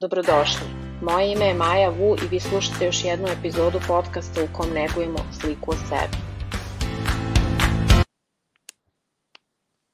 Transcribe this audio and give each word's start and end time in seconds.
Dobrodošli. 0.00 0.66
Moje 1.02 1.32
ime 1.32 1.44
je 1.44 1.54
Maja 1.54 1.88
Vu 1.88 2.16
i 2.24 2.28
vi 2.30 2.40
slušate 2.40 2.84
još 2.84 3.04
jednu 3.04 3.26
epizodu 3.38 3.78
podcasta 3.88 4.42
u 4.42 4.46
kom 4.52 4.70
negujemo 4.70 5.18
sliku 5.40 5.70
o 5.70 5.74
sebi. 5.74 6.16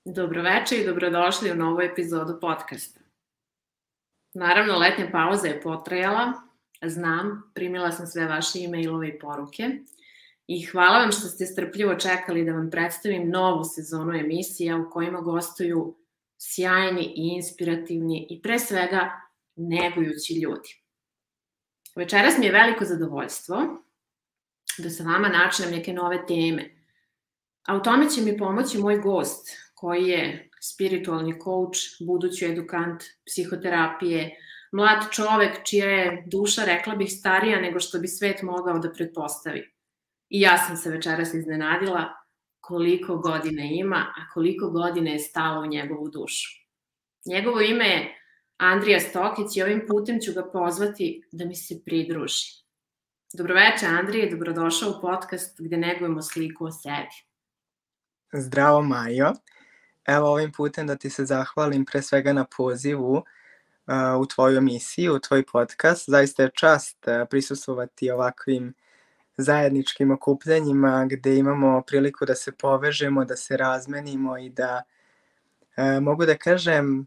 Dobroveče 0.04 0.76
i 0.76 0.86
dobrodošli 0.86 1.50
u 1.50 1.54
novu 1.54 1.80
epizodu 1.80 2.38
podcasta. 2.40 3.00
Naravno, 4.34 4.78
letnja 4.78 5.08
pauza 5.12 5.46
je 5.46 5.60
potrajala, 5.60 6.32
znam, 6.82 7.52
primila 7.54 7.92
sam 7.92 8.06
sve 8.06 8.26
vaše 8.26 8.58
e-mailove 8.64 9.08
i 9.08 9.18
poruke 9.18 9.64
i 10.46 10.62
hvala 10.62 10.98
vam 10.98 11.12
što 11.12 11.28
ste 11.28 11.46
strpljivo 11.46 11.94
čekali 11.94 12.44
da 12.44 12.52
vam 12.52 12.70
predstavim 12.70 13.30
novu 13.30 13.64
sezonu 13.64 14.12
emisija 14.12 14.76
u 14.76 14.90
kojima 14.90 15.20
gostuju 15.20 15.96
sjajni 16.38 17.02
i 17.02 17.34
inspirativni 17.36 18.26
i 18.30 18.42
pre 18.42 18.58
svega 18.58 19.29
negujući 19.56 20.34
ljudi. 20.34 20.82
Večeras 21.96 22.38
mi 22.38 22.46
je 22.46 22.52
veliko 22.52 22.84
zadovoljstvo 22.84 23.56
da 24.78 24.90
sa 24.90 25.04
vama 25.04 25.28
načnem 25.28 25.70
neke 25.70 25.92
nove 25.92 26.26
teme. 26.26 26.70
A 27.66 27.76
u 27.76 27.82
tome 27.82 28.10
će 28.10 28.20
mi 28.20 28.38
pomoći 28.38 28.78
moj 28.78 28.96
gost, 28.96 29.48
koji 29.74 30.08
je 30.08 30.50
spiritualni 30.60 31.32
coach, 31.44 31.78
budući 32.06 32.46
edukant 32.46 33.02
psihoterapije, 33.26 34.36
mlad 34.72 35.10
čovek 35.10 35.64
čija 35.64 35.86
je 35.86 36.24
duša, 36.26 36.64
rekla 36.64 36.94
bih, 36.96 37.08
starija 37.12 37.60
nego 37.60 37.80
što 37.80 37.98
bi 37.98 38.08
svet 38.08 38.42
mogao 38.42 38.78
da 38.78 38.92
pretpostavi. 38.92 39.74
I 40.28 40.40
ja 40.40 40.58
sam 40.58 40.76
se 40.76 40.90
večeras 40.90 41.34
iznenadila 41.34 42.08
koliko 42.60 43.16
godina 43.16 43.62
ima, 43.62 43.96
a 43.96 44.32
koliko 44.34 44.70
godina 44.70 45.10
je 45.10 45.18
stalo 45.18 45.62
u 45.62 45.66
njegovu 45.66 46.08
dušu. 46.08 46.50
Njegovo 47.26 47.60
ime 47.60 47.88
je 47.88 48.19
Andrija 48.62 49.00
Stokić 49.00 49.56
i 49.56 49.62
ovim 49.62 49.82
putem 49.88 50.20
ću 50.20 50.32
ga 50.32 50.50
pozvati 50.52 51.22
da 51.32 51.44
mi 51.44 51.54
se 51.54 51.74
pridruži. 51.84 52.64
Dobroveče 53.32 53.86
Andrije, 53.86 54.30
dobrodošao 54.30 54.90
u 54.90 55.00
podcast 55.00 55.60
gde 55.60 55.76
negujemo 55.76 56.22
sliku 56.22 56.64
o 56.64 56.72
sebi. 56.72 57.14
Zdravo 58.32 58.82
Majo. 58.82 59.32
Evo 60.06 60.28
ovim 60.28 60.52
putem 60.52 60.86
da 60.86 60.96
ti 60.96 61.10
se 61.10 61.24
zahvalim 61.24 61.84
pre 61.84 62.02
svega 62.02 62.32
na 62.32 62.44
pozivu 62.56 63.14
uh, 63.14 63.24
u 64.20 64.26
tvoju 64.26 64.58
emisiju, 64.58 65.14
u 65.14 65.18
tvoj 65.18 65.44
podcast. 65.52 66.04
Zaista 66.10 66.42
je 66.42 66.50
čast 66.54 67.06
uh, 67.06 67.28
prisustovati 67.30 68.10
ovakvim 68.10 68.74
zajedničkim 69.36 70.10
okupljanjima 70.10 71.06
gde 71.10 71.36
imamo 71.36 71.82
priliku 71.86 72.26
da 72.26 72.34
se 72.34 72.52
povežemo, 72.52 73.24
da 73.24 73.36
se 73.36 73.56
razmenimo 73.56 74.38
i 74.38 74.50
da 74.50 74.82
mogu 76.00 76.26
da 76.26 76.36
kažem 76.36 77.06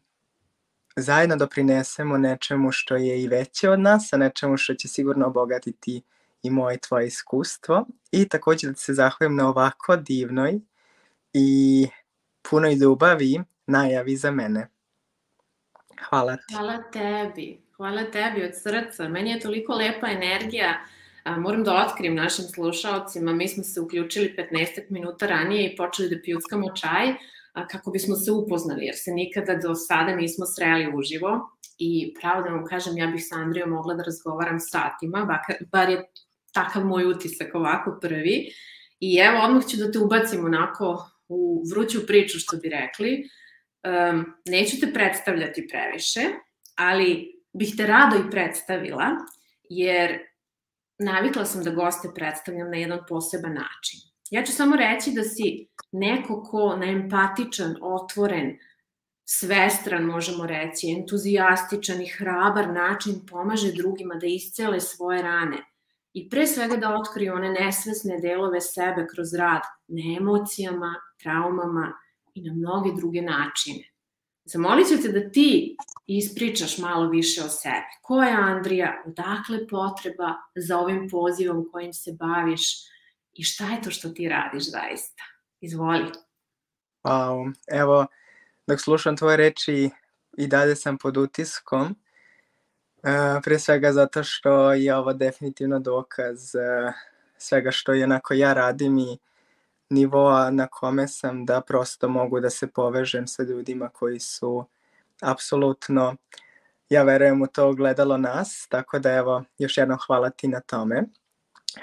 zajedno 0.95 1.35
doprinesemo 1.35 2.17
nečemu 2.17 2.71
što 2.71 2.95
je 2.95 3.23
i 3.23 3.27
veće 3.27 3.69
od 3.69 3.79
nas, 3.79 4.13
a 4.13 4.17
nečemu 4.17 4.57
što 4.57 4.73
će 4.73 4.87
sigurno 4.87 5.27
obogatiti 5.27 6.01
i 6.43 6.49
moje 6.49 6.77
tvoje 6.77 7.07
iskustvo. 7.07 7.85
I 8.11 8.27
takođe 8.29 8.67
da 8.67 8.75
se 8.75 8.93
zahvalim 8.93 9.35
na 9.35 9.49
ovako 9.49 9.95
divnoj 9.95 10.59
i 11.33 11.87
punoj 12.49 12.73
ljubavi 12.75 13.41
najavi 13.67 14.15
za 14.15 14.31
mene. 14.31 14.67
Hvala 16.09 16.37
ti. 16.37 16.53
Hvala 16.53 16.83
tebi. 16.91 17.61
Hvala 17.77 18.03
tebi 18.03 18.43
od 18.45 18.51
srca. 18.53 19.07
Meni 19.09 19.29
je 19.31 19.39
toliko 19.39 19.73
lepa 19.73 20.07
energija. 20.07 20.85
Moram 21.25 21.63
da 21.63 21.85
otkrim 21.87 22.15
našim 22.15 22.45
slušalcima, 22.45 23.33
mi 23.33 23.47
smo 23.47 23.63
se 23.63 23.81
uključili 23.81 24.35
15 24.51 24.81
minuta 24.89 25.27
ranije 25.27 25.69
i 25.69 25.75
počeli 25.75 26.15
da 26.15 26.21
pijuckamo 26.21 26.75
čaj, 26.75 27.13
kako 27.53 27.91
bismo 27.91 28.15
se 28.15 28.31
upoznali, 28.31 28.85
jer 28.85 28.95
se 28.97 29.11
nikada 29.11 29.55
do 29.55 29.75
sada 29.75 30.15
nismo 30.15 30.45
sreli 30.45 30.91
uživo 30.95 31.49
i 31.77 32.13
pravo 32.21 32.41
da 32.41 32.49
vam 32.49 32.65
kažem, 32.65 32.97
ja 32.97 33.07
bih 33.07 33.23
sa 33.25 33.35
Andrijom 33.35 33.69
mogla 33.69 33.93
da 33.93 34.03
razgovaram 34.03 34.59
satima, 34.59 35.25
bakar, 35.25 35.55
bar 35.71 35.89
je 35.89 36.03
takav 36.53 36.85
moj 36.85 37.05
utisak 37.05 37.55
ovako 37.55 37.97
prvi. 38.01 38.51
I 38.99 39.17
evo, 39.17 39.39
odmah 39.45 39.65
ću 39.67 39.77
da 39.77 39.91
te 39.91 39.99
ubacim 39.99 40.45
onako 40.45 41.09
u 41.27 41.63
vruću 41.71 42.07
priču, 42.07 42.39
što 42.39 42.57
bi 42.57 42.69
rekli. 42.69 43.29
Um, 43.83 44.25
neću 44.45 44.79
te 44.79 44.93
predstavljati 44.93 45.67
previše, 45.67 46.21
ali 46.75 47.41
bih 47.53 47.73
te 47.77 47.87
rado 47.87 48.15
i 48.15 48.31
predstavila, 48.31 49.09
jer 49.69 50.19
navikla 50.99 51.45
sam 51.45 51.63
da 51.63 51.71
goste 51.71 52.09
predstavljam 52.15 52.69
na 52.69 52.77
jedan 52.77 52.99
poseban 53.09 53.53
način. 53.53 54.12
Ja 54.33 54.43
ću 54.43 54.51
samo 54.51 54.75
reći 54.75 55.11
da 55.11 55.23
si 55.23 55.67
neko 55.91 56.43
ko 56.43 56.75
na 56.75 56.85
empatičan, 56.85 57.75
otvoren, 57.81 58.57
svestran, 59.25 60.03
možemo 60.03 60.45
reći, 60.45 60.95
entuzijastičan 60.97 62.01
i 62.01 62.07
hrabar 62.07 62.69
način 62.69 63.13
pomaže 63.31 63.71
drugima 63.71 64.15
da 64.15 64.27
iscele 64.27 64.79
svoje 64.79 65.21
rane 65.21 65.57
i 66.13 66.29
pre 66.29 66.47
svega 66.47 66.75
da 66.75 66.95
otkriju 66.95 67.33
one 67.33 67.51
nesvesne 67.51 68.19
delove 68.19 68.61
sebe 68.61 69.07
kroz 69.15 69.33
rad 69.33 69.61
na 69.87 70.01
emocijama, 70.17 70.95
traumama 71.23 71.93
i 72.33 72.41
na 72.41 72.53
mnoge 72.53 72.89
druge 72.95 73.21
načine. 73.21 73.83
Zamolit 74.45 74.87
ću 74.87 75.01
te 75.01 75.11
da 75.19 75.29
ti 75.29 75.77
ispričaš 76.07 76.77
malo 76.77 77.09
više 77.09 77.41
o 77.41 77.49
sebi. 77.49 77.93
Ko 78.01 78.23
je 78.23 78.31
Andrija? 78.31 79.03
Odakle 79.05 79.67
potreba 79.67 80.33
za 80.55 80.79
ovim 80.79 81.09
pozivom 81.09 81.69
kojim 81.71 81.93
se 81.93 82.11
baviš? 82.19 82.92
I 83.33 83.43
šta 83.43 83.65
je 83.65 83.81
to 83.81 83.91
što 83.91 84.09
ti 84.09 84.29
radiš 84.29 84.71
zaista? 84.71 85.23
Izvoli. 85.61 86.11
Wow, 87.03 87.53
evo, 87.67 88.05
dok 88.67 88.79
slušam 88.79 89.17
tvoje 89.17 89.37
reči 89.37 89.89
i 90.37 90.47
dalje 90.47 90.75
sam 90.75 90.97
pod 90.97 91.17
utiskom, 91.17 91.95
Uh, 93.03 93.41
pre 93.43 93.59
svega 93.59 93.91
zato 93.91 94.23
što 94.23 94.73
je 94.73 94.95
ovo 94.95 95.13
definitivno 95.13 95.79
dokaz 95.79 96.55
uh, 96.55 96.93
svega 97.37 97.71
što 97.71 97.93
jednako 97.93 98.33
ja 98.33 98.53
radim 98.53 98.97
i 98.97 99.17
nivoa 99.89 100.51
na 100.51 100.67
kome 100.67 101.07
sam 101.07 101.45
da 101.45 101.61
prosto 101.61 102.09
mogu 102.09 102.39
da 102.39 102.49
se 102.49 102.67
povežem 102.67 103.27
sa 103.27 103.43
ljudima 103.43 103.89
koji 103.89 104.19
su 104.19 104.65
apsolutno, 105.21 106.15
ja 106.89 107.03
verujem 107.03 107.41
u 107.41 107.47
to 107.47 107.73
gledalo 107.73 108.17
nas, 108.17 108.67
tako 108.69 108.99
da 108.99 109.11
evo, 109.11 109.43
još 109.57 109.77
jednom 109.77 109.97
hvala 110.07 110.29
ti 110.29 110.47
na 110.47 110.59
tome. 110.59 111.03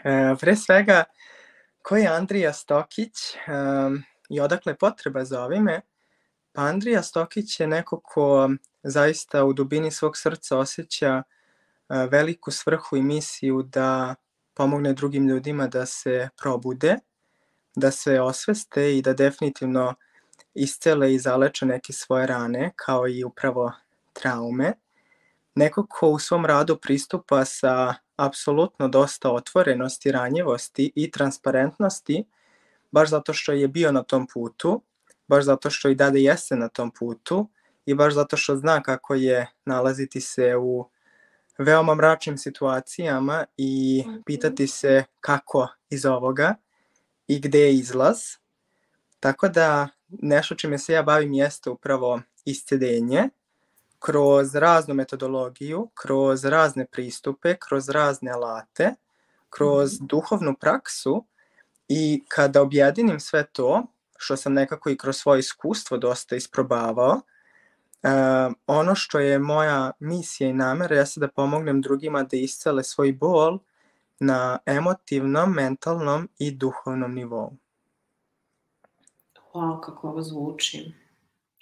E, 0.04 0.34
pre 0.40 0.56
svega, 0.56 1.04
ko 1.82 1.96
je 1.96 2.08
Andrija 2.08 2.52
Stokić 2.52 3.12
um, 3.34 4.02
i 4.28 4.40
odakle 4.40 4.74
potreba 4.78 5.24
za 5.24 5.44
ovime? 5.44 5.80
Pa 6.52 6.62
Andrija 6.62 7.02
Stokić 7.02 7.60
je 7.60 7.66
neko 7.66 8.00
ko 8.04 8.50
zaista 8.82 9.44
u 9.44 9.52
dubini 9.52 9.90
svog 9.90 10.16
srca 10.16 10.58
osjeća 10.58 11.22
veliku 12.10 12.50
svrhu 12.50 12.96
i 12.96 13.02
misiju 13.02 13.62
da 13.62 14.14
pomogne 14.54 14.92
drugim 14.92 15.28
ljudima 15.28 15.66
da 15.66 15.86
se 15.86 16.28
probude, 16.42 16.96
da 17.76 17.90
se 17.90 18.20
osveste 18.20 18.98
i 18.98 19.02
da 19.02 19.12
definitivno 19.12 19.94
iscele 20.54 21.14
i 21.14 21.18
zaleče 21.18 21.66
neke 21.66 21.92
svoje 21.92 22.26
rane, 22.26 22.72
kao 22.76 23.08
i 23.08 23.24
upravo 23.24 23.72
traume. 24.12 24.72
Neko 25.54 25.86
ko 25.86 26.08
u 26.08 26.18
svom 26.18 26.46
radu 26.46 26.76
pristupa 26.76 27.44
sa 27.44 27.94
apsolutno 28.16 28.88
dosta 28.88 29.30
otvorenosti, 29.30 30.12
ranjivosti 30.12 30.92
i 30.94 31.10
transparentnosti, 31.10 32.24
baš 32.90 33.10
zato 33.10 33.32
što 33.32 33.52
je 33.52 33.68
bio 33.68 33.92
na 33.92 34.02
tom 34.02 34.26
putu, 34.26 34.82
baš 35.28 35.44
zato 35.44 35.70
što 35.70 35.88
i 35.88 35.94
dalje 35.94 36.22
jeste 36.22 36.56
na 36.56 36.68
tom 36.68 36.90
putu 36.90 37.48
i 37.86 37.94
baš 37.94 38.14
zato 38.14 38.36
što 38.36 38.56
zna 38.56 38.82
kako 38.82 39.14
je 39.14 39.46
nalaziti 39.64 40.20
se 40.20 40.56
u 40.56 40.88
veoma 41.58 41.94
mračnim 41.94 42.38
situacijama 42.38 43.44
i 43.56 44.04
mhm. 44.06 44.16
pitati 44.26 44.66
se 44.66 45.04
kako 45.20 45.68
iz 45.90 46.06
ovoga 46.06 46.54
i 47.26 47.40
gde 47.40 47.60
je 47.60 47.74
izlaz. 47.74 48.18
Tako 49.20 49.48
da 49.48 49.88
nešto 50.08 50.54
čime 50.54 50.78
se 50.78 50.92
ja 50.92 51.02
bavim 51.02 51.32
jeste 51.32 51.70
upravo 51.70 52.20
iscedenje 52.44 53.28
kroz 54.00 54.54
raznu 54.54 54.94
metodologiju, 54.94 55.90
kroz 55.94 56.44
razne 56.44 56.86
pristupe, 56.86 57.56
kroz 57.68 57.88
razne 57.88 58.30
alate, 58.30 58.94
kroz 59.50 59.92
mm 59.92 60.04
-hmm. 60.04 60.08
duhovnu 60.08 60.54
praksu 60.60 61.24
i 61.88 62.24
kada 62.28 62.62
objedinim 62.62 63.20
sve 63.20 63.46
to, 63.52 63.82
što 64.18 64.36
sam 64.36 64.52
nekako 64.52 64.90
i 64.90 64.96
kroz 64.96 65.16
svoje 65.16 65.38
iskustvo 65.38 65.96
dosta 65.96 66.36
isprobavao, 66.36 67.20
Uh, 68.02 68.54
ono 68.66 68.94
što 68.94 69.18
je 69.18 69.38
moja 69.38 69.90
misija 69.98 70.50
i 70.50 70.52
namera 70.52 70.96
jeste 70.96 71.20
da 71.20 71.28
pomognem 71.28 71.80
drugima 71.80 72.22
da 72.22 72.36
iscele 72.36 72.82
svoj 72.84 73.12
bol 73.12 73.58
na 74.20 74.58
emotivnom, 74.66 75.52
mentalnom 75.52 76.28
i 76.38 76.50
duhovnom 76.50 77.14
nivou. 77.14 77.52
Wow, 79.52 79.80
kako 79.80 80.08
ovo 80.08 80.22
zvuči. 80.22 80.94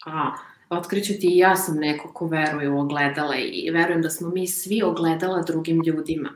A, 0.07 0.33
otkriću 0.71 1.13
ti 1.21 1.29
i 1.35 1.39
ja 1.39 1.57
sam 1.57 1.77
neko 1.77 2.13
ko 2.13 2.27
veruje 2.27 2.71
u 2.71 2.81
ogledala 2.81 3.37
i 3.37 3.71
verujem 3.71 4.03
da 4.03 4.11
smo 4.11 4.29
mi 4.29 4.47
svi 4.47 4.83
ogledala 4.83 5.43
drugim 5.43 5.83
ljudima. 5.87 6.31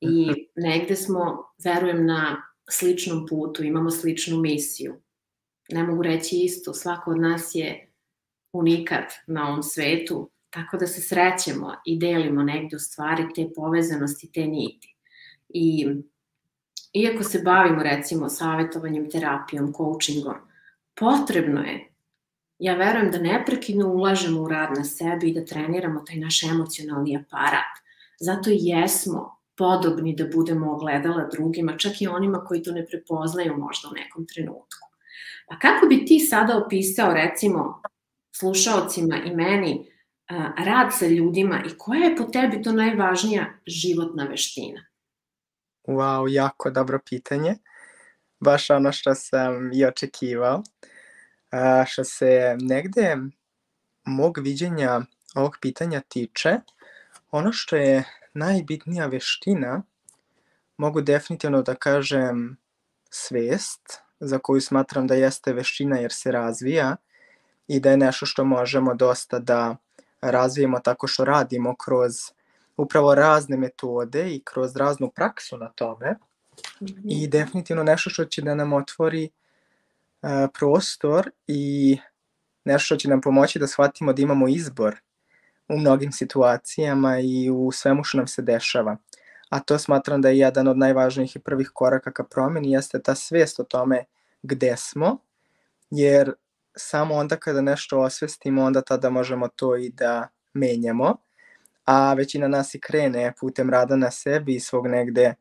I 0.00 0.26
negde 0.68 0.96
smo, 0.96 1.52
verujem, 1.64 2.06
na 2.06 2.42
sličnom 2.70 3.26
putu, 3.26 3.64
imamo 3.64 3.90
sličnu 3.90 4.40
misiju. 4.40 4.94
Ne 5.68 5.82
mogu 5.82 6.02
reći 6.02 6.36
isto, 6.36 6.74
svako 6.74 7.10
od 7.10 7.20
nas 7.20 7.50
je 7.54 7.90
unikat 8.52 9.12
na 9.26 9.48
ovom 9.48 9.62
svetu, 9.62 10.30
tako 10.50 10.76
da 10.76 10.86
se 10.86 11.00
srećemo 11.00 11.74
i 11.86 11.98
delimo 11.98 12.42
negde 12.42 12.76
u 12.76 12.78
stvari 12.78 13.26
te 13.34 13.48
povezanosti, 13.56 14.32
te 14.32 14.46
niti. 14.46 14.96
I 15.48 15.86
iako 16.92 17.24
se 17.24 17.42
bavimo 17.44 17.82
recimo 17.82 18.28
savjetovanjem, 18.28 19.10
terapijom, 19.10 19.72
coachingom, 19.76 20.34
potrebno 20.94 21.60
je, 21.60 21.93
ja 22.64 22.74
verujem 22.74 23.10
da 23.10 23.18
neprekidno 23.18 23.88
ulažemo 23.88 24.42
u 24.42 24.48
rad 24.48 24.70
na 24.76 24.84
sebi 24.84 25.28
i 25.28 25.34
da 25.34 25.44
treniramo 25.44 26.00
taj 26.00 26.16
naš 26.16 26.42
emocionalni 26.42 27.16
aparat. 27.16 27.74
Zato 28.20 28.50
i 28.50 28.58
jesmo 28.60 29.36
podobni 29.56 30.14
da 30.16 30.24
budemo 30.34 30.72
ogledala 30.72 31.28
drugima, 31.32 31.76
čak 31.76 32.00
i 32.00 32.06
onima 32.06 32.44
koji 32.44 32.62
to 32.62 32.72
ne 32.72 32.86
prepoznaju 32.86 33.56
možda 33.56 33.88
u 33.88 33.94
nekom 33.94 34.26
trenutku. 34.26 34.88
Pa 35.48 35.58
kako 35.58 35.86
bi 35.86 36.04
ti 36.06 36.20
sada 36.20 36.56
opisao 36.66 37.14
recimo 37.14 37.82
slušaocima 38.36 39.16
i 39.16 39.34
meni 39.34 39.90
rad 40.64 40.88
sa 40.98 41.06
ljudima 41.06 41.62
i 41.66 41.78
koja 41.78 42.00
je 42.00 42.16
po 42.16 42.24
tebi 42.24 42.62
to 42.62 42.72
najvažnija 42.72 43.46
životna 43.66 44.24
veština? 44.24 44.80
Wow, 45.86 46.26
jako 46.30 46.70
dobro 46.70 46.98
pitanje. 47.08 47.54
Baš 48.40 48.70
ono 48.70 48.92
što 48.92 49.14
sam 49.14 49.72
i 49.72 49.84
očekivao. 49.84 50.62
A, 51.54 51.84
što 51.86 52.04
se 52.04 52.56
negde 52.60 53.16
mog 54.04 54.38
viđenja 54.38 55.00
ovog 55.34 55.56
pitanja 55.60 56.00
tiče, 56.08 56.56
ono 57.30 57.52
što 57.52 57.76
je 57.76 58.04
najbitnija 58.34 59.06
veština, 59.06 59.82
mogu 60.76 61.00
definitivno 61.00 61.62
da 61.62 61.74
kažem 61.74 62.56
svest, 63.10 64.00
za 64.20 64.38
koju 64.38 64.60
smatram 64.60 65.06
da 65.06 65.14
jeste 65.14 65.52
veština 65.52 65.96
jer 65.96 66.12
se 66.12 66.32
razvija 66.32 66.96
i 67.68 67.80
da 67.80 67.90
je 67.90 67.96
nešto 67.96 68.26
što 68.26 68.44
možemo 68.44 68.94
dosta 68.94 69.38
da 69.38 69.76
razvijemo 70.20 70.80
tako 70.80 71.06
što 71.06 71.24
radimo 71.24 71.76
kroz 71.76 72.12
upravo 72.76 73.14
razne 73.14 73.56
metode 73.56 74.34
i 74.34 74.42
kroz 74.44 74.76
raznu 74.76 75.10
praksu 75.16 75.58
na 75.58 75.68
tome 75.68 76.10
mm 76.80 76.86
-hmm. 76.86 77.02
i 77.04 77.28
definitivno 77.28 77.82
nešto 77.82 78.10
što 78.10 78.24
će 78.24 78.42
da 78.42 78.54
nam 78.54 78.72
otvori 78.72 79.24
uh, 79.24 79.43
prostor 80.58 81.30
i 81.46 81.98
nešto 82.64 82.84
što 82.84 82.96
će 82.96 83.08
nam 83.08 83.20
pomoći 83.20 83.58
da 83.58 83.66
shvatimo 83.66 84.12
da 84.12 84.22
imamo 84.22 84.48
izbor 84.48 84.96
u 85.68 85.78
mnogim 85.78 86.12
situacijama 86.12 87.18
i 87.18 87.50
u 87.50 87.72
svemu 87.72 88.04
što 88.04 88.16
nam 88.16 88.26
se 88.26 88.42
dešava. 88.42 88.96
A 89.48 89.60
to 89.60 89.78
smatram 89.78 90.22
da 90.22 90.28
je 90.28 90.38
jedan 90.38 90.68
od 90.68 90.78
najvažnijih 90.78 91.36
i 91.36 91.38
prvih 91.38 91.70
koraka 91.74 92.12
ka 92.12 92.24
promeni 92.24 92.72
jeste 92.72 93.02
ta 93.02 93.14
svest 93.14 93.60
o 93.60 93.64
tome 93.64 94.04
gde 94.42 94.76
smo, 94.76 95.18
jer 95.90 96.32
samo 96.76 97.14
onda 97.14 97.36
kada 97.36 97.60
nešto 97.60 98.00
osvestimo, 98.00 98.64
onda 98.64 98.82
tada 98.82 99.10
možemo 99.10 99.48
to 99.48 99.76
i 99.76 99.88
da 99.88 100.28
menjamo, 100.54 101.16
a 101.84 102.14
većina 102.14 102.48
nas 102.48 102.74
i 102.74 102.80
krene 102.80 103.32
putem 103.40 103.70
rada 103.70 103.96
na 103.96 104.10
sebi 104.10 104.54
i 104.54 104.60
svog 104.60 104.86
negde, 104.86 105.34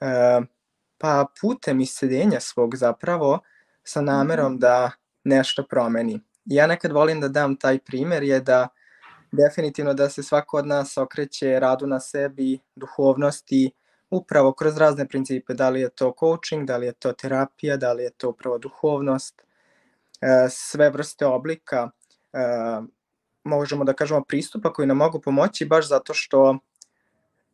uh, 0.00 0.44
pa 0.98 1.26
putem 1.40 1.80
iscedenja 1.80 2.40
svog 2.40 2.76
zapravo, 2.76 3.38
sa 3.90 4.00
namerom 4.00 4.52
mhm. 4.52 4.60
da 4.60 4.90
nešto 5.24 5.64
promeni. 5.70 6.20
Ja 6.44 6.66
nekad 6.66 6.92
volim 6.92 7.20
da 7.20 7.28
dam 7.28 7.56
taj 7.56 7.78
primer 7.78 8.22
je 8.22 8.40
da 8.40 8.68
definitivno 9.32 9.94
da 9.94 10.08
se 10.10 10.22
svako 10.22 10.56
od 10.58 10.66
nas 10.66 10.98
okreće 10.98 11.60
radu 11.60 11.86
na 11.86 12.00
sebi, 12.00 12.58
duhovnosti, 12.76 13.70
upravo 14.10 14.52
kroz 14.52 14.78
razne 14.78 15.08
principe, 15.08 15.54
da 15.54 15.68
li 15.68 15.80
je 15.80 15.90
to 15.90 16.14
coaching, 16.20 16.66
da 16.66 16.76
li 16.76 16.86
je 16.86 16.92
to 16.92 17.12
terapija, 17.12 17.76
da 17.76 17.92
li 17.92 18.02
je 18.02 18.10
to 18.10 18.28
upravo 18.28 18.58
duhovnost, 18.58 19.42
e, 20.20 20.48
sve 20.50 20.90
vrste 20.90 21.26
oblika, 21.26 21.90
e, 22.32 22.40
možemo 23.44 23.84
da 23.84 23.92
kažemo 23.92 24.24
pristupa 24.24 24.72
koji 24.72 24.88
nam 24.88 24.96
mogu 24.96 25.20
pomoći 25.20 25.64
baš 25.66 25.88
zato 25.88 26.14
što 26.14 26.58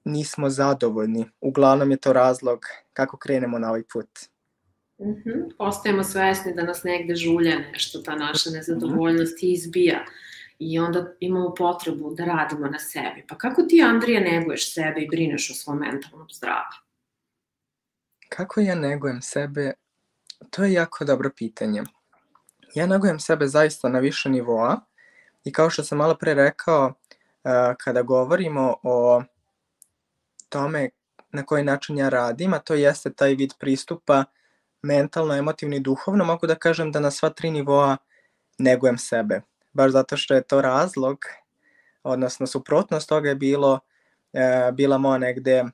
nismo 0.04 0.50
zadovoljni. 0.50 1.26
Uglavnom 1.40 1.90
je 1.90 1.96
to 1.96 2.12
razlog 2.12 2.66
kako 2.92 3.16
krenemo 3.16 3.58
na 3.58 3.68
ovaj 3.68 3.82
put. 3.92 4.08
Mm 4.98 5.04
-hmm. 5.04 5.56
Postajemo 5.58 6.04
svesni 6.04 6.54
da 6.54 6.62
nas 6.62 6.82
negde 6.84 7.14
žulja 7.14 7.58
nešto, 7.72 7.98
ta 7.98 8.14
naša 8.14 8.50
nezadovoljnost 8.50 9.42
i 9.42 9.52
izbija 9.52 10.04
i 10.58 10.78
onda 10.78 11.12
imamo 11.20 11.54
potrebu 11.54 12.14
da 12.14 12.24
radimo 12.24 12.66
na 12.66 12.78
sebi. 12.78 13.24
Pa 13.28 13.38
kako 13.38 13.62
ti, 13.62 13.82
Andrija, 13.82 14.20
neguješ 14.20 14.74
sebe 14.74 15.00
i 15.00 15.08
brineš 15.08 15.50
o 15.50 15.54
svom 15.54 15.78
mentalnom 15.78 16.28
zdravlju? 16.30 16.78
Kako 18.28 18.60
ja 18.60 18.74
negujem 18.74 19.22
sebe? 19.22 19.72
To 20.50 20.64
je 20.64 20.72
jako 20.72 21.04
dobro 21.04 21.30
pitanje. 21.36 21.82
Ja 22.74 22.86
negujem 22.86 23.18
sebe 23.18 23.46
zaista 23.46 23.88
na 23.88 23.98
više 23.98 24.28
nivoa 24.28 24.80
i 25.44 25.52
kao 25.52 25.70
što 25.70 25.84
sam 25.84 25.98
malo 25.98 26.14
pre 26.14 26.34
rekao, 26.34 26.94
kada 27.78 28.02
govorimo 28.02 28.74
o 28.82 29.22
tome 30.48 30.88
na 31.32 31.42
koji 31.42 31.64
način 31.64 31.98
ja 31.98 32.08
radim, 32.08 32.54
a 32.54 32.58
to 32.58 32.74
jeste 32.74 33.12
taj 33.12 33.34
vid 33.34 33.52
pristupa 33.58 34.24
mentalno, 34.82 35.34
emotivno 35.34 35.76
i 35.76 35.80
duhovno, 35.80 36.24
mogu 36.24 36.46
da 36.46 36.54
kažem 36.54 36.92
da 36.92 37.00
na 37.00 37.10
sva 37.10 37.30
tri 37.30 37.50
nivoa 37.50 37.96
negujem 38.58 38.98
sebe 38.98 39.40
baš 39.76 39.92
zato 39.92 40.16
što 40.16 40.34
je 40.34 40.42
to 40.42 40.60
razlog, 40.60 41.18
odnosno 42.02 42.46
suprotnost 42.46 43.08
toga 43.08 43.28
je 43.28 43.34
bilo, 43.34 43.80
e, 44.32 44.70
bila 44.72 44.98
moja 44.98 45.18
negde 45.18 45.64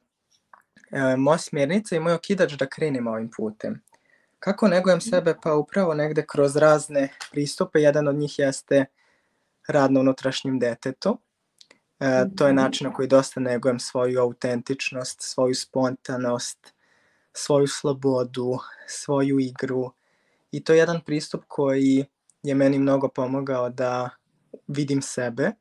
e, 0.91 1.17
moja 1.17 1.39
smjernica 1.39 1.97
i 1.97 2.01
moj 2.01 2.13
okidač 2.13 2.53
da 2.53 2.67
krenem 2.67 3.07
ovim 3.07 3.31
putem. 3.37 3.83
Kako 4.39 4.69
negujem 4.69 5.01
sebe? 5.01 5.35
Pa 5.43 5.55
upravo 5.55 5.95
negde 5.95 6.25
kroz 6.27 6.57
razne 6.57 7.09
pristupe. 7.31 7.81
Jedan 7.81 8.09
od 8.09 8.15
njih 8.15 8.39
jeste 8.39 8.85
rad 9.69 9.93
na 9.93 10.01
unutrašnjim 10.01 10.59
detetu. 10.59 11.19
E, 12.01 12.25
to 12.37 12.47
je 12.47 12.53
način 12.53 12.87
na 12.87 12.95
koji 12.95 13.09
dosta 13.09 13.41
negujem 13.41 13.81
svoju 13.81 14.21
autentičnost, 14.21 15.21
svoju 15.21 15.55
spontanost, 15.55 16.75
svoju 17.33 17.67
slobodu, 17.67 18.59
svoju 18.87 19.41
igru. 19.41 19.93
I 20.53 20.65
to 20.65 20.73
je 20.73 20.79
jedan 20.79 21.01
pristup 21.01 21.45
koji 21.49 22.07
je 22.43 22.55
meni 22.55 22.79
mnogo 22.79 23.09
pomogao 23.09 23.71
da 23.71 24.11
vidim 24.67 25.03
sebe, 25.03 25.53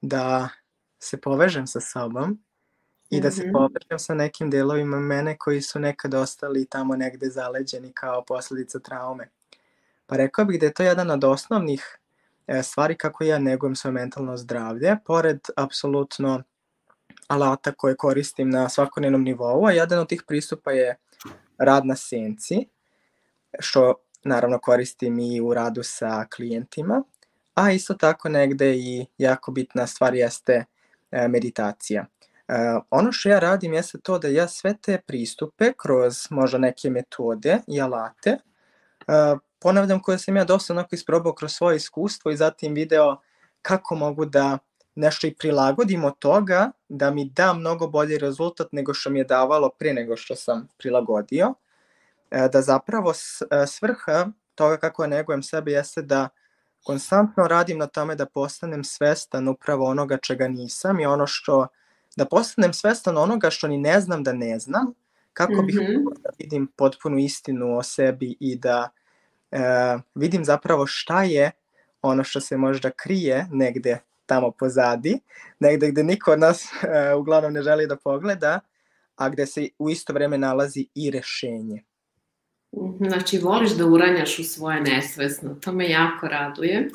da 0.00 0.48
se 0.98 1.20
povežem 1.20 1.66
sa 1.66 1.80
sobom 1.80 2.38
i 3.10 3.20
da 3.20 3.30
se 3.30 3.42
-hmm. 3.42 3.52
povežem 3.52 3.98
sa 3.98 4.14
nekim 4.14 4.50
delovima 4.50 5.00
mene 5.00 5.36
koji 5.38 5.62
su 5.62 5.78
nekad 5.78 6.14
ostali 6.14 6.66
tamo 6.66 6.96
negde 6.96 7.28
zaleđeni 7.28 7.92
kao 7.92 8.24
posledica 8.24 8.78
traume. 8.78 9.28
Pa 10.06 10.16
rekao 10.16 10.44
bih 10.44 10.60
da 10.60 10.66
je 10.66 10.74
to 10.74 10.82
jedan 10.82 11.10
od 11.10 11.24
osnovnih 11.24 11.98
e, 12.46 12.62
stvari 12.62 12.96
kako 12.96 13.24
ja 13.24 13.38
negujem 13.38 13.76
svoje 13.76 13.92
mentalno 13.92 14.36
zdravlje, 14.36 14.96
pored 15.04 15.40
apsolutno 15.56 16.42
alata 17.28 17.72
koje 17.72 17.96
koristim 17.96 18.50
na 18.50 18.68
svakodnevnom 18.68 19.22
nivou, 19.22 19.66
a 19.66 19.72
jedan 19.72 19.98
od 19.98 20.08
tih 20.08 20.22
pristupa 20.26 20.70
je 20.70 20.96
rad 21.58 21.86
na 21.86 21.96
senci, 21.96 22.66
što 23.58 23.94
naravno 24.24 24.58
koristim 24.58 25.18
i 25.18 25.40
u 25.40 25.54
radu 25.54 25.82
sa 25.82 26.26
klijentima, 26.36 27.02
a 27.54 27.72
isto 27.72 27.94
tako 27.94 28.28
negde 28.28 28.74
i 28.74 29.06
jako 29.18 29.52
bitna 29.52 29.86
stvar 29.86 30.14
jeste 30.14 30.64
e, 31.10 31.28
meditacija. 31.28 32.06
E, 32.48 32.54
ono 32.90 33.12
što 33.12 33.28
ja 33.28 33.38
radim 33.38 33.72
jeste 33.72 33.98
to 33.98 34.18
da 34.18 34.28
ja 34.28 34.48
sve 34.48 34.74
te 34.82 35.00
pristupe 35.06 35.72
kroz 35.76 36.26
možda 36.30 36.58
neke 36.58 36.90
metode 36.90 37.58
i 37.66 37.80
alate 37.80 38.30
e, 38.30 38.38
ponavljam 39.58 40.00
koje 40.00 40.18
sam 40.18 40.36
ja 40.36 40.44
dosta 40.44 40.72
onako 40.72 40.94
isprobao 40.94 41.34
kroz 41.34 41.52
svoje 41.52 41.76
iskustvo 41.76 42.30
i 42.30 42.36
zatim 42.36 42.74
video 42.74 43.16
kako 43.62 43.94
mogu 43.94 44.24
da 44.24 44.58
nešto 44.94 45.26
i 45.26 45.34
prilagodim 45.34 46.04
od 46.04 46.18
toga 46.18 46.70
da 46.88 47.10
mi 47.10 47.24
da 47.24 47.52
mnogo 47.52 47.86
bolji 47.86 48.18
rezultat 48.18 48.72
nego 48.72 48.94
što 48.94 49.10
mi 49.10 49.18
je 49.18 49.24
davalo 49.24 49.68
pre 49.68 49.92
nego 49.92 50.16
što 50.16 50.36
sam 50.36 50.68
prilagodio. 50.78 51.54
E, 52.30 52.48
da 52.52 52.62
zapravo 52.62 53.10
e, 53.10 53.66
svrha 53.66 54.26
toga 54.54 54.76
kako 54.76 55.02
ja 55.02 55.08
negujem 55.08 55.42
sebe 55.42 55.72
jeste 55.72 56.02
da 56.02 56.28
konstantno 56.84 57.48
radim 57.48 57.78
na 57.78 57.86
tome 57.86 58.14
da 58.14 58.26
postanem 58.26 58.84
svestan 58.84 59.48
upravo 59.48 59.86
onoga 59.86 60.16
čega 60.16 60.48
nisam 60.48 61.00
i 61.00 61.06
ono 61.06 61.26
što, 61.26 61.66
da 62.16 62.24
postanem 62.24 62.72
svestan 62.72 63.18
onoga 63.18 63.50
što 63.50 63.68
ni 63.68 63.78
ne 63.78 64.00
znam 64.00 64.22
da 64.22 64.32
ne 64.32 64.58
znam, 64.58 64.94
kako 65.32 65.62
bih 65.62 65.74
mm 65.74 65.78
-hmm. 65.78 66.22
da 66.22 66.30
vidim 66.38 66.66
potpunu 66.76 67.18
istinu 67.18 67.78
o 67.78 67.82
sebi 67.82 68.36
i 68.40 68.56
da 68.56 68.88
e, 69.50 69.58
vidim 70.14 70.44
zapravo 70.44 70.86
šta 70.86 71.22
je 71.22 71.50
ono 72.02 72.24
što 72.24 72.40
se 72.40 72.56
možda 72.56 72.90
krije 72.90 73.46
negde 73.50 73.98
tamo 74.26 74.50
pozadi, 74.50 75.18
negde 75.60 75.90
gde 75.90 76.02
niko 76.02 76.32
od 76.32 76.38
nas 76.38 76.64
e, 76.82 77.14
uglavnom 77.14 77.52
ne 77.52 77.62
želi 77.62 77.86
da 77.86 77.96
pogleda, 77.96 78.60
a 79.16 79.28
gde 79.28 79.46
se 79.46 79.68
u 79.78 79.90
isto 79.90 80.12
vreme 80.12 80.38
nalazi 80.38 80.86
i 80.94 81.10
rešenje. 81.10 81.82
Znači, 83.00 83.38
voliš 83.38 83.70
da 83.70 83.86
uranjaš 83.86 84.38
u 84.38 84.44
svoje 84.44 84.80
nesvesno, 84.80 85.54
to 85.54 85.72
me 85.72 85.90
jako 85.90 86.28
raduje. 86.28 86.90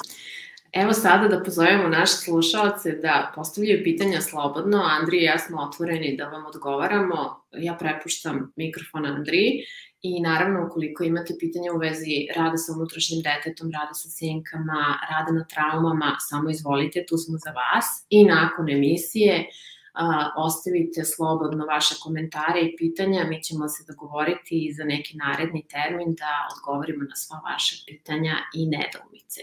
Evo 0.74 0.94
sada 0.94 1.28
da 1.28 1.44
pozovemo 1.44 1.90
naše 1.90 2.14
slušalce 2.14 2.92
da 2.92 3.32
postavljaju 3.36 3.84
pitanja 3.84 4.22
slobodno. 4.22 4.84
Andrija 5.00 5.22
i 5.22 5.26
ja 5.26 5.38
smo 5.40 5.62
otvoreni 5.62 6.18
da 6.18 6.28
vam 6.28 6.46
odgovaramo. 6.46 7.44
Ja 7.52 7.74
prepuštam 7.80 8.54
mikrofon 8.56 9.06
Andriji 9.06 9.64
i 10.02 10.22
naravno 10.22 10.66
ukoliko 10.66 11.04
imate 11.04 11.34
pitanja 11.40 11.74
u 11.74 11.78
vezi 11.78 12.28
rada 12.36 12.58
sa 12.58 12.74
unutrašnjim 12.74 13.22
detetom, 13.22 13.72
rada 13.72 13.94
sa 13.94 14.10
senkama, 14.10 15.00
rada 15.12 15.32
na 15.32 15.46
traumama, 15.46 16.16
samo 16.20 16.50
izvolite, 16.50 17.06
tu 17.10 17.18
smo 17.18 17.38
za 17.38 17.52
vas 17.52 18.06
i 18.10 18.26
nakon 18.26 18.70
emisije 18.70 19.50
a, 19.94 20.34
ostavite 20.38 21.04
slobodno 21.04 21.66
vaše 21.66 21.96
komentare 22.04 22.62
i 22.62 22.76
pitanja, 22.78 23.24
mi 23.24 23.44
ćemo 23.44 23.68
se 23.68 23.84
dogovoriti 23.88 24.74
za 24.78 24.84
neki 24.84 25.18
naredni 25.18 25.68
termin 25.68 26.16
da 26.16 26.34
odgovorimo 26.56 27.04
na 27.04 27.16
sva 27.16 27.42
vaše 27.52 27.76
pitanja 27.88 28.36
i 28.54 28.66
nedoumice. 28.66 29.42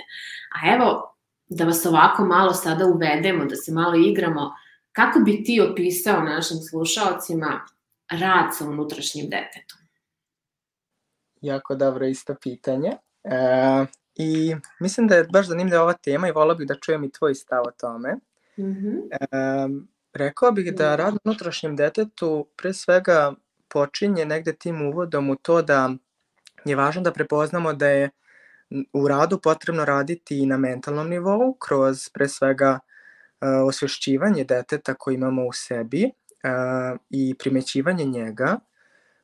A 0.55 0.75
evo, 0.75 1.17
da 1.49 1.65
vas 1.65 1.87
ovako 1.87 2.25
malo 2.25 2.53
sada 2.53 2.87
uvedemo, 2.87 3.45
da 3.45 3.57
se 3.57 3.73
malo 3.73 3.95
igramo, 3.95 4.53
kako 4.93 5.19
bi 5.21 5.45
ti 5.45 5.61
opisao 5.61 6.23
našim 6.23 6.57
slušalcima 6.57 7.61
rad 8.11 8.57
sa 8.57 8.65
unutrašnjim 8.65 9.25
detetom? 9.25 9.86
Jako 11.47 11.75
dobro 11.75 12.07
isto 12.07 12.35
pitanje. 12.35 12.91
E, 13.25 13.87
I 14.15 14.57
mislim 14.81 15.07
da 15.07 15.17
je 15.17 15.25
baš 15.33 15.47
zanimljiva 15.47 15.83
ova 15.83 15.93
tema 15.93 16.29
i 16.29 16.33
volao 16.33 16.57
bih 16.57 16.69
da 16.69 16.75
čujem 16.75 17.05
i 17.05 17.13
tvoj 17.13 17.35
stav 17.35 17.63
o 17.63 17.71
tome. 17.71 18.15
Mm 18.59 18.63
-hmm. 18.63 19.09
e, 19.11 19.69
rekao 20.13 20.53
bih 20.53 20.75
da 20.75 20.97
rad 20.97 21.15
unutrašnjem 21.25 21.77
detetu 21.77 22.47
pre 22.57 22.73
svega 22.73 23.35
počinje 23.69 24.25
negde 24.25 24.53
tim 24.53 24.89
uvodom 24.89 25.31
u 25.31 25.37
to 25.37 25.63
da 25.63 25.91
je 26.65 26.77
važno 26.77 27.03
da 27.03 27.13
prepoznamo 27.13 27.73
da 27.73 27.89
je 27.89 28.11
u 28.93 29.09
radu 29.09 29.41
potrebno 29.43 29.85
raditi 29.85 30.39
i 30.39 30.47
na 30.47 30.57
mentalnom 30.57 31.09
nivou 31.09 31.55
kroz 31.55 32.09
pre 32.15 32.29
svega 32.29 32.79
osvešćivanje 33.41 34.45
deteta 34.45 34.95
koji 34.95 35.15
imamo 35.15 35.47
u 35.47 35.53
sebi 35.53 36.05
uh, 36.05 36.99
i 37.11 37.35
primećivanje 37.39 38.05
njega 38.05 38.59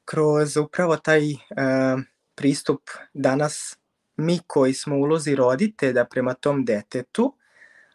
kroz 0.04 0.56
upravo 0.56 0.96
taj 0.96 1.32
uh, 1.32 2.00
pristup 2.34 2.80
danas 3.14 3.78
mi 4.16 4.38
koji 4.46 4.74
smo 4.74 4.96
ulozi 4.96 5.34
roditelja 5.34 6.04
prema 6.04 6.34
tom 6.34 6.64
detetu, 6.64 7.34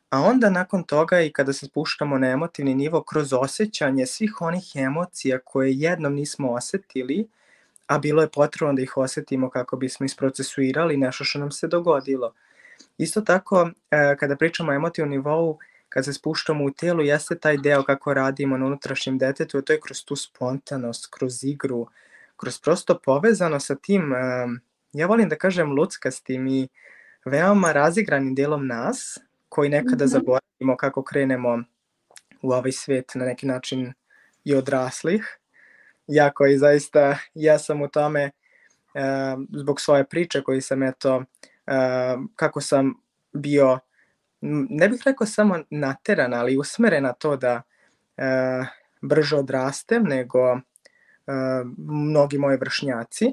a 0.09 0.21
onda 0.21 0.49
nakon 0.49 0.83
toga 0.83 1.21
i 1.21 1.31
kada 1.31 1.53
se 1.53 1.65
spuštamo 1.65 2.17
na 2.17 2.27
emotivni 2.27 2.75
nivo 2.75 3.03
kroz 3.03 3.33
osjećanje 3.33 4.05
svih 4.05 4.41
onih 4.41 4.71
emocija 4.75 5.39
koje 5.39 5.73
jednom 5.73 6.13
nismo 6.13 6.51
osetili, 6.51 7.27
a 7.87 7.97
bilo 7.97 8.21
je 8.21 8.29
potrebno 8.29 8.73
da 8.73 8.81
ih 8.81 8.97
osetimo 8.97 9.49
kako 9.49 9.77
bismo 9.77 10.05
isprocesuirali 10.05 10.97
nešto 10.97 11.23
što 11.23 11.39
nam 11.39 11.51
se 11.51 11.67
dogodilo. 11.67 12.33
Isto 12.97 13.21
tako, 13.21 13.69
e, 13.91 14.15
kada 14.19 14.35
pričamo 14.35 14.71
o 14.71 14.75
emotivnom 14.75 15.11
nivou, 15.11 15.57
kad 15.89 16.05
se 16.05 16.13
spuštamo 16.13 16.65
u 16.65 16.71
telu, 16.71 17.03
jeste 17.03 17.35
taj 17.35 17.57
deo 17.57 17.83
kako 17.83 18.13
radimo 18.13 18.57
na 18.57 18.65
unutrašnjem 18.65 19.17
detetu, 19.17 19.61
to 19.61 19.73
je 19.73 19.79
kroz 19.81 20.05
tu 20.05 20.15
spontanost, 20.15 21.07
kroz 21.11 21.43
igru, 21.43 21.87
kroz 22.37 22.59
prosto 22.61 22.99
povezano 23.03 23.59
sa 23.59 23.75
tim, 23.75 24.13
ja 24.93 25.07
volim 25.07 25.29
da 25.29 25.35
kažem 25.35 25.71
luckastim 25.71 26.47
i 26.47 26.67
veoma 27.25 27.71
razigranim 27.71 28.35
delom 28.35 28.67
nas, 28.67 29.19
koji 29.49 29.69
nekada 29.69 30.05
-hmm. 30.05 30.07
zaboravimo 30.07 30.77
kako 30.77 31.03
krenemo 31.03 31.63
u 32.41 32.51
ovaj 32.51 32.71
svet 32.71 33.11
na 33.15 33.25
neki 33.25 33.45
način 33.45 33.93
i 34.43 34.55
odraslih. 34.55 35.39
Ja 36.07 36.31
koji 36.31 36.57
zaista, 36.57 37.17
ja 37.33 37.59
sam 37.59 37.81
u 37.81 37.87
tome 37.87 38.23
e, 38.23 38.31
zbog 39.53 39.81
svoje 39.81 40.05
priče 40.05 40.43
koji 40.43 40.61
sam 40.61 40.83
eto, 40.83 41.23
e, 41.67 41.73
kako 42.35 42.61
sam 42.61 42.93
bio, 43.33 43.79
ne 44.69 44.89
bih 44.89 45.01
rekao 45.05 45.27
samo 45.27 45.59
nateran, 45.69 46.33
ali 46.33 46.57
usmeren 46.57 47.03
na 47.03 47.13
to 47.13 47.37
da 47.37 47.61
e, 48.17 48.23
brže 49.01 49.35
odrastem 49.35 50.03
nego 50.03 50.59
mnogi 51.77 52.37
moji 52.37 52.57
vršnjaci. 52.57 53.31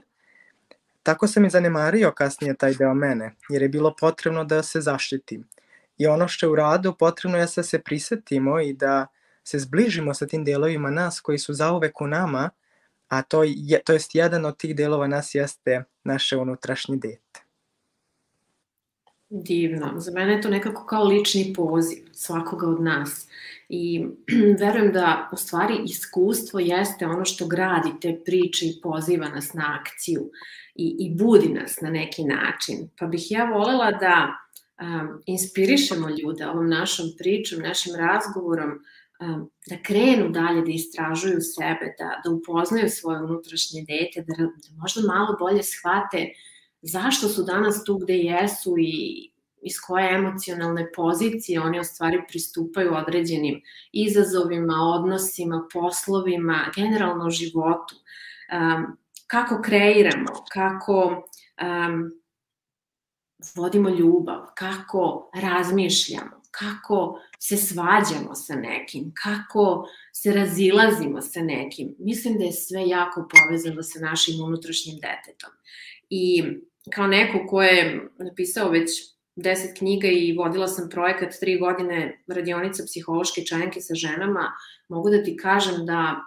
Tako 1.02 1.26
sam 1.26 1.44
i 1.44 1.50
zanemario 1.50 2.12
kasnije 2.12 2.54
taj 2.54 2.74
deo 2.74 2.94
mene, 2.94 3.32
jer 3.48 3.62
je 3.62 3.68
bilo 3.68 3.94
potrebno 4.00 4.44
da 4.44 4.62
se 4.62 4.80
zaštitim. 4.80 5.48
I 5.98 6.06
ono 6.06 6.28
što 6.28 6.46
je 6.46 6.50
u 6.50 6.54
radu 6.54 6.94
potrebno 6.98 7.38
je 7.38 7.46
da 7.56 7.62
se 7.62 7.78
prisetimo 7.78 8.60
i 8.60 8.72
da 8.72 9.06
se 9.44 9.58
zbližimo 9.58 10.14
sa 10.14 10.26
tim 10.26 10.44
delovima 10.44 10.90
nas 10.90 11.20
koji 11.20 11.38
su 11.38 11.52
zauvek 11.52 12.00
u 12.00 12.06
nama, 12.06 12.50
a 13.08 13.22
to, 13.22 13.42
je, 13.46 13.82
to 13.84 13.92
jest 13.92 14.14
jedan 14.14 14.44
od 14.44 14.56
tih 14.56 14.76
delova 14.76 15.06
nas 15.06 15.34
jeste 15.34 15.84
naše 16.04 16.36
unutrašnje 16.36 16.96
dete. 16.96 17.43
Divno. 19.30 19.92
Za 19.96 20.12
mene 20.12 20.32
je 20.32 20.40
to 20.40 20.50
nekako 20.50 20.86
kao 20.86 21.04
lični 21.04 21.52
poziv 21.56 21.98
svakoga 22.12 22.66
od 22.66 22.82
nas. 22.82 23.28
I 23.68 24.06
verujem 24.60 24.92
da 24.92 25.30
u 25.32 25.36
stvari 25.36 25.74
iskustvo 25.84 26.60
jeste 26.60 27.06
ono 27.06 27.24
što 27.24 27.46
gradi 27.46 27.90
te 28.00 28.20
priče 28.24 28.66
i 28.66 28.80
poziva 28.82 29.28
nas 29.28 29.52
na 29.54 29.80
akciju 29.80 30.30
i, 30.74 30.96
i 30.98 31.14
budi 31.14 31.48
nas 31.48 31.80
na 31.80 31.90
neki 31.90 32.24
način. 32.24 32.88
Pa 32.98 33.06
bih 33.06 33.30
ja 33.30 33.44
volela 33.44 33.90
da 33.90 34.44
um, 34.82 35.22
inspirišemo 35.26 36.08
ljude 36.08 36.46
ovom 36.46 36.68
našom 36.68 37.06
pričom, 37.18 37.62
našim 37.62 37.94
razgovorom, 37.94 38.70
um, 39.20 39.50
da 39.66 39.82
krenu 39.82 40.28
dalje 40.28 40.62
da 40.62 40.70
istražuju 40.70 41.40
sebe, 41.40 41.94
da, 41.98 42.20
da 42.24 42.30
upoznaju 42.30 42.88
svoje 42.88 43.22
unutrašnje 43.22 43.84
dete, 43.88 44.24
da, 44.26 44.44
da 44.44 44.76
možda 44.76 45.00
malo 45.14 45.36
bolje 45.38 45.62
shvate 45.62 46.32
zašto 46.84 47.28
su 47.28 47.42
danas 47.42 47.84
tu 47.84 47.98
gde 47.98 48.14
jesu 48.14 48.74
i 48.78 49.30
iz 49.62 49.80
koje 49.86 50.14
emocionalne 50.14 50.92
pozicije 50.92 51.60
oni 51.60 51.80
u 51.80 51.84
stvari 51.84 52.22
pristupaju 52.28 52.94
određenim 52.94 53.62
izazovima, 53.92 54.74
odnosima, 54.74 55.68
poslovima, 55.72 56.70
generalno 56.76 57.30
životu. 57.30 57.94
Um, 57.94 58.96
kako 59.26 59.62
kreiramo, 59.62 60.32
kako 60.52 61.28
um, 61.62 62.10
vodimo 63.56 63.88
ljubav, 63.88 64.40
kako 64.54 65.30
razmišljamo, 65.34 66.42
kako 66.50 67.20
se 67.38 67.56
svađamo 67.56 68.34
sa 68.34 68.54
nekim, 68.54 69.12
kako 69.22 69.88
se 70.12 70.32
razilazimo 70.32 71.20
sa 71.20 71.40
nekim. 71.42 71.94
Mislim 71.98 72.38
da 72.38 72.44
je 72.44 72.52
sve 72.52 72.88
jako 72.88 73.28
povezano 73.30 73.82
sa 73.82 73.98
našim 74.00 74.44
unutrašnjim 74.44 74.96
detetom. 74.96 75.50
I 76.10 76.42
kao 76.92 77.06
neko 77.06 77.46
ko 77.48 77.62
je 77.62 78.08
napisao 78.18 78.70
već 78.70 78.90
deset 79.36 79.78
knjiga 79.78 80.08
i 80.08 80.36
vodila 80.36 80.68
sam 80.68 80.90
projekat 80.90 81.34
tri 81.40 81.58
godine 81.58 82.24
radionica 82.26 82.84
psihološke 82.86 83.42
čajanke 83.42 83.80
sa 83.80 83.94
ženama, 83.94 84.52
mogu 84.88 85.10
da 85.10 85.22
ti 85.22 85.36
kažem 85.36 85.86
da 85.86 86.20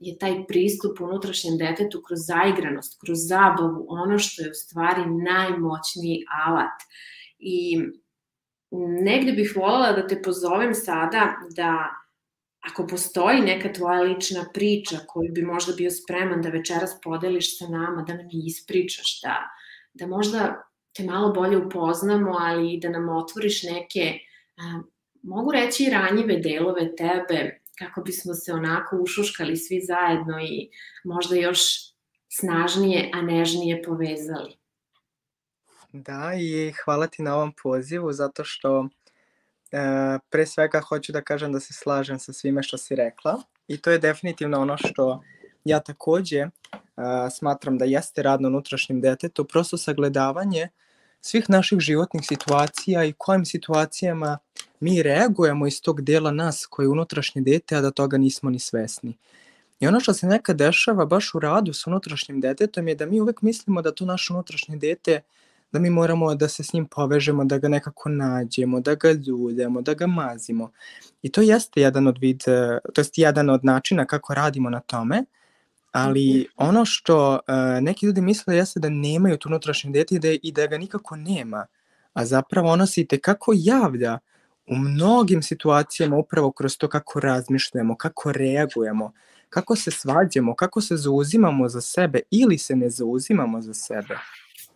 je 0.00 0.18
taj 0.18 0.46
pristup 0.48 1.00
unutrašnjem 1.00 1.58
detetu 1.58 2.02
kroz 2.06 2.18
zaigranost, 2.26 3.00
kroz 3.04 3.18
zabavu, 3.28 3.86
ono 3.88 4.18
što 4.18 4.42
je 4.42 4.50
u 4.50 4.54
stvari 4.54 5.02
najmoćniji 5.06 6.24
alat. 6.46 6.82
I 7.38 7.78
negde 9.04 9.32
bih 9.32 9.52
voljela 9.56 9.92
da 9.92 10.06
te 10.06 10.22
pozovem 10.22 10.74
sada 10.74 11.34
da 11.56 11.90
ako 12.60 12.86
postoji 12.86 13.40
neka 13.40 13.72
tvoja 13.72 14.00
lična 14.00 14.44
priča 14.54 14.96
koju 15.06 15.32
bi 15.32 15.42
možda 15.42 15.72
bio 15.72 15.90
spreman 15.90 16.42
da 16.42 16.48
večeras 16.48 17.00
podeliš 17.02 17.58
sa 17.58 17.68
nama, 17.68 18.02
da 18.02 18.14
nam 18.14 18.26
je 18.30 18.42
ispričaš, 18.46 19.20
da, 19.22 19.36
da 19.98 20.06
možda 20.06 20.62
te 20.96 21.04
malo 21.04 21.32
bolje 21.32 21.56
upoznamo, 21.56 22.36
ali 22.38 22.74
i 22.74 22.80
da 22.80 22.90
nam 22.90 23.08
otvoriš 23.08 23.62
neke, 23.62 24.18
mogu 25.22 25.52
reći, 25.52 25.90
ranjive 25.90 26.36
delove 26.36 26.96
tebe, 26.96 27.60
kako 27.78 28.00
bismo 28.00 28.34
se 28.34 28.52
onako 28.52 28.96
ušuškali 29.02 29.56
svi 29.56 29.80
zajedno 29.80 30.40
i 30.40 30.70
možda 31.04 31.36
još 31.36 31.60
snažnije, 32.28 33.10
a 33.14 33.22
nežnije 33.22 33.82
povezali. 33.82 34.56
Da, 35.92 36.32
i 36.38 36.72
hvala 36.84 37.06
ti 37.06 37.22
na 37.22 37.36
ovom 37.36 37.52
pozivu, 37.62 38.12
zato 38.12 38.44
što 38.44 38.88
e, 39.72 39.78
pre 40.30 40.46
svega 40.46 40.80
hoću 40.80 41.12
da 41.12 41.22
kažem 41.22 41.52
da 41.52 41.60
se 41.60 41.72
slažem 41.72 42.18
sa 42.18 42.32
svime 42.32 42.62
što 42.62 42.78
si 42.78 42.96
rekla 42.96 43.42
i 43.68 43.78
to 43.78 43.90
je 43.90 43.98
definitivno 43.98 44.60
ono 44.60 44.76
što 44.76 45.22
ja 45.64 45.80
takođe 45.80 46.46
smatram 47.30 47.78
da 47.78 47.84
jeste 47.84 48.22
rad 48.22 48.40
na 48.40 48.48
unutrašnjem 48.48 49.00
detetu, 49.00 49.44
prosto 49.44 49.76
sagledavanje 49.76 50.68
svih 51.20 51.50
naših 51.50 51.80
životnih 51.80 52.26
situacija 52.26 53.04
i 53.04 53.14
kojim 53.18 53.44
situacijama 53.44 54.38
mi 54.80 55.02
reagujemo 55.02 55.66
iz 55.66 55.82
tog 55.82 56.02
dela 56.02 56.30
nas 56.30 56.66
koji 56.70 56.86
je 56.86 56.90
unutrašnje 56.90 57.42
dete, 57.42 57.76
a 57.76 57.80
da 57.80 57.90
toga 57.90 58.18
nismo 58.18 58.50
ni 58.50 58.58
svesni. 58.58 59.16
I 59.80 59.86
ono 59.86 60.00
što 60.00 60.14
se 60.14 60.26
nekad 60.26 60.56
dešava 60.56 61.06
baš 61.06 61.34
u 61.34 61.38
radu 61.38 61.72
sa 61.72 61.90
unutrašnjim 61.90 62.40
detetom 62.40 62.88
je 62.88 62.94
da 62.94 63.06
mi 63.06 63.20
uvek 63.20 63.42
mislimo 63.42 63.82
da 63.82 63.92
to 63.92 64.04
naše 64.04 64.32
unutrašnje 64.32 64.76
dete 64.76 65.20
da 65.72 65.78
mi 65.78 65.90
moramo 65.90 66.34
da 66.34 66.48
se 66.48 66.64
s 66.64 66.72
njim 66.72 66.86
povežemo, 66.86 67.44
da 67.44 67.58
ga 67.58 67.68
nekako 67.68 68.08
nađemo, 68.08 68.80
da 68.80 68.94
ga 68.94 69.12
ljudemo, 69.12 69.82
da 69.82 69.94
ga 69.94 70.06
mazimo. 70.06 70.70
I 71.22 71.32
to 71.32 71.42
jeste 71.42 71.80
jedan 71.80 72.06
od 72.06 72.18
vid, 72.18 72.44
to 72.92 73.00
jest 73.00 73.18
jedan 73.18 73.50
od 73.50 73.64
načina 73.64 74.06
kako 74.06 74.34
radimo 74.34 74.70
na 74.70 74.80
tome, 74.80 75.24
ali 75.96 76.38
mhm. 76.38 76.68
ono 76.68 76.84
što 76.84 77.32
uh, 77.32 77.38
neki 77.80 78.06
ljudi 78.06 78.20
misle 78.20 78.56
jeste 78.56 78.80
da 78.80 78.88
nemaju 78.88 79.36
tu 79.36 79.48
unutrašnje 79.48 79.90
dete 79.90 80.14
i 80.14 80.18
da, 80.18 80.28
i 80.42 80.52
da 80.52 80.66
ga 80.66 80.78
nikako 80.78 81.16
nema, 81.16 81.66
a 82.12 82.24
zapravo 82.26 82.70
ono 82.70 82.86
se 82.86 83.00
i 83.00 83.06
tekako 83.06 83.52
javlja 83.54 84.18
u 84.66 84.74
mnogim 84.76 85.42
situacijama 85.42 86.16
upravo 86.16 86.52
kroz 86.52 86.78
to 86.78 86.88
kako 86.88 87.20
razmišljamo, 87.20 87.96
kako 87.96 88.32
reagujemo, 88.32 89.12
kako 89.48 89.76
se 89.76 89.90
svađamo, 89.90 90.54
kako 90.54 90.80
se 90.80 90.96
zauzimamo 90.96 91.68
za 91.68 91.80
sebe 91.80 92.20
ili 92.30 92.58
se 92.58 92.76
ne 92.76 92.90
zauzimamo 92.90 93.62
za 93.62 93.74
sebe. 93.74 94.18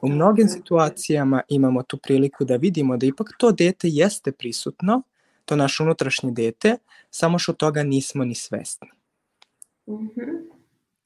U 0.00 0.08
mnogim 0.08 0.48
situacijama 0.48 1.42
imamo 1.48 1.82
tu 1.82 1.96
priliku 1.96 2.44
da 2.44 2.56
vidimo 2.56 2.96
da 2.96 3.06
ipak 3.06 3.28
to 3.38 3.52
dete 3.52 3.88
jeste 3.88 4.32
prisutno, 4.32 5.02
to 5.44 5.56
naše 5.56 5.82
unutrašnje 5.82 6.30
dete, 6.30 6.76
samo 7.10 7.38
što 7.38 7.52
toga 7.52 7.82
nismo 7.82 8.24
ni 8.24 8.34
svesni. 8.34 8.88
Mm 9.86 9.92
-hmm. 9.92 10.59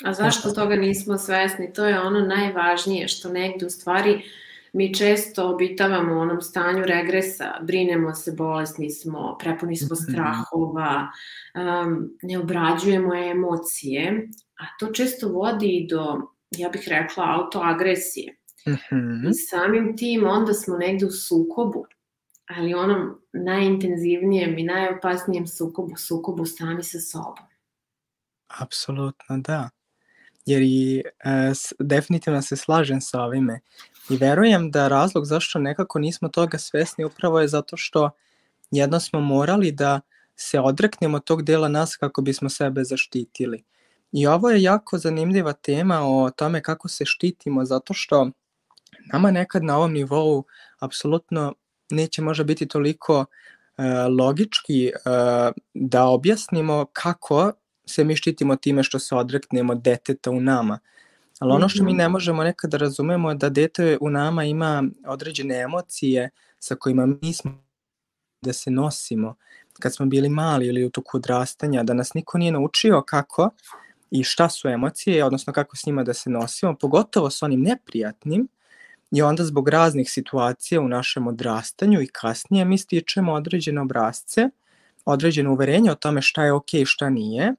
A 0.05 0.13
zašto 0.13 0.51
toga 0.51 0.77
nismo 0.77 1.19
svesni? 1.19 1.73
To 1.73 1.87
je 1.87 2.01
ono 2.01 2.21
najvažnije 2.21 3.09
što 3.09 3.29
negde 3.29 3.67
u 3.67 3.71
stvari 3.71 4.23
mi 4.73 4.95
često 4.95 5.49
obitavamo 5.49 6.15
u 6.15 6.19
onom 6.19 6.41
stanju 6.41 6.85
regresa, 6.85 7.59
brinemo 7.63 8.15
se, 8.15 8.33
bolesni 8.33 8.91
smo, 8.91 9.37
prepuni 9.41 9.77
smo 9.77 9.95
mhm. 9.95 10.13
strahova, 10.13 11.09
um, 11.55 12.11
ne 12.23 12.39
obrađujemo 12.39 13.15
emocije, 13.15 14.29
a 14.59 14.65
to 14.79 14.87
često 14.87 15.29
vodi 15.29 15.87
do, 15.91 16.21
ja 16.51 16.69
bih 16.69 16.85
rekla, 16.89 17.25
autoagresije. 17.39 18.37
-hmm. 18.67 19.31
I 19.31 19.35
samim 19.35 19.97
tim 19.97 20.27
onda 20.27 20.53
smo 20.53 20.77
negde 20.77 21.07
u 21.07 21.11
sukobu, 21.11 21.87
ali 22.49 22.75
onom 22.75 23.21
najintenzivnijem 23.33 24.59
i 24.59 24.63
najopasnijem 24.63 25.47
sukobu, 25.47 25.97
sukobu 25.97 26.47
sami 26.47 26.83
sa 26.83 27.01
sobom. 27.01 27.45
Apsolutno, 28.61 29.39
da. 29.39 29.71
Jer 30.47 30.63
i 30.63 31.03
e, 31.25 31.53
definitivno 31.79 32.43
se 32.43 32.57
slažem 32.57 33.01
sa 33.01 33.23
ovime. 33.23 33.61
I 34.11 34.17
verujem 34.17 34.71
da 34.71 34.89
razlog 34.89 35.25
zašto 35.27 35.59
nekako 35.59 35.99
nismo 35.99 36.29
toga 36.29 36.59
svesni 36.59 37.05
upravo 37.05 37.41
je 37.41 37.49
zato 37.49 37.77
što 37.77 38.11
jedno 38.71 39.01
smo 39.01 39.21
morali 39.21 39.73
da 39.73 40.01
se 40.37 40.61
odreknemo 40.61 41.19
tog 41.19 41.43
dela 41.43 41.69
nas 41.69 41.97
kako 41.97 42.23
bismo 42.23 42.49
sebe 42.49 42.85
zaštitili. 42.85 43.65
I 44.13 44.27
ovo 44.27 44.51
je 44.51 44.63
jako 44.63 44.99
zanimljiva 44.99 45.53
tema 45.53 46.01
o 46.03 46.31
tome 46.31 46.63
kako 46.63 46.89
se 46.89 47.05
štitimo, 47.05 47.65
zato 47.65 47.95
što 47.95 48.31
nama 49.13 49.31
nekad 49.31 49.65
na 49.65 49.77
ovom 49.77 49.93
nivou 49.93 50.45
apsolutno 50.79 51.55
neće 51.91 52.23
možda 52.23 52.45
biti 52.45 52.69
toliko 52.69 53.25
e, 53.77 53.83
logički 54.19 54.87
e, 54.87 54.93
da 55.75 56.05
objasnimo 56.05 56.87
kako 56.93 57.53
se 57.87 58.05
mi 58.05 58.17
štitimo 58.17 58.57
time 58.57 58.83
što 58.83 58.99
se 58.99 59.15
odreknemo 59.15 59.75
deteta 59.75 60.31
u 60.31 60.41
nama. 60.41 60.79
Ali 61.39 61.53
ono 61.53 61.69
što 61.69 61.85
mi 61.85 61.91
mhm. 61.91 61.99
ne 61.99 62.09
možemo 62.09 62.45
nekada 62.45 62.79
da 62.79 62.85
razumemo 62.85 63.31
je 63.31 63.35
da 63.35 63.49
dete 63.49 63.99
u 64.01 64.11
nama 64.11 64.45
ima 64.45 64.85
određene 65.07 65.61
emocije 65.61 66.31
sa 66.59 66.75
kojima 66.75 67.07
mi 67.23 67.33
smo 67.33 67.65
da 68.43 68.53
se 68.53 68.71
nosimo 68.71 69.35
kad 69.81 69.95
smo 69.95 70.07
bili 70.07 70.29
mali 70.29 70.67
ili 70.67 70.85
u 70.85 70.91
toku 70.91 71.17
odrastanja, 71.17 71.83
da 71.83 71.95
nas 71.95 72.15
niko 72.15 72.39
nije 72.39 72.53
naučio 72.53 73.03
kako 73.03 73.51
i 74.11 74.25
šta 74.25 74.49
su 74.49 74.69
emocije, 74.69 75.25
odnosno 75.25 75.53
kako 75.53 75.77
s 75.77 75.87
njima 75.87 76.03
da 76.03 76.15
se 76.15 76.31
nosimo, 76.31 76.77
pogotovo 76.81 77.31
s 77.31 77.43
onim 77.43 77.63
neprijatnim, 77.63 78.49
i 79.11 79.23
onda 79.23 79.45
zbog 79.45 79.69
raznih 79.69 80.11
situacija 80.11 80.81
u 80.81 80.89
našem 80.89 81.27
odrastanju 81.27 82.01
i 82.01 82.07
kasnije 82.07 82.65
mi 82.65 82.79
stičemo 82.79 83.33
određene 83.33 83.81
obrazce, 83.81 84.49
određene 85.05 85.49
uverenje 85.49 85.91
o 85.91 85.95
tome 85.95 86.23
šta 86.23 86.45
je 86.45 86.53
okej 86.53 86.81
okay, 86.81 86.87
šta 86.87 87.11
nije, 87.11 87.55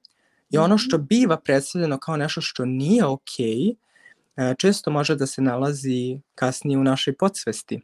I 0.49 0.57
ono 0.57 0.77
što 0.77 0.97
mhm. 0.97 1.05
biva 1.05 1.37
predstavljeno 1.37 1.97
kao 1.97 2.17
nešto 2.17 2.41
što 2.41 2.65
nije 2.65 3.05
okej, 3.05 3.55
okay, 3.55 3.75
često 4.57 4.91
može 4.91 5.15
da 5.15 5.25
se 5.25 5.41
nalazi 5.41 6.19
kasnije 6.35 6.77
u 6.77 6.83
našoj 6.83 7.15
podsvesti. 7.15 7.81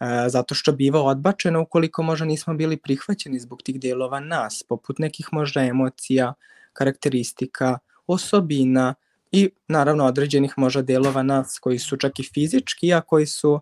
E, 0.00 0.28
zato 0.28 0.54
što 0.54 0.72
biva 0.72 1.02
odbačeno 1.02 1.62
ukoliko 1.62 2.02
možda 2.02 2.26
nismo 2.26 2.54
bili 2.54 2.76
prihvaćeni 2.76 3.38
zbog 3.38 3.62
tih 3.62 3.80
delova 3.80 4.20
nas, 4.20 4.62
poput 4.68 4.98
nekih 4.98 5.28
možda 5.32 5.64
emocija, 5.64 6.34
karakteristika, 6.72 7.78
osobina 8.06 8.94
i 9.32 9.50
naravno 9.68 10.04
određenih 10.04 10.54
možda 10.56 10.82
delova 10.82 11.22
nas 11.22 11.58
koji 11.58 11.78
su 11.78 11.96
čak 11.96 12.18
i 12.18 12.28
fizički, 12.34 12.94
a 12.94 13.00
koji 13.00 13.26
su 13.26 13.60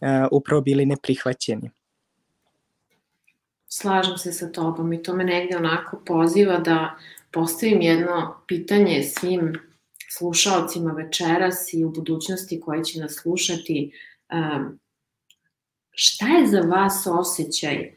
e, 0.00 0.26
upravo 0.30 0.60
bili 0.62 0.86
neprihvaćeni. 0.86 1.70
Slažem 3.68 4.18
se 4.18 4.32
sa 4.32 4.52
tobom 4.52 4.92
i 4.92 5.02
to 5.02 5.14
me 5.14 5.24
negde 5.24 5.56
onako 5.56 6.02
poziva 6.06 6.58
da 6.58 6.96
postavim 7.34 7.80
jedno 7.80 8.36
pitanje 8.46 9.02
svim 9.02 9.52
slušalcima 10.18 10.92
večeras 10.92 11.72
i 11.72 11.84
u 11.84 11.90
budućnosti 11.90 12.60
koji 12.60 12.84
će 12.84 13.00
nas 13.00 13.14
slušati. 13.22 13.92
Šta 15.90 16.26
je 16.26 16.46
za 16.46 16.60
vas 16.60 17.06
osjećaj 17.06 17.94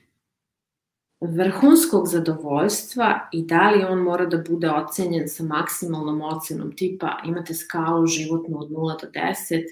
vrhunskog 1.21 2.07
zadovoljstva 2.07 3.29
i 3.31 3.45
da 3.45 3.69
li 3.71 3.83
on 3.83 3.99
mora 3.99 4.25
da 4.25 4.37
bude 4.49 4.71
ocenjen 4.71 5.29
sa 5.29 5.43
maksimalnom 5.43 6.21
ocenom 6.21 6.75
tipa 6.75 7.21
imate 7.25 7.53
skalu 7.53 8.05
životnu 8.05 8.59
od 8.59 8.69
0 8.69 9.01
do 9.01 9.07
10 9.13 9.63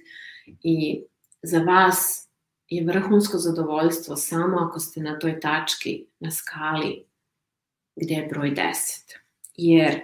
i 0.63 1.03
za 1.41 1.59
vas 1.59 2.29
je 2.67 2.85
vrhunsko 2.85 3.37
zadovoljstvo 3.37 4.15
samo 4.15 4.57
ako 4.57 4.79
ste 4.79 5.01
na 5.01 5.19
toj 5.19 5.39
tački 5.39 6.05
na 6.19 6.31
skali 6.31 7.05
gde 7.95 8.13
je 8.13 8.27
broj 8.27 8.53
10 8.55 9.24
jer 9.57 10.01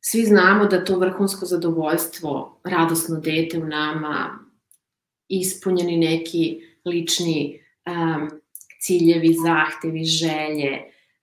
svi 0.00 0.24
znamo 0.24 0.64
da 0.64 0.84
to 0.84 0.98
vrhunsko 0.98 1.46
zadovoljstvo, 1.46 2.60
radosno 2.64 3.20
dete 3.20 3.58
u 3.58 3.66
nama, 3.66 4.38
ispunjeni 5.28 5.96
neki 5.96 6.60
lični 6.84 7.60
um, 7.86 8.30
ciljevi, 8.80 9.36
zahtevi, 9.44 10.04
želje, 10.04 10.78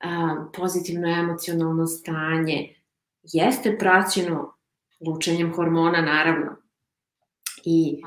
um, 0.05 0.51
pozitivno 0.53 1.07
emocionalno 1.07 1.87
stanje, 1.87 2.75
jeste 3.23 3.77
praćeno 3.77 4.53
lučenjem 5.07 5.53
hormona, 5.53 6.01
naravno. 6.01 6.55
I 7.65 8.01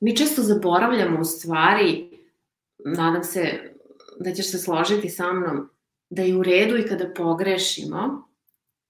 mi 0.00 0.16
često 0.16 0.42
zaboravljamo 0.42 1.20
u 1.20 1.24
stvari, 1.24 2.08
nadam 2.84 3.24
se 3.24 3.74
da 4.20 4.32
ćeš 4.32 4.50
se 4.50 4.58
složiti 4.58 5.08
sa 5.08 5.32
mnom, 5.32 5.70
da 6.10 6.22
je 6.22 6.36
u 6.36 6.42
redu 6.42 6.76
i 6.76 6.86
kada 6.86 7.12
pogrešimo 7.16 8.28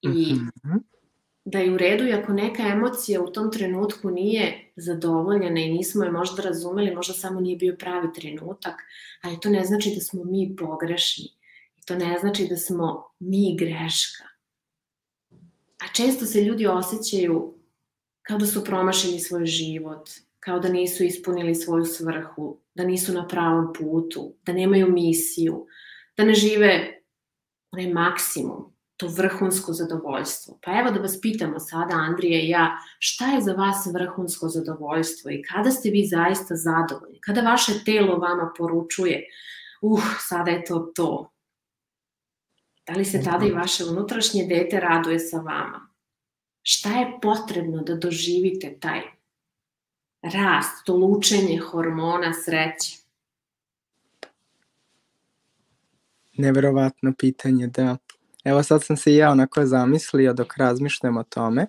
i 0.02 0.08
mm 0.08 0.50
-hmm. 0.62 0.80
da 1.44 1.58
je 1.58 1.72
u 1.72 1.76
redu 1.76 2.06
i 2.06 2.12
ako 2.12 2.32
neka 2.32 2.62
emocija 2.62 3.22
u 3.22 3.32
tom 3.32 3.52
trenutku 3.52 4.10
nije 4.10 4.72
zadovoljena 4.76 5.60
i 5.60 5.72
nismo 5.72 6.04
je 6.04 6.10
možda 6.10 6.42
razumeli, 6.42 6.94
možda 6.94 7.14
samo 7.14 7.40
nije 7.40 7.56
bio 7.56 7.76
pravi 7.78 8.08
trenutak, 8.14 8.74
ali 9.22 9.40
to 9.40 9.48
ne 9.48 9.64
znači 9.64 9.92
da 9.94 10.00
smo 10.00 10.24
mi 10.24 10.56
pogrešni. 10.56 11.24
I 11.76 11.86
to 11.86 11.94
ne 11.94 12.18
znači 12.20 12.46
da 12.50 12.56
smo 12.56 13.04
mi 13.18 13.56
greška. 13.58 14.24
A 15.78 15.92
često 15.94 16.26
se 16.26 16.42
ljudi 16.42 16.66
osjećaju 16.66 17.54
kao 18.22 18.38
da 18.38 18.46
su 18.46 18.64
promašili 18.64 19.18
svoj 19.18 19.46
život, 19.46 20.10
kao 20.40 20.58
da 20.58 20.68
nisu 20.68 21.04
ispunili 21.04 21.54
svoju 21.54 21.84
svrhu, 21.84 22.60
da 22.74 22.84
nisu 22.84 23.12
na 23.12 23.28
pravom 23.28 23.72
putu, 23.78 24.34
da 24.42 24.52
nemaju 24.52 24.92
misiju, 24.92 25.66
da 26.16 26.24
ne 26.24 26.34
žive 26.34 26.97
onaj 27.72 27.92
maksimum, 27.92 28.74
to 28.96 29.06
vrhunsko 29.06 29.72
zadovoljstvo. 29.72 30.58
Pa 30.62 30.78
evo 30.80 30.90
da 30.90 31.00
vas 31.00 31.20
pitamo 31.20 31.58
sada, 31.58 31.94
Andrija 31.94 32.40
i 32.40 32.48
ja, 32.48 32.78
šta 32.98 33.26
je 33.26 33.40
za 33.40 33.52
vas 33.52 33.86
vrhunsko 33.94 34.48
zadovoljstvo 34.48 35.30
i 35.30 35.42
kada 35.42 35.70
ste 35.70 35.90
vi 35.90 36.06
zaista 36.06 36.56
zadovoljni? 36.56 37.20
Kada 37.20 37.40
vaše 37.40 37.72
telo 37.84 38.18
vama 38.18 38.52
poručuje, 38.58 39.24
uh, 39.82 40.02
sada 40.20 40.50
je 40.50 40.64
to 40.64 40.78
to. 40.94 41.32
Da 42.86 42.94
li 42.94 43.04
se 43.04 43.22
tada 43.22 43.46
i 43.46 43.52
vaše 43.52 43.84
unutrašnje 43.84 44.46
dete 44.46 44.80
raduje 44.80 45.18
sa 45.18 45.36
vama? 45.36 45.88
Šta 46.62 46.98
je 46.98 47.18
potrebno 47.22 47.82
da 47.82 47.94
doživite 47.94 48.78
taj 48.80 49.00
rast, 50.22 50.86
to 50.86 50.96
lučenje 50.96 51.58
hormona 51.58 52.32
sreće? 52.32 53.07
Neverovatno 56.38 57.12
pitanje, 57.18 57.66
da. 57.66 57.96
Evo 58.44 58.62
sad 58.62 58.84
sam 58.84 58.96
se 58.96 59.12
i 59.12 59.16
ja 59.16 59.30
onako 59.30 59.66
zamislio 59.66 60.32
dok 60.32 60.56
razmišljam 60.56 61.16
o 61.16 61.22
tome. 61.22 61.66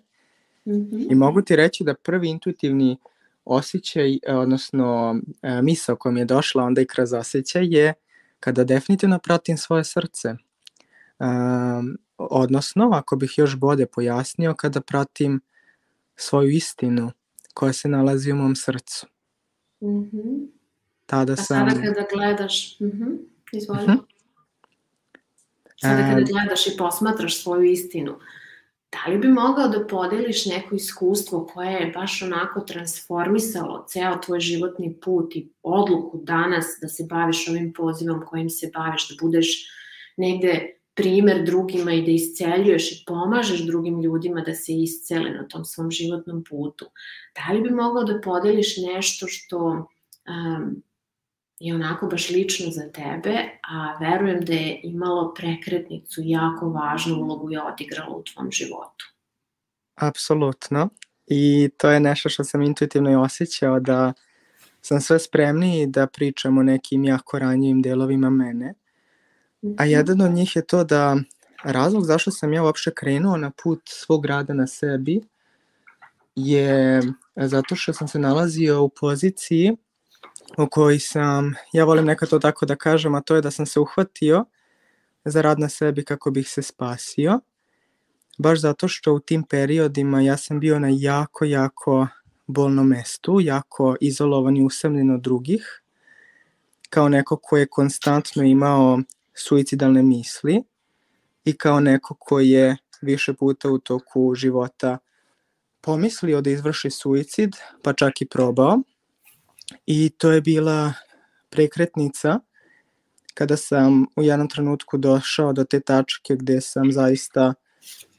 Mm 0.65 0.71
-hmm. 0.71 1.07
I 1.11 1.15
mogu 1.15 1.41
ti 1.41 1.55
reći 1.55 1.83
da 1.83 1.93
prvi 1.93 2.29
intuitivni 2.29 2.97
osjećaj, 3.45 4.19
odnosno 4.27 5.19
e, 5.41 5.61
misao 5.61 5.95
koja 5.95 6.11
mi 6.11 6.19
je 6.19 6.25
došla 6.25 6.63
onda 6.63 6.81
i 6.81 6.85
kroz 6.85 7.13
osjećaj 7.13 7.65
je 7.65 7.93
kada 8.39 8.63
definitivno 8.63 9.19
pratim 9.19 9.57
svoje 9.57 9.83
srce. 9.83 10.35
Um, 11.19 11.97
odnosno, 12.17 12.89
ako 12.93 13.15
bih 13.15 13.33
još 13.37 13.55
bolje 13.55 13.85
pojasnio, 13.85 14.53
kada 14.53 14.81
pratim 14.81 15.41
svoju 16.15 16.49
istinu 16.49 17.11
koja 17.53 17.73
se 17.73 17.87
nalazi 17.87 18.31
u 18.31 18.35
mom 18.35 18.55
srcu. 18.55 19.07
Mm 19.81 19.87
-hmm. 19.87 20.47
Tada 21.05 21.35
sam... 21.35 21.67
A 21.67 21.69
sada 21.69 21.81
kada 21.81 22.07
gledaš, 22.13 22.79
mm 22.79 22.85
-hmm. 22.85 23.17
izvoli. 23.51 23.83
Mm 23.83 23.91
-hmm. 23.91 24.08
Sada 25.81 26.01
kada 26.09 26.21
gledaš 26.21 26.67
i 26.67 26.77
posmatraš 26.77 27.43
svoju 27.43 27.63
istinu, 27.63 28.19
da 28.91 29.11
li 29.11 29.17
bi 29.17 29.27
mogao 29.27 29.67
da 29.67 29.87
podeliš 29.87 30.45
neko 30.45 30.75
iskustvo 30.75 31.45
koje 31.45 31.71
je 31.71 31.91
baš 31.95 32.21
onako 32.21 32.59
transformisalo 32.59 33.85
ceo 33.87 34.17
tvoj 34.25 34.39
životni 34.39 34.99
put 35.01 35.35
i 35.35 35.49
odluku 35.63 36.19
danas 36.23 36.65
da 36.81 36.87
se 36.87 37.03
baviš 37.09 37.47
ovim 37.47 37.73
pozivom 37.73 38.23
kojim 38.25 38.49
se 38.49 38.71
baviš, 38.73 39.09
da 39.09 39.15
budeš 39.21 39.65
negde 40.17 40.79
primer 40.93 41.45
drugima 41.45 41.93
i 41.93 42.01
da 42.01 42.11
isceljuješ 42.11 42.91
i 42.91 43.03
pomažeš 43.07 43.59
drugim 43.59 44.01
ljudima 44.01 44.41
da 44.41 44.53
se 44.53 44.73
iscele 44.73 45.29
na 45.29 45.47
tom 45.47 45.65
svom 45.65 45.91
životnom 45.91 46.43
putu. 46.49 46.85
Da 47.35 47.53
li 47.53 47.61
bi 47.61 47.69
mogao 47.69 48.03
da 48.03 48.21
podeliš 48.21 48.77
nešto 48.77 49.27
što 49.27 49.57
um, 49.57 50.83
je 51.59 51.75
onako 51.75 52.07
baš 52.07 52.29
lično 52.29 52.71
za 52.71 52.91
tebe, 52.91 53.35
a 53.69 53.97
verujem 53.99 54.45
da 54.45 54.53
je 54.53 54.79
imalo 54.83 55.33
prekretnicu, 55.33 56.21
jako 56.23 56.69
važnu 56.69 57.15
ulogu 57.15 57.51
je 57.51 57.63
odigralo 57.63 58.17
u 58.17 58.23
tvom 58.23 58.51
životu? 58.51 59.05
Apsolutno. 59.95 60.89
I 61.27 61.69
to 61.77 61.89
je 61.89 61.99
nešto 61.99 62.29
što 62.29 62.43
sam 62.43 62.61
intuitivno 62.61 63.11
i 63.11 63.15
osjećao 63.15 63.79
da 63.79 64.13
sam 64.81 65.01
sve 65.01 65.19
spremniji 65.19 65.87
da 65.87 66.07
pričam 66.07 66.57
o 66.57 66.63
nekim 66.63 67.03
jako 67.03 67.39
ranjivim 67.39 67.81
delovima 67.81 68.29
mene. 68.29 68.73
A 69.63 69.83
mhm. 69.83 69.91
jedan 69.91 70.21
od 70.21 70.31
njih 70.31 70.55
je 70.55 70.65
to 70.65 70.83
da 70.83 71.17
razlog 71.63 72.05
zašto 72.05 72.31
sam 72.31 72.53
ja 72.53 72.63
uopšte 72.63 72.91
krenuo 72.95 73.37
na 73.37 73.51
put 73.63 73.81
svog 73.85 74.25
rada 74.25 74.53
na 74.53 74.67
sebi 74.67 75.21
je 76.35 77.01
zato 77.35 77.75
što 77.75 77.93
sam 77.93 78.07
se 78.07 78.19
nalazio 78.19 78.83
u 78.83 78.89
poziciji 78.89 79.77
u 80.57 80.67
kojoj 80.71 80.99
sam, 80.99 81.55
ja 81.73 81.85
volim 81.85 82.05
nekad 82.05 82.29
to 82.29 82.39
tako 82.39 82.65
da 82.65 82.75
kažem, 82.75 83.15
a 83.15 83.21
to 83.21 83.35
je 83.35 83.41
da 83.41 83.51
sam 83.51 83.65
se 83.65 83.79
uhvatio 83.79 84.45
za 85.25 85.41
rad 85.41 85.59
na 85.59 85.69
sebi 85.69 86.05
kako 86.05 86.31
bih 86.31 86.49
se 86.49 86.61
spasio, 86.61 87.39
baš 88.37 88.59
zato 88.59 88.87
što 88.87 89.13
u 89.13 89.19
tim 89.19 89.43
periodima 89.43 90.21
ja 90.21 90.37
sam 90.37 90.59
bio 90.59 90.79
na 90.79 90.87
jako, 90.91 91.45
jako 91.45 92.07
bolnom 92.47 92.87
mestu, 92.87 93.39
jako 93.41 93.95
izolovan 94.01 94.57
i 94.57 94.63
usamljen 94.63 95.11
od 95.11 95.21
drugih, 95.21 95.81
kao 96.89 97.09
neko 97.09 97.37
ko 97.37 97.57
je 97.57 97.67
konstantno 97.67 98.43
imao 98.43 98.99
suicidalne 99.33 100.03
misli 100.03 100.63
i 101.45 101.53
kao 101.57 101.79
neko 101.79 102.15
ko 102.19 102.39
je 102.39 102.77
više 103.01 103.33
puta 103.33 103.69
u 103.69 103.77
toku 103.77 104.35
života 104.35 104.97
pomislio 105.81 106.41
da 106.41 106.49
izvrši 106.49 106.89
suicid, 106.89 107.51
pa 107.83 107.93
čak 107.93 108.21
i 108.21 108.25
probao. 108.25 108.81
I 109.85 110.09
to 110.09 110.31
je 110.31 110.41
bila 110.41 110.93
prekretnica 111.49 112.39
kada 113.33 113.57
sam 113.57 114.05
u 114.15 114.23
jednom 114.23 114.49
trenutku 114.49 114.97
došao 114.97 115.53
do 115.53 115.63
te 115.63 115.79
tačke 115.79 116.35
gde 116.35 116.61
sam 116.61 116.91
zaista 116.91 117.53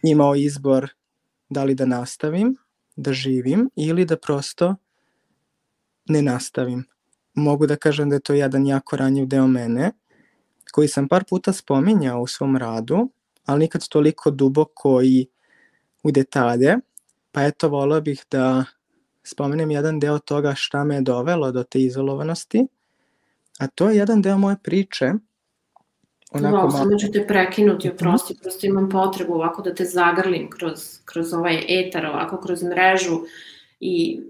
imao 0.02 0.34
izbor 0.34 0.90
da 1.48 1.64
li 1.64 1.74
da 1.74 1.86
nastavim, 1.86 2.56
da 2.96 3.12
živim 3.12 3.70
ili 3.76 4.04
da 4.04 4.16
prosto 4.16 4.76
ne 6.08 6.22
nastavim. 6.22 6.84
Mogu 7.34 7.66
da 7.66 7.76
kažem 7.76 8.10
da 8.10 8.16
je 8.16 8.20
to 8.20 8.34
jedan 8.34 8.66
jako 8.66 8.96
ranjiv 8.96 9.26
deo 9.26 9.46
mene, 9.46 9.92
koji 10.72 10.88
sam 10.88 11.08
par 11.08 11.24
puta 11.28 11.52
spominjao 11.52 12.22
u 12.22 12.26
svom 12.26 12.56
radu, 12.56 13.10
ali 13.44 13.60
nikad 13.60 13.88
toliko 13.88 14.30
duboko 14.30 15.02
i 15.02 15.26
u 16.02 16.10
detalje, 16.10 16.76
pa 17.32 17.44
eto 17.44 17.68
volao 17.68 18.00
bih 18.00 18.24
da 18.30 18.64
spomenem 19.30 19.70
jedan 19.70 20.00
deo 20.00 20.18
toga 20.18 20.54
šta 20.56 20.84
me 20.84 20.94
je 20.94 21.00
dovelo 21.00 21.52
do 21.52 21.62
te 21.62 21.80
izolovanosti, 21.80 22.66
a 23.58 23.66
to 23.66 23.90
je 23.90 23.96
jedan 23.96 24.22
deo 24.22 24.38
moje 24.38 24.56
priče. 24.62 25.12
Onako 26.32 26.56
wow, 26.56 26.78
samo 26.78 26.98
ću 26.98 27.12
te 27.12 27.26
prekinuti, 27.26 27.88
mhm. 27.88 27.94
oprosti, 27.94 28.36
prosto 28.42 28.66
imam 28.66 28.88
potrebu 28.88 29.34
ovako 29.34 29.62
da 29.62 29.74
te 29.74 29.84
zagrlim 29.84 30.50
kroz, 30.50 31.00
kroz 31.04 31.32
ovaj 31.32 31.64
etar, 31.68 32.06
ovako 32.06 32.40
kroz 32.40 32.62
mrežu 32.62 33.20
i 33.80 34.20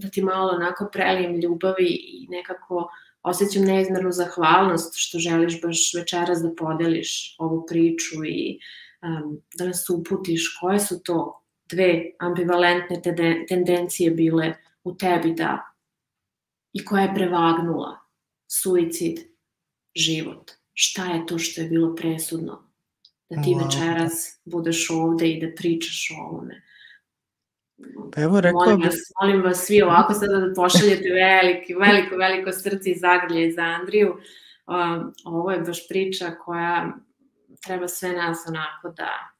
da 0.00 0.08
ti 0.08 0.22
malo 0.22 0.52
onako 0.52 0.88
prelijem 0.92 1.40
ljubavi 1.40 1.88
i 1.88 2.26
nekako 2.30 2.88
osjećam 3.22 3.62
neizmernu 3.62 4.12
zahvalnost 4.12 4.92
što 4.96 5.18
želiš 5.18 5.62
baš 5.62 5.94
večeras 5.96 6.42
da 6.42 6.54
podeliš 6.56 7.36
ovu 7.38 7.66
priču 7.66 8.24
i 8.26 8.58
um, 9.02 9.40
da 9.58 9.66
nas 9.66 9.90
uputiš 9.90 10.58
koje 10.60 10.80
su 10.80 11.02
to 11.02 11.43
dve 11.70 12.10
ambivalentne 12.18 13.02
tendencije 13.48 14.10
bile 14.10 14.54
u 14.84 14.94
tebi 14.94 15.32
da 15.32 15.74
i 16.72 16.84
koja 16.84 17.02
je 17.02 17.14
prevagnula 17.14 17.98
suicid, 18.62 19.18
život. 19.94 20.50
Šta 20.72 21.04
je 21.04 21.26
to 21.26 21.38
što 21.38 21.60
je 21.60 21.68
bilo 21.68 21.94
presudno 21.94 22.70
da 23.30 23.42
ti 23.42 23.50
wow. 23.50 23.64
večeras 23.64 24.40
budeš 24.44 24.90
ovde 24.90 25.28
i 25.28 25.40
da 25.40 25.54
pričaš 25.56 26.10
o 26.10 26.22
ovome? 26.22 26.62
Pa 28.14 28.20
evo 28.20 28.40
rekao 28.40 28.60
molim 28.60 28.82
vas, 28.82 28.94
molim 29.22 29.42
vas 29.42 29.66
svi 29.66 29.82
ovako 29.82 30.14
sada 30.14 30.36
da 30.40 30.54
pošaljete 30.54 31.08
veliki, 31.08 31.74
veliko, 31.74 32.16
veliko 32.16 32.52
srce 32.52 32.90
i 32.90 32.98
zagrlje 32.98 33.52
za 33.52 33.62
Andriju. 33.62 34.16
Um, 34.66 35.14
ovo 35.24 35.50
je 35.50 35.60
baš 35.60 35.88
priča 35.88 36.30
koja 36.44 36.92
treba 37.66 37.88
sve 37.88 38.12
nas 38.12 38.38
onako 38.48 38.88
da 38.96 39.33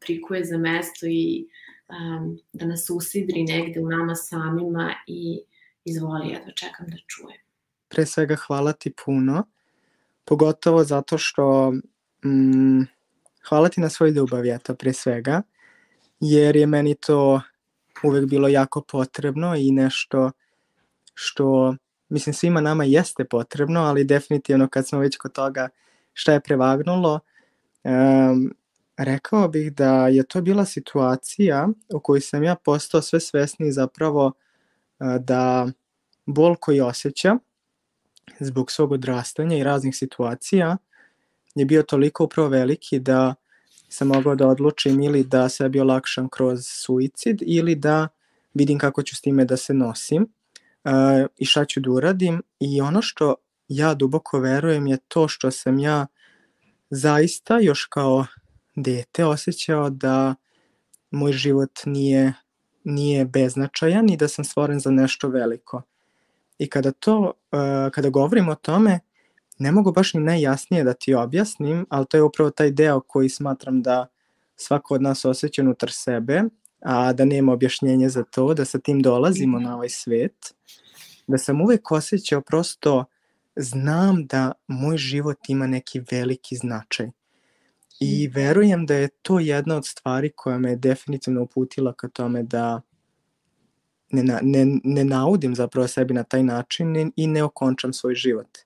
prikuje 0.00 0.44
za 0.44 0.58
mesto 0.58 1.06
i 1.06 1.48
um, 1.88 2.38
da 2.52 2.66
nas 2.66 2.90
usidri 2.90 3.44
negde 3.44 3.80
u 3.80 3.88
nama 3.88 4.14
samima 4.14 4.94
i 5.06 5.40
izvoli, 5.84 6.28
ja 6.28 6.38
da 6.46 6.52
čekam 6.52 6.86
da 6.86 6.96
čujem. 7.06 7.38
Pre 7.88 8.06
svega 8.06 8.36
hvala 8.36 8.72
ti 8.72 8.92
puno, 9.04 9.46
pogotovo 10.24 10.84
zato 10.84 11.18
što 11.18 11.72
mm, 12.24 12.82
hvala 13.48 13.68
ti 13.68 13.80
na 13.80 13.88
svoj 13.88 14.10
ljubav, 14.10 14.46
eto, 14.46 14.74
pre 14.74 14.92
svega, 14.92 15.42
jer 16.20 16.56
je 16.56 16.66
meni 16.66 16.94
to 16.94 17.40
uvek 18.04 18.26
bilo 18.26 18.48
jako 18.48 18.82
potrebno 18.82 19.56
i 19.56 19.70
nešto 19.70 20.30
što, 21.14 21.76
mislim, 22.08 22.34
svima 22.34 22.60
nama 22.60 22.84
jeste 22.84 23.24
potrebno, 23.24 23.80
ali 23.80 24.04
definitivno 24.04 24.68
kad 24.68 24.88
smo 24.88 24.98
već 24.98 25.16
kod 25.16 25.32
toga 25.32 25.68
šta 26.12 26.32
je 26.32 26.40
prevagnulo, 26.40 27.20
um, 27.84 28.54
Rekao 29.02 29.48
bih 29.48 29.72
da 29.72 30.08
je 30.08 30.22
to 30.22 30.42
bila 30.42 30.64
situacija 30.64 31.68
u 31.94 32.00
kojoj 32.00 32.20
sam 32.20 32.42
ja 32.42 32.54
postao 32.54 33.02
sve 33.02 33.20
svesni 33.20 33.72
zapravo 33.72 34.32
da 35.20 35.68
bol 36.26 36.56
koji 36.56 36.80
osjeća 36.80 37.36
zbog 38.40 38.70
svog 38.70 38.92
odrastanja 38.92 39.56
i 39.56 39.64
raznih 39.64 39.96
situacija 39.96 40.76
je 41.54 41.64
bio 41.64 41.82
toliko 41.82 42.24
upravo 42.24 42.48
veliki 42.48 42.98
da 42.98 43.34
sam 43.88 44.08
mogao 44.08 44.34
da 44.34 44.48
odlučim 44.48 45.02
ili 45.02 45.24
da 45.24 45.48
sebi 45.48 45.80
olakšam 45.80 46.28
kroz 46.28 46.66
suicid 46.66 47.38
ili 47.46 47.74
da 47.74 48.08
vidim 48.54 48.78
kako 48.78 49.02
ću 49.02 49.16
s 49.16 49.20
time 49.20 49.44
da 49.44 49.56
se 49.56 49.74
nosim 49.74 50.22
uh, 50.22 50.90
i 51.36 51.44
šta 51.44 51.64
ću 51.64 51.80
da 51.80 51.90
uradim. 51.90 52.42
I 52.60 52.80
ono 52.80 53.02
što 53.02 53.34
ja 53.68 53.94
duboko 53.94 54.38
verujem 54.38 54.86
je 54.86 54.98
to 55.08 55.28
što 55.28 55.50
sam 55.50 55.78
ja 55.78 56.06
zaista 56.90 57.58
još 57.58 57.84
kao 57.84 58.26
dete 58.82 59.24
osjećao 59.24 59.90
da 59.90 60.34
moj 61.10 61.32
život 61.32 61.80
nije, 61.86 62.32
nije 62.84 63.24
beznačajan 63.24 64.10
i 64.10 64.16
da 64.16 64.28
sam 64.28 64.44
stvoren 64.44 64.80
za 64.80 64.90
nešto 64.90 65.28
veliko. 65.28 65.82
I 66.58 66.70
kada 66.70 66.92
to, 66.92 67.18
uh, 67.20 67.90
kada 67.92 68.08
govorim 68.08 68.48
o 68.48 68.54
tome, 68.54 69.00
ne 69.58 69.72
mogu 69.72 69.92
baš 69.92 70.14
ni 70.14 70.20
najjasnije 70.20 70.84
da 70.84 70.92
ti 70.92 71.14
objasnim, 71.14 71.86
ali 71.88 72.06
to 72.06 72.16
je 72.16 72.22
upravo 72.22 72.50
taj 72.50 72.70
deo 72.70 73.00
koji 73.00 73.28
smatram 73.28 73.82
da 73.82 74.06
svako 74.56 74.94
od 74.94 75.02
nas 75.02 75.24
osjeća 75.24 75.62
unutar 75.62 75.90
sebe, 75.92 76.42
a 76.80 77.12
da 77.12 77.24
nema 77.24 77.52
objašnjenja 77.52 78.08
za 78.08 78.24
to, 78.24 78.54
da 78.54 78.64
sa 78.64 78.78
tim 78.78 79.02
dolazimo 79.02 79.60
na 79.60 79.74
ovaj 79.74 79.88
svet, 79.88 80.54
da 81.26 81.38
sam 81.38 81.60
uvek 81.60 81.92
osjećao 81.92 82.40
prosto 82.40 83.04
znam 83.56 84.26
da 84.26 84.52
moj 84.66 84.96
život 84.96 85.38
ima 85.48 85.66
neki 85.66 86.02
veliki 86.10 86.56
značaj. 86.56 87.10
I 88.00 88.28
verujem 88.28 88.86
da 88.86 88.94
je 88.94 89.08
to 89.08 89.38
jedna 89.38 89.76
od 89.76 89.86
stvari 89.86 90.32
koja 90.36 90.58
me 90.58 90.76
definitivno 90.76 91.42
uputila 91.42 91.92
ka 91.92 92.08
tome 92.08 92.42
da 92.42 92.80
ne, 94.10 94.22
na, 94.22 94.38
ne, 94.42 94.78
ne 94.84 95.04
naudim 95.04 95.54
zapravo 95.54 95.88
sebi 95.88 96.14
na 96.14 96.22
taj 96.22 96.42
način 96.42 97.12
i 97.16 97.26
ne 97.26 97.42
okončam 97.42 97.92
svoj 97.92 98.14
život. 98.14 98.58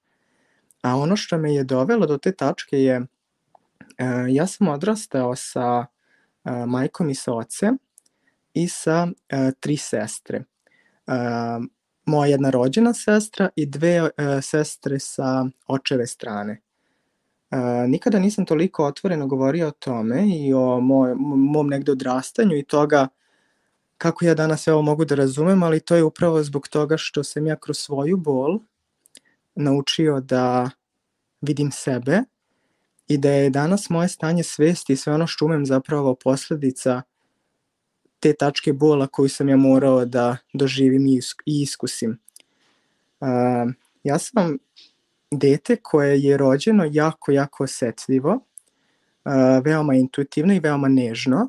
A 0.83 0.97
ono 0.97 1.17
što 1.17 1.39
me 1.39 1.55
je 1.55 1.65
dovelo 1.65 2.07
do 2.07 2.19
te 2.19 2.33
tačke 2.33 2.79
je, 2.79 3.01
uh, 3.01 3.07
ja 4.29 4.47
sam 4.47 4.69
odrastao 4.69 5.37
sa 5.37 5.87
uh, 6.45 6.53
majkom 6.67 7.11
i 7.11 7.15
sa 7.15 7.33
ocem 7.33 7.79
i 8.55 8.69
sa 8.69 9.07
uh, 9.07 9.51
tri 9.61 9.77
sestre. 9.77 10.45
Moja 12.07 12.31
jedna 12.31 12.51
rođena 12.51 12.95
sestra 12.95 13.49
i 13.57 13.67
dve 13.67 14.11
sestre 14.43 14.99
sa 14.99 15.47
očeve 15.67 16.07
strane 16.07 16.61
nikada 17.89 18.19
nisam 18.19 18.47
toliko 18.47 18.85
otvoreno 18.85 19.27
govorio 19.27 19.69
o 19.69 19.71
tome 19.71 20.29
i 20.29 20.55
o 20.55 20.81
moj, 20.81 21.15
mom 21.19 21.69
negde 21.69 21.93
odrastanju 21.93 22.57
i 22.57 22.65
toga 22.65 23.09
kako 23.99 24.25
ja 24.25 24.35
danas 24.35 24.69
ovo 24.69 24.83
mogu 24.83 25.05
da 25.05 25.15
razumem, 25.15 25.63
ali 25.63 25.81
to 25.81 25.97
je 25.97 26.05
upravo 26.05 26.43
zbog 26.43 26.69
toga 26.69 26.97
što 26.97 27.25
sam 27.25 27.47
ja 27.47 27.57
kroz 27.57 27.79
svoju 27.79 28.17
bol 28.17 28.59
naučio 29.55 30.21
da 30.21 30.71
vidim 31.41 31.71
sebe 31.71 32.23
i 33.09 33.19
da 33.19 33.31
je 33.31 33.51
danas 33.51 33.91
moje 33.91 34.09
stanje 34.09 34.43
svesti 34.43 34.93
i 34.93 34.97
sve 34.97 35.15
ono 35.15 35.27
što 35.27 35.45
umem 35.45 35.67
zapravo 35.67 36.15
posledica 36.15 37.03
te 38.21 38.33
tačke 38.33 38.73
bola 38.73 39.07
koju 39.07 39.29
sam 39.29 39.49
ja 39.49 39.57
morao 39.57 40.05
da 40.05 40.37
doživim 40.53 41.07
i 41.07 41.21
iskusim. 41.47 42.19
Uh, 43.21 43.73
ja 44.05 44.19
sam 44.19 44.59
dete 45.39 45.77
koje 45.77 46.23
je 46.23 46.37
rođeno 46.37 46.89
jako, 46.93 47.33
jako 47.33 47.65
osetljivo, 47.65 48.41
veoma 49.65 49.95
intuitivno 49.95 50.55
i 50.55 50.61
veoma 50.61 50.89
nežno. 50.89 51.49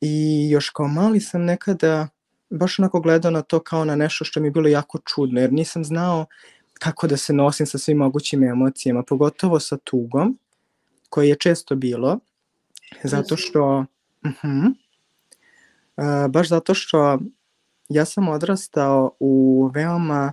I 0.00 0.48
još 0.50 0.70
kao 0.70 0.88
mali 0.88 1.20
sam 1.20 1.44
nekada 1.44 2.08
baš 2.50 2.78
onako 2.78 3.00
gledao 3.00 3.30
na 3.30 3.42
to 3.42 3.60
kao 3.60 3.84
na 3.84 3.96
nešto 3.96 4.24
što 4.24 4.40
mi 4.40 4.46
je 4.46 4.50
bilo 4.50 4.68
jako 4.68 4.98
čudno, 4.98 5.40
jer 5.40 5.52
nisam 5.52 5.84
znao 5.84 6.26
kako 6.78 7.06
da 7.06 7.16
se 7.16 7.32
nosim 7.32 7.66
sa 7.66 7.78
svim 7.78 7.98
mogućim 7.98 8.44
emocijama, 8.44 9.02
pogotovo 9.02 9.60
sa 9.60 9.76
tugom, 9.76 10.38
koje 11.08 11.28
je 11.28 11.36
često 11.36 11.74
bilo, 11.74 12.18
zato 13.04 13.36
što, 13.36 13.84
uh 14.24 14.32
-huh, 14.42 14.74
uh, 15.96 16.30
baš 16.30 16.48
zato 16.48 16.74
što 16.74 17.18
ja 17.88 18.04
sam 18.04 18.28
odrastao 18.28 19.16
u 19.20 19.70
veoma 19.74 20.32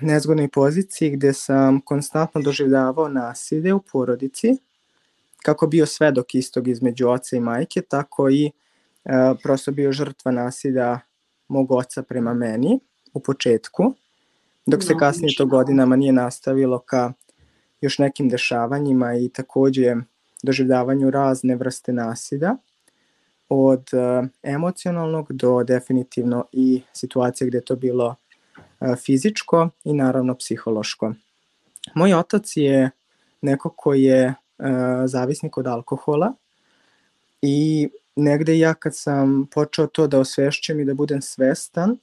nezgodnoj 0.00 0.48
poziciji 0.48 1.10
gde 1.10 1.32
sam 1.32 1.80
konstantno 1.80 2.40
doživljavao 2.42 3.08
nasilje 3.08 3.74
u 3.74 3.80
porodici, 3.92 4.56
kako 5.42 5.66
bio 5.66 5.86
svedok 5.86 6.34
istog 6.34 6.68
između 6.68 7.08
oca 7.08 7.36
i 7.36 7.40
majke, 7.40 7.82
tako 7.82 8.30
i 8.30 8.50
uh, 9.04 9.38
prosto 9.42 9.72
bio 9.72 9.92
žrtva 9.92 10.32
nasilja 10.32 11.00
mog 11.48 11.72
oca 11.72 12.02
prema 12.02 12.34
meni 12.34 12.80
u 13.14 13.20
početku, 13.20 13.94
dok 14.66 14.82
se 14.82 14.94
kasnije 14.98 15.36
to 15.36 15.46
godinama 15.46 15.96
nije 15.96 16.12
nastavilo 16.12 16.78
ka 16.78 17.12
još 17.80 17.98
nekim 17.98 18.28
dešavanjima 18.28 19.14
i 19.14 19.28
takođe 19.28 19.94
doživljavanju 20.42 21.10
razne 21.10 21.56
vrste 21.56 21.92
nasilja, 21.92 22.56
od 23.48 23.88
uh, 23.92 24.28
emocionalnog 24.42 25.32
do 25.32 25.64
definitivno 25.64 26.44
i 26.52 26.82
situacije 26.92 27.48
gde 27.48 27.60
to 27.60 27.76
bilo 27.76 28.16
fizičko 29.04 29.68
i 29.84 29.92
naravno 29.92 30.34
psihološko. 30.34 31.14
Moj 31.94 32.14
otac 32.14 32.56
je 32.56 32.90
neko 33.42 33.70
ko 33.70 33.94
je 33.94 34.34
zavisnik 35.04 35.58
od 35.58 35.66
alkohola 35.66 36.32
i 37.42 37.88
negde 38.16 38.58
ja 38.58 38.74
kad 38.74 38.96
sam 38.96 39.46
počeo 39.50 39.86
to 39.86 40.06
da 40.06 40.18
osvešćem 40.18 40.80
i 40.80 40.84
da 40.84 40.94
budem 40.94 41.22
svestan, 41.22 41.98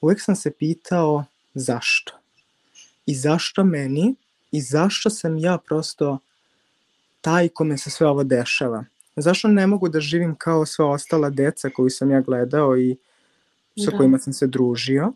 uvek 0.00 0.20
sam 0.20 0.36
se 0.36 0.50
pitao 0.50 1.24
zašto. 1.54 2.12
I 3.06 3.14
zašto 3.14 3.64
meni 3.64 4.14
i 4.50 4.60
zašto 4.60 5.10
sam 5.10 5.38
ja 5.38 5.58
prosto 5.58 6.18
taj 7.20 7.48
kome 7.48 7.78
se 7.78 7.90
sve 7.90 8.06
ovo 8.06 8.24
dešava. 8.24 8.84
Zašto 9.16 9.48
ne 9.48 9.66
mogu 9.66 9.88
da 9.88 10.00
živim 10.00 10.34
kao 10.34 10.66
sva 10.66 10.86
ostala 10.86 11.30
deca 11.30 11.70
koju 11.70 11.90
sam 11.90 12.10
ja 12.10 12.20
gledao 12.20 12.78
i 12.78 12.96
sa 13.84 13.90
da. 13.90 13.96
kojima 13.96 14.18
sam 14.18 14.32
se 14.32 14.46
družio, 14.46 15.12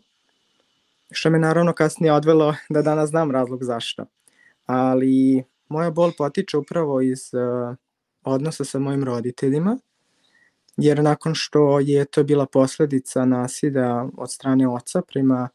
što 1.11 1.29
me 1.29 1.39
naravno 1.39 1.73
kasnije 1.73 2.13
odvelo 2.13 2.55
da 2.69 2.81
danas 2.81 3.09
znam 3.09 3.31
razlog 3.31 3.63
zašto. 3.63 4.05
Ali 4.65 5.43
moja 5.69 5.91
bol 5.91 6.11
potiče 6.17 6.57
upravo 6.57 7.01
iz 7.01 7.33
uh, 7.33 7.75
odnosa 8.23 8.65
sa 8.65 8.79
mojim 8.79 9.03
roditeljima, 9.03 9.77
jer 10.77 11.03
nakon 11.03 11.35
što 11.35 11.79
je 11.79 12.05
to 12.05 12.23
bila 12.23 12.45
posledica 12.45 13.25
nasilja 13.25 14.05
od 14.17 14.31
strane 14.31 14.67
oca 14.67 15.01
prema 15.01 15.49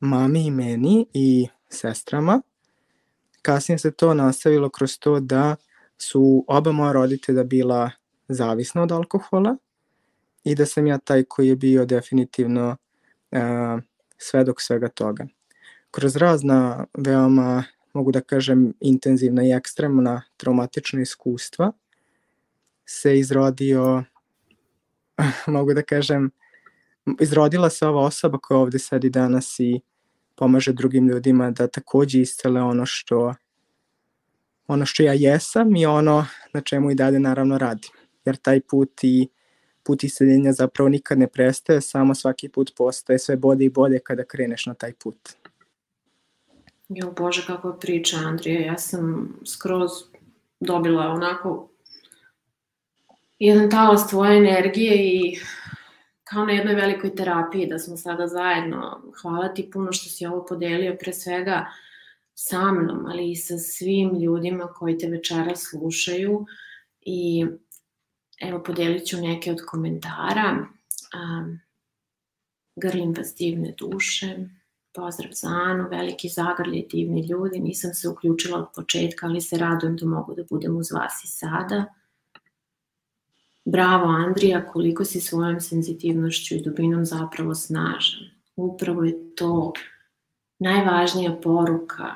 mami 0.00 0.46
i 0.46 0.50
meni 0.50 1.06
i 1.12 1.48
sestrama, 1.68 2.42
kasnije 3.42 3.78
se 3.78 3.90
to 3.90 4.14
nastavilo 4.14 4.68
kroz 4.70 4.98
to 4.98 5.20
da 5.20 5.56
su 5.98 6.44
oba 6.48 6.72
moja 6.72 6.92
roditelja 6.92 7.44
bila 7.44 7.90
zavisna 8.28 8.82
od 8.82 8.92
alkohola 8.92 9.56
i 10.44 10.54
da 10.54 10.66
sam 10.66 10.86
ja 10.86 10.98
taj 10.98 11.24
koji 11.24 11.48
je 11.48 11.56
bio 11.56 11.84
definitivno 11.84 12.76
uh, 13.30 13.38
svedok 14.18 14.60
svega 14.60 14.88
toga. 14.88 15.26
Kroz 15.90 16.16
razna 16.16 16.86
veoma, 16.98 17.64
mogu 17.94 18.12
da 18.12 18.20
kažem, 18.20 18.72
intenzivna 18.80 19.44
i 19.44 19.52
ekstremna 19.52 20.22
traumatična 20.36 21.00
iskustva 21.00 21.72
se 22.86 23.18
izrodio, 23.18 24.04
mogu 25.46 25.74
da 25.74 25.82
kažem, 25.82 26.30
izrodila 27.20 27.70
se 27.70 27.86
ova 27.86 28.02
osoba 28.02 28.38
koja 28.38 28.58
ovde 28.58 28.78
sedi 28.78 29.10
danas 29.10 29.60
i 29.60 29.80
pomaže 30.36 30.72
drugim 30.72 31.08
ljudima 31.08 31.50
da 31.50 31.66
takođe 31.66 32.20
iscele 32.20 32.62
ono 32.62 32.86
što 32.86 33.34
ono 34.66 34.86
što 34.86 35.02
ja 35.02 35.12
jesam 35.12 35.76
i 35.76 35.86
ono 35.86 36.26
na 36.54 36.60
čemu 36.60 36.90
i 36.90 36.94
dalje 36.94 37.20
naravno 37.20 37.58
radim. 37.58 37.90
Jer 38.24 38.36
taj 38.36 38.60
put 38.60 39.04
i 39.04 39.28
put 39.88 40.04
iseljenja 40.04 40.52
zapravo 40.52 40.88
nikad 40.88 41.18
ne 41.18 41.26
prestaje, 41.26 41.80
samo 41.80 42.14
svaki 42.14 42.48
put 42.48 42.72
postaje 42.76 43.18
sve 43.18 43.36
bolje 43.36 43.64
i 43.64 43.70
bolje 43.70 43.98
kada 43.98 44.24
kreneš 44.24 44.66
na 44.66 44.74
taj 44.74 44.92
put. 44.92 45.28
Jo, 46.88 47.12
Bože, 47.16 47.44
kako 47.46 47.72
priča 47.80 48.16
Andrija, 48.16 48.60
ja 48.60 48.78
sam 48.78 49.32
skroz 49.46 49.90
dobila 50.60 51.06
onako 51.06 51.70
jedan 53.38 53.70
talas 53.70 54.08
tvoje 54.10 54.36
energije 54.38 54.96
i 54.96 55.38
kao 56.24 56.44
na 56.44 56.52
jednoj 56.52 56.74
velikoj 56.74 57.14
terapiji 57.14 57.66
da 57.66 57.78
smo 57.78 57.96
sada 57.96 58.26
zajedno. 58.26 59.00
Hvala 59.22 59.48
ti 59.54 59.70
puno 59.72 59.92
što 59.92 60.10
si 60.10 60.26
ovo 60.26 60.44
podelio, 60.46 60.96
pre 61.00 61.12
svega 61.12 61.66
sa 62.34 62.72
mnom, 62.72 63.06
ali 63.06 63.30
i 63.30 63.36
sa 63.36 63.58
svim 63.58 64.18
ljudima 64.20 64.66
koji 64.66 64.98
te 64.98 65.08
večera 65.08 65.56
slušaju 65.56 66.46
i 67.00 67.46
evo 68.40 68.62
podelit 68.62 69.06
ću 69.06 69.16
neke 69.16 69.52
od 69.52 69.58
komentara. 69.66 70.66
Um, 71.14 71.60
grlim 72.76 73.14
vas 73.16 73.34
divne 73.38 73.74
duše, 73.78 74.36
pozdrav 74.94 75.30
za 75.32 75.48
Anu, 75.48 75.88
veliki 75.90 76.28
zagrlje, 76.28 76.86
divni 76.90 77.26
ljudi, 77.26 77.60
nisam 77.60 77.94
se 77.94 78.08
uključila 78.08 78.58
od 78.58 78.66
početka, 78.74 79.26
ali 79.26 79.40
se 79.40 79.58
radujem 79.58 79.96
da 79.96 80.06
mogu 80.06 80.34
da 80.34 80.42
budem 80.50 80.76
uz 80.76 80.90
vas 80.92 81.24
i 81.24 81.26
sada. 81.26 81.84
Bravo 83.64 84.04
Andrija, 84.04 84.66
koliko 84.66 85.04
si 85.04 85.20
svojom 85.20 85.60
senzitivnošću 85.60 86.54
i 86.54 86.62
dubinom 86.62 87.04
zapravo 87.04 87.54
snažan. 87.54 88.20
Upravo 88.56 89.04
je 89.04 89.34
to 89.34 89.72
najvažnija 90.58 91.40
poruka, 91.42 92.14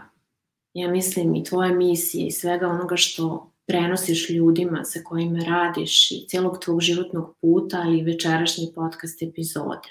ja 0.75 0.91
mislim 0.91 1.35
i 1.35 1.45
tvoje 1.45 1.75
misije 1.75 2.27
i 2.27 2.31
svega 2.31 2.69
onoga 2.69 2.97
što 2.97 3.52
prenosiš 3.67 4.31
ljudima 4.31 4.85
sa 4.85 5.01
kojima 5.05 5.39
radiš 5.39 6.11
i 6.11 6.27
celog 6.29 6.59
tvog 6.65 6.81
životnog 6.81 7.37
puta, 7.41 7.81
ali 7.85 7.99
i 7.99 8.03
večerašnji 8.03 8.73
podcast 8.75 9.23
epizode. 9.23 9.89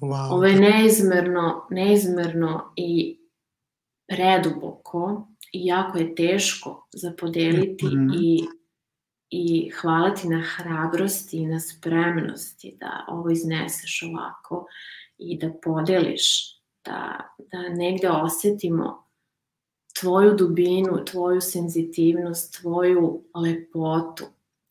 Wow. 0.00 0.32
Ovo 0.32 0.44
je 0.44 0.60
neizmerno, 0.60 1.66
neizmerno 1.70 2.72
i 2.76 3.18
preduboko 4.08 5.28
i 5.52 5.66
jako 5.66 5.98
je 5.98 6.14
teško 6.14 6.88
za 6.92 7.12
podeliti 7.18 7.86
mm 7.86 7.88
-hmm. 7.88 8.14
i 8.22 8.46
i 9.30 9.70
hvala 9.70 10.14
ti 10.14 10.28
na 10.28 10.40
hrabrosti 10.40 11.36
i 11.36 11.46
na 11.46 11.60
spremnosti 11.60 12.76
da 12.80 13.04
ovo 13.08 13.30
izneseš 13.30 14.02
ovako 14.02 14.66
i 15.18 15.38
da 15.38 15.50
podeliš, 15.62 16.56
da, 16.84 17.20
da 17.38 17.68
negde 17.68 18.10
osetimo 18.10 19.05
tvoju 20.00 20.34
dubinu, 20.34 21.04
tvoju 21.04 21.40
senzitivnost, 21.40 22.60
tvoju 22.60 23.22
lepotu, 23.34 24.24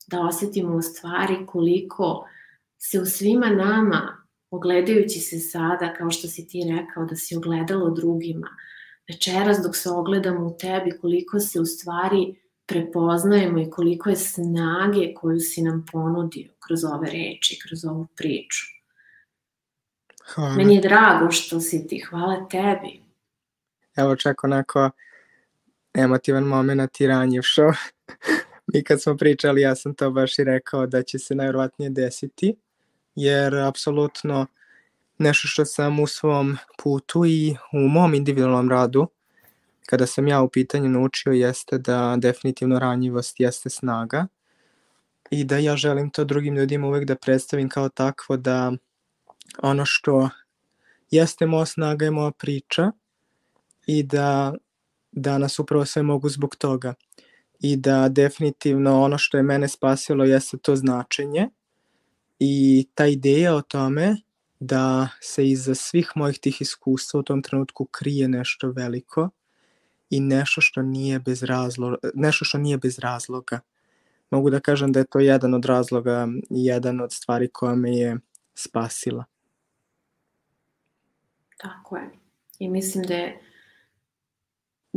da 0.07 0.21
osetimo 0.21 0.75
u 0.75 0.81
stvari 0.81 1.45
koliko 1.45 2.27
se 2.77 2.99
u 2.99 3.05
svima 3.05 3.49
nama, 3.49 4.17
ogledajući 4.49 5.19
se 5.19 5.39
sada, 5.39 5.93
kao 5.93 6.11
što 6.11 6.27
si 6.27 6.47
ti 6.47 6.63
rekao, 6.77 7.05
da 7.05 7.15
si 7.15 7.35
ogledalo 7.35 7.89
drugima, 7.89 8.47
večeras 9.09 9.57
dok 9.63 9.75
se 9.75 9.89
ogledamo 9.89 10.47
u 10.47 10.57
tebi, 10.57 10.97
koliko 11.01 11.39
se 11.39 11.59
u 11.59 11.65
stvari 11.65 12.35
prepoznajemo 12.65 13.59
i 13.59 13.69
koliko 13.69 14.09
je 14.09 14.15
snage 14.15 15.13
koju 15.13 15.39
si 15.39 15.61
nam 15.61 15.85
ponudio 15.91 16.51
kroz 16.67 16.83
ove 16.83 17.07
reči, 17.07 17.59
kroz 17.67 17.85
ovu 17.85 18.07
priču. 18.15 18.65
Hvala. 20.33 20.55
Meni 20.55 20.75
je 20.75 20.81
drago 20.81 21.31
što 21.31 21.59
si 21.59 21.88
ti, 21.88 21.99
hvala 21.99 22.47
tebi. 22.49 23.01
Evo 23.95 24.15
čak 24.15 24.43
onako 24.43 24.89
emotivan 25.95 26.43
moment 26.43 27.01
i 27.01 27.08
ranjiv 27.08 27.41
što 27.43 27.71
mi 28.73 28.84
kad 28.84 29.01
smo 29.01 29.17
pričali 29.17 29.62
ja 29.62 29.75
sam 29.75 29.95
to 29.95 30.12
baš 30.12 30.39
i 30.39 30.43
rekao 30.43 30.88
da 30.88 31.03
će 31.03 31.19
se 31.19 31.36
najvjerovatnije 31.36 31.89
desiti 31.89 32.55
jer 33.15 33.55
apsolutno 33.55 34.47
nešto 35.17 35.47
što 35.47 35.65
sam 35.65 35.99
u 35.99 36.08
svom 36.08 36.58
putu 36.84 37.25
i 37.25 37.55
u 37.73 37.79
mom 37.79 38.13
individualnom 38.13 38.69
radu 38.69 39.08
kada 39.86 40.05
sam 40.05 40.27
ja 40.27 40.41
u 40.41 40.49
pitanju 40.49 40.89
naučio 40.89 41.31
jeste 41.31 41.77
da 41.77 42.15
definitivno 42.17 42.79
ranjivost 42.79 43.39
jeste 43.39 43.69
snaga 43.69 44.27
i 45.29 45.43
da 45.43 45.58
ja 45.58 45.75
želim 45.75 46.10
to 46.10 46.23
drugim 46.23 46.55
ljudima 46.55 46.88
uvek 46.88 47.05
da 47.05 47.15
predstavim 47.15 47.69
kao 47.69 47.89
takvo 47.89 48.38
da 48.38 48.71
ono 49.62 49.86
što 49.86 50.29
jeste 51.12 51.45
moja 51.45 51.65
snaga 51.65 52.05
je 52.05 52.12
moja 52.12 52.31
priča 52.31 52.91
i 53.88 54.03
da, 54.03 54.53
da 55.15 55.38
nas 55.38 55.60
upravo 55.60 55.86
sve 55.86 56.04
mogu 56.04 56.30
zbog 56.30 56.56
toga 56.56 56.93
i 57.60 57.75
da 57.75 58.10
definitivno 58.10 59.01
ono 59.01 59.17
što 59.17 59.38
je 59.38 59.43
mene 59.43 59.67
spasilo 59.67 60.23
jeste 60.23 60.58
to 60.58 60.75
značenje 60.75 61.49
i 62.39 62.88
ta 62.93 63.06
ideja 63.06 63.56
o 63.56 63.62
tome 63.62 64.15
da 64.60 65.10
se 65.21 65.47
iza 65.47 65.75
svih 65.75 66.12
mojih 66.15 66.39
tih 66.39 66.62
iskustva 66.62 67.19
u 67.19 67.23
tom 67.23 67.41
trenutku 67.41 67.86
krije 67.86 68.28
nešto 68.28 68.71
veliko 68.71 69.30
i 70.10 70.19
nešto 70.19 70.62
što 70.62 70.82
nije 70.82 71.19
bez 71.19 71.43
razloga, 71.43 71.97
nešto 72.13 72.45
što 72.45 72.58
nije 72.58 72.78
bez 72.78 72.99
razloga. 72.99 73.60
Mogu 74.30 74.49
da 74.49 74.60
kažem 74.60 74.91
da 74.91 74.99
je 74.99 75.06
to 75.06 75.19
jedan 75.19 75.54
od 75.54 75.65
razloga 75.65 76.28
jedan 76.49 77.01
od 77.01 77.13
stvari 77.13 77.49
koja 77.54 77.75
me 77.75 77.97
je 77.97 78.17
spasila. 78.56 79.25
Tako 81.58 81.97
je. 81.97 82.10
I 82.60 82.69
mislim 82.69 83.04
da 83.04 83.13
je 83.13 83.44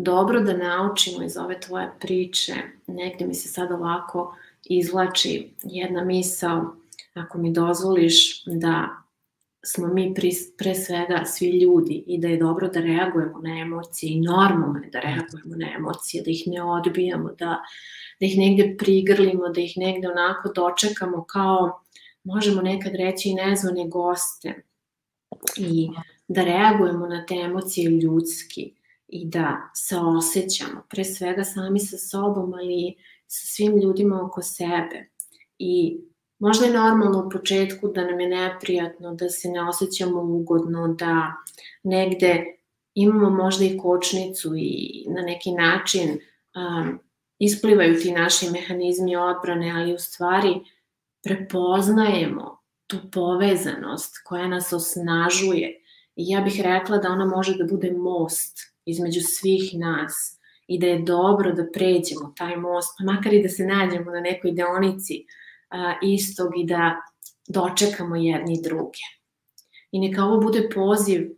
dobro 0.03 0.41
da 0.41 0.57
naučimo 0.57 1.25
iz 1.25 1.37
ove 1.37 1.61
tvoje 1.61 1.91
priče. 2.01 2.55
Negde 2.87 3.27
mi 3.27 3.35
se 3.35 3.49
sad 3.49 3.73
ovako 3.73 4.37
izvlači 4.65 5.51
jedna 5.63 6.05
misao, 6.05 6.75
ako 7.15 7.39
mi 7.39 7.53
dozvoliš 7.53 8.45
da 8.45 8.89
smo 9.65 9.87
mi 9.87 10.15
pri, 10.15 10.31
pre 10.59 10.75
svega 10.75 11.23
svi 11.27 11.61
ljudi 11.61 12.05
i 12.07 12.19
da 12.19 12.29
je 12.29 12.37
dobro 12.37 12.69
da 12.69 12.81
reagujemo 12.81 13.41
na 13.41 13.61
emocije 13.61 14.13
i 14.13 14.21
normalno 14.21 14.81
je 14.85 14.91
da 14.91 15.01
reagujemo 15.01 15.57
na 15.57 15.67
emocije, 15.77 16.23
da 16.23 16.31
ih 16.31 16.43
ne 16.47 16.63
odbijamo, 16.63 17.29
da, 17.39 17.63
da 18.21 18.27
ih 18.27 18.39
negde 18.39 18.77
prigrlimo, 18.79 19.49
da 19.49 19.61
ih 19.61 19.73
negde 19.77 20.09
onako 20.09 20.53
dočekamo 20.55 21.25
kao, 21.25 21.81
možemo 22.25 22.63
nekad 22.63 22.95
reći, 22.95 23.35
nezvane 23.35 23.89
goste. 23.89 24.63
I 25.57 25.89
da 26.29 26.45
reagujemo 26.45 27.07
na 27.07 27.27
te 27.27 27.35
emocije 27.35 27.91
ljudski 27.91 28.78
i 29.09 29.29
da 29.29 29.71
se 29.75 29.97
osjećamo, 29.97 30.83
pre 30.91 31.05
svega 31.05 31.45
sami 31.45 31.81
sa 31.81 31.97
sobom, 31.97 32.55
ali 32.55 32.95
sa 33.27 33.47
svim 33.47 33.79
ljudima 33.79 34.23
oko 34.27 34.43
sebe. 34.43 35.11
I 35.59 36.01
možda 36.39 36.67
je 36.67 36.73
normalno 36.73 37.27
u 37.27 37.31
početku 37.31 37.89
da 37.89 38.05
nam 38.05 38.21
je 38.21 38.29
neprijatno, 38.29 39.15
da 39.15 39.29
se 39.29 39.49
ne 39.49 39.69
osjećamo 39.69 40.23
ugodno, 40.23 40.89
da 40.89 41.33
negde 41.83 42.45
imamo 42.95 43.31
možda 43.31 43.65
i 43.65 43.79
kočnicu 43.79 44.53
i 44.57 45.05
na 45.09 45.23
neki 45.23 45.53
način 45.53 46.11
um, 46.11 46.99
isplivaju 47.39 48.01
ti 48.01 48.13
naši 48.13 48.51
mehanizmi 48.51 49.17
odbrane, 49.17 49.73
ali 49.77 49.95
u 49.95 49.99
stvari 49.99 50.55
prepoznajemo 51.23 52.59
tu 52.87 52.97
povezanost 53.13 54.15
koja 54.25 54.49
nas 54.49 54.73
osnažuje. 54.73 55.85
I 56.17 56.29
ja 56.29 56.41
bih 56.41 56.61
rekla 56.61 56.99
da 56.99 57.09
ona 57.09 57.27
može 57.27 57.57
da 57.57 57.65
bude 57.65 57.93
most 57.93 58.59
između 58.91 59.21
svih 59.21 59.71
nas 59.75 60.39
i 60.67 60.79
da 60.79 60.87
je 60.87 61.03
dobro 61.03 61.53
da 61.53 61.71
pređemo 61.73 62.33
taj 62.37 62.57
most, 62.57 62.89
pa 62.99 63.13
makar 63.13 63.35
i 63.35 63.43
da 63.43 63.49
se 63.49 63.67
nađemo 63.67 64.11
na 64.11 64.21
nekoj 64.21 64.53
deonici 64.53 65.25
a, 65.71 65.95
istog 66.03 66.53
i 66.57 66.65
da 66.67 66.97
dočekamo 67.49 68.17
jedni 68.17 68.61
druge. 68.63 69.05
I 69.91 70.01
neka 70.01 70.25
ovo 70.25 70.41
bude 70.41 70.69
poziv 70.75 71.31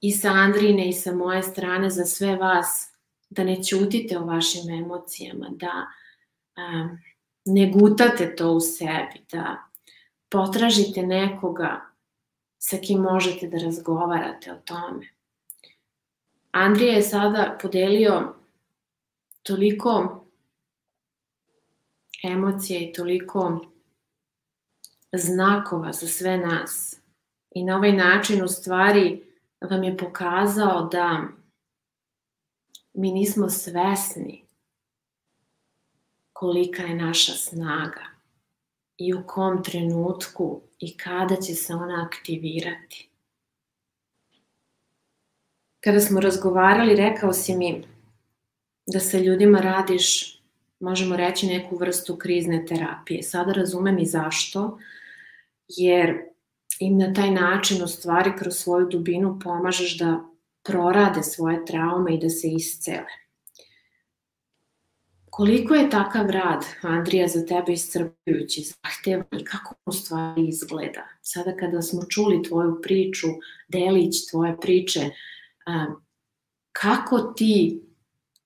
i 0.00 0.12
sa 0.12 0.28
Andrine 0.28 0.88
i 0.88 0.92
sa 0.92 1.14
moje 1.14 1.42
strane 1.42 1.90
za 1.90 2.04
sve 2.04 2.36
vas 2.36 2.92
da 3.30 3.44
ne 3.44 3.62
ćutite 3.62 4.18
o 4.18 4.24
vašim 4.24 4.70
emocijama, 4.70 5.48
da 5.50 5.86
a, 6.56 6.88
ne 7.44 7.72
gutate 7.74 8.36
to 8.36 8.52
u 8.52 8.60
sebi, 8.60 9.24
da 9.32 9.56
potražite 10.28 11.02
nekoga 11.02 11.80
sa 12.58 12.76
kim 12.76 13.00
možete 13.00 13.48
da 13.48 13.58
razgovarate 13.58 14.52
o 14.52 14.56
tome. 14.64 15.15
Andrija 16.58 16.92
je 16.92 17.02
sada 17.02 17.58
podelio 17.62 18.34
toliko 19.42 20.24
emocija 22.24 22.80
i 22.80 22.92
toliko 22.92 23.66
znakova 25.12 25.92
za 25.92 26.06
sve 26.06 26.36
nas. 26.36 27.00
I 27.50 27.64
na 27.64 27.76
ovaj 27.76 27.92
način 27.92 28.44
u 28.44 28.48
stvari 28.48 29.22
vam 29.70 29.84
je 29.84 29.96
pokazao 29.96 30.88
da 30.92 31.22
mi 32.94 33.12
nismo 33.12 33.48
svesni 33.48 34.44
kolika 36.32 36.82
je 36.82 36.94
naša 36.94 37.32
snaga 37.32 38.04
i 38.96 39.14
u 39.14 39.22
kom 39.26 39.62
trenutku 39.64 40.60
i 40.78 40.96
kada 40.96 41.36
će 41.36 41.54
se 41.54 41.74
ona 41.74 42.04
aktivirati. 42.06 43.15
Kada 45.80 46.00
smo 46.00 46.20
razgovarali, 46.20 46.96
rekao 46.96 47.32
si 47.32 47.56
mi 47.56 47.82
da 48.86 49.00
sa 49.00 49.18
ljudima 49.18 49.58
radiš, 49.58 50.36
možemo 50.80 51.16
reći, 51.16 51.46
neku 51.46 51.76
vrstu 51.76 52.16
krizne 52.16 52.64
terapije. 52.66 53.22
Sada 53.22 53.52
razumem 53.52 53.98
i 53.98 54.06
zašto, 54.06 54.78
jer 55.68 56.18
im 56.80 56.98
na 56.98 57.12
taj 57.12 57.30
način 57.30 57.82
u 57.82 57.86
stvari 57.86 58.32
kroz 58.38 58.54
svoju 58.56 58.86
dubinu 58.86 59.38
pomažeš 59.44 59.98
da 59.98 60.20
prorade 60.62 61.22
svoje 61.22 61.64
traume 61.64 62.14
i 62.14 62.18
da 62.18 62.28
se 62.28 62.48
iscele. 62.48 63.26
Koliko 65.30 65.74
je 65.74 65.90
takav 65.90 66.30
rad, 66.30 66.64
Andrija, 66.82 67.28
za 67.28 67.46
tebe 67.46 67.72
iscrpljujući, 67.72 68.62
zahtevan 68.62 69.40
i 69.40 69.44
kako 69.44 69.74
u 69.86 69.92
stvari 69.92 70.48
izgleda? 70.48 71.08
Sada 71.22 71.56
kada 71.56 71.82
smo 71.82 72.02
čuli 72.10 72.42
tvoju 72.42 72.80
priču, 72.82 73.26
delić 73.68 74.30
tvoje 74.30 74.56
priče, 74.60 75.00
kako 76.72 77.18
ti 77.18 77.82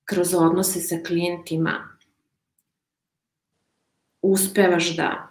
kroz 0.04 0.35
odnose 0.35 0.80
sa 0.80 0.96
klijentima 1.06 1.88
uspevaš 4.22 4.96
da 4.96 5.30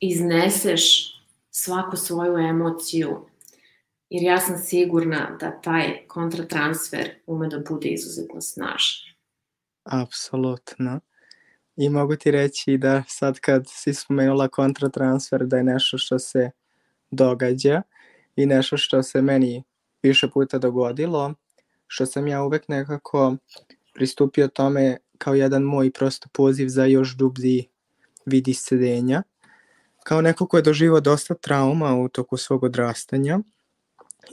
izneseš 0.00 1.14
svaku 1.50 1.96
svoju 1.96 2.38
emociju, 2.38 3.26
jer 4.10 4.22
ja 4.22 4.40
sam 4.40 4.58
sigurna 4.58 5.36
da 5.40 5.60
taj 5.60 6.06
kontratransfer 6.08 7.10
ume 7.26 7.48
da 7.48 7.58
bude 7.68 7.88
izuzetno 7.88 8.40
snažan. 8.40 9.10
Apsolutno. 9.84 11.00
I 11.76 11.88
mogu 11.88 12.16
ti 12.16 12.30
reći 12.30 12.78
da 12.78 13.02
sad 13.08 13.40
kad 13.40 13.64
si 13.68 13.94
spomenula 13.94 14.48
kontratransfer 14.48 15.46
da 15.46 15.56
je 15.56 15.64
nešto 15.64 15.98
što 15.98 16.18
se 16.18 16.50
događa 17.10 17.82
i 18.36 18.46
nešto 18.46 18.76
što 18.76 19.02
se 19.02 19.22
meni 19.22 19.64
više 20.02 20.28
puta 20.28 20.58
dogodilo, 20.58 21.34
što 21.86 22.06
sam 22.06 22.28
ja 22.28 22.42
uvek 22.42 22.68
nekako 22.68 23.36
pristupio 23.94 24.48
tome 24.48 24.96
kao 25.18 25.34
jedan 25.34 25.62
moj 25.62 25.90
prosto 25.90 26.28
poziv 26.32 26.68
za 26.68 26.84
još 26.84 27.16
dublji 27.16 27.68
vid 28.26 28.48
iscedenja. 28.48 29.22
Kao 30.04 30.20
neko 30.20 30.46
ko 30.46 30.56
je 30.56 30.62
doživao 30.62 31.00
dosta 31.00 31.34
trauma 31.34 31.96
u 31.96 32.08
toku 32.08 32.36
svog 32.36 32.64
odrastanja 32.64 33.40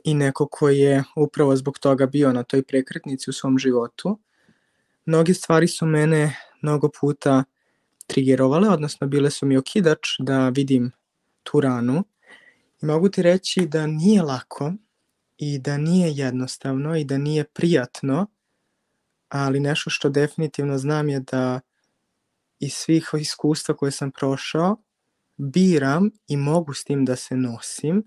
i 0.03 0.13
neko 0.13 0.47
ko 0.47 0.69
je 0.69 1.03
upravo 1.15 1.55
zbog 1.55 1.79
toga 1.79 2.05
bio 2.05 2.33
na 2.33 2.43
toj 2.43 2.63
prekretnici 2.63 3.29
u 3.29 3.33
svom 3.33 3.59
životu, 3.59 4.19
mnoge 5.05 5.33
stvari 5.33 5.67
su 5.67 5.85
mene 5.85 6.35
mnogo 6.61 6.89
puta 7.01 7.43
trigerovale, 8.07 8.69
odnosno 8.69 9.07
bile 9.07 9.31
su 9.31 9.45
mi 9.45 9.57
okidač 9.57 10.07
da 10.19 10.49
vidim 10.49 10.91
tu 11.43 11.59
ranu. 11.61 12.03
I 12.81 12.85
mogu 12.85 13.09
ti 13.09 13.21
reći 13.21 13.65
da 13.67 13.87
nije 13.87 14.21
lako 14.21 14.73
i 15.37 15.59
da 15.59 15.77
nije 15.77 16.11
jednostavno 16.11 16.95
i 16.95 17.03
da 17.03 17.17
nije 17.17 17.43
prijatno, 17.43 18.27
ali 19.29 19.59
nešto 19.59 19.89
što 19.89 20.09
definitivno 20.09 20.77
znam 20.77 21.09
je 21.09 21.19
da 21.19 21.59
iz 22.59 22.73
svih 22.73 23.09
iskustva 23.19 23.75
koje 23.75 23.91
sam 23.91 24.11
prošao, 24.11 24.77
biram 25.37 26.09
i 26.27 26.37
mogu 26.37 26.73
s 26.73 26.83
tim 26.83 27.05
da 27.05 27.15
se 27.15 27.35
nosim, 27.35 28.03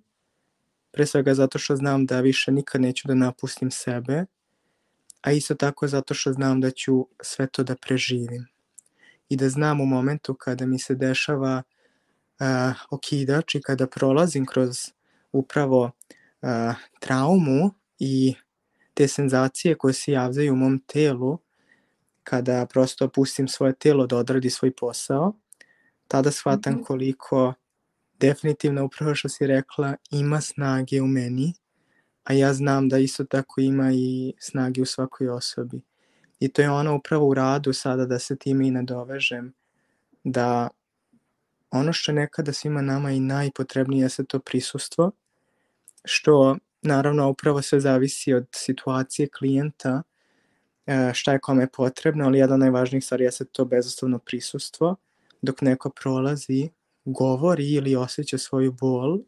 pre 0.91 1.07
svega 1.07 1.35
zato 1.35 1.59
što 1.59 1.77
znam 1.77 2.07
da 2.07 2.21
više 2.21 2.53
nikad 2.53 2.81
neću 2.81 3.09
da 3.09 3.15
napustim 3.15 3.71
sebe, 3.71 4.25
a 5.23 5.33
isto 5.33 5.55
tako 5.55 5.89
zato 5.89 6.15
što 6.15 6.33
znam 6.33 6.61
da 6.61 6.71
ću 6.71 7.07
sve 7.23 7.47
to 7.47 7.63
da 7.63 7.77
preživim. 7.77 8.47
I 9.29 9.37
da 9.37 9.49
znam 9.49 9.81
u 9.81 9.87
momentu 9.87 10.35
kada 10.35 10.67
mi 10.67 10.79
se 10.79 10.95
dešava 10.95 11.63
uh, 12.41 12.47
okidač 12.91 13.55
i 13.55 13.63
kada 13.63 13.87
prolazim 13.87 14.47
kroz 14.47 14.79
upravo 15.33 15.91
uh, 16.43 16.75
traumu 17.01 17.71
i 17.99 18.35
te 18.95 19.09
senzacije 19.09 19.75
koje 19.75 19.95
se 19.95 20.13
javljaju 20.13 20.53
u 20.53 20.57
mom 20.57 20.83
telu 20.87 21.39
kada 22.25 22.67
prosto 22.67 23.09
pustim 23.09 23.49
svoje 23.49 23.73
telo 23.73 24.07
da 24.07 24.17
odradi 24.17 24.51
svoj 24.51 24.73
posao, 24.77 25.33
tada 26.09 26.31
shvatam 26.31 26.75
mhm. 26.75 26.83
koliko 26.83 27.55
definitivno 28.21 28.85
upravo 28.85 29.15
što 29.15 29.29
si 29.29 29.47
rekla 29.47 29.95
ima 30.11 30.41
snage 30.41 31.01
u 31.03 31.07
meni, 31.07 31.53
a 32.25 32.33
ja 32.33 32.55
znam 32.55 32.89
da 32.89 32.99
isto 32.99 33.25
tako 33.25 33.61
ima 33.61 33.91
i 33.93 34.35
snage 34.39 34.83
u 34.83 34.87
svakoj 34.87 35.29
osobi. 35.29 35.81
I 36.41 36.49
to 36.49 36.63
je 36.63 36.71
ono 36.71 36.97
upravo 36.97 37.29
u 37.29 37.35
radu 37.35 37.73
sada 37.73 38.07
da 38.07 38.19
se 38.19 38.37
time 38.37 38.69
i 38.69 38.71
nadovežem, 38.71 39.53
da 40.25 40.69
ono 41.71 41.93
što 41.93 42.13
nekada 42.13 42.53
svima 42.53 42.83
nama 42.83 43.11
i 43.11 43.21
najpotrebnije 43.21 44.09
je 44.19 44.25
to 44.25 44.39
prisustvo, 44.39 45.11
što 46.05 46.57
naravno 46.83 47.29
upravo 47.29 47.63
sve 47.63 47.81
zavisi 47.81 48.35
od 48.35 48.47
situacije 48.55 49.29
klijenta, 49.29 50.03
e, 50.87 51.11
šta 51.15 51.33
je 51.33 51.41
kome 51.41 51.69
potrebno, 51.73 52.25
ali 52.25 52.39
jedna 52.39 52.55
od 52.55 52.61
najvažnijih 52.61 53.05
stvari 53.05 53.25
je 53.25 53.31
to 53.53 53.65
bezoslovno 53.65 54.19
prisustvo, 54.19 54.97
dok 55.43 55.61
neko 55.61 55.91
prolazi 55.91 56.69
govori 57.05 57.73
ili 57.73 57.97
osjeća 57.97 58.39
svoju 58.39 58.73
bol 58.73 59.19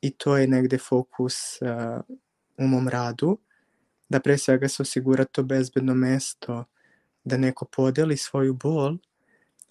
i 0.00 0.10
to 0.10 0.36
je 0.36 0.46
negde 0.46 0.78
fokus 0.78 1.62
uh, 1.62 2.16
u 2.58 2.66
mom 2.66 2.88
radu, 2.88 3.38
da 4.08 4.20
pre 4.20 4.38
svega 4.38 4.68
se 4.68 4.82
osigura 4.82 5.24
to 5.24 5.42
bezbedno 5.42 5.94
mesto, 5.94 6.64
da 7.24 7.36
neko 7.36 7.64
podeli 7.64 8.16
svoju 8.16 8.54
bol, 8.54 8.96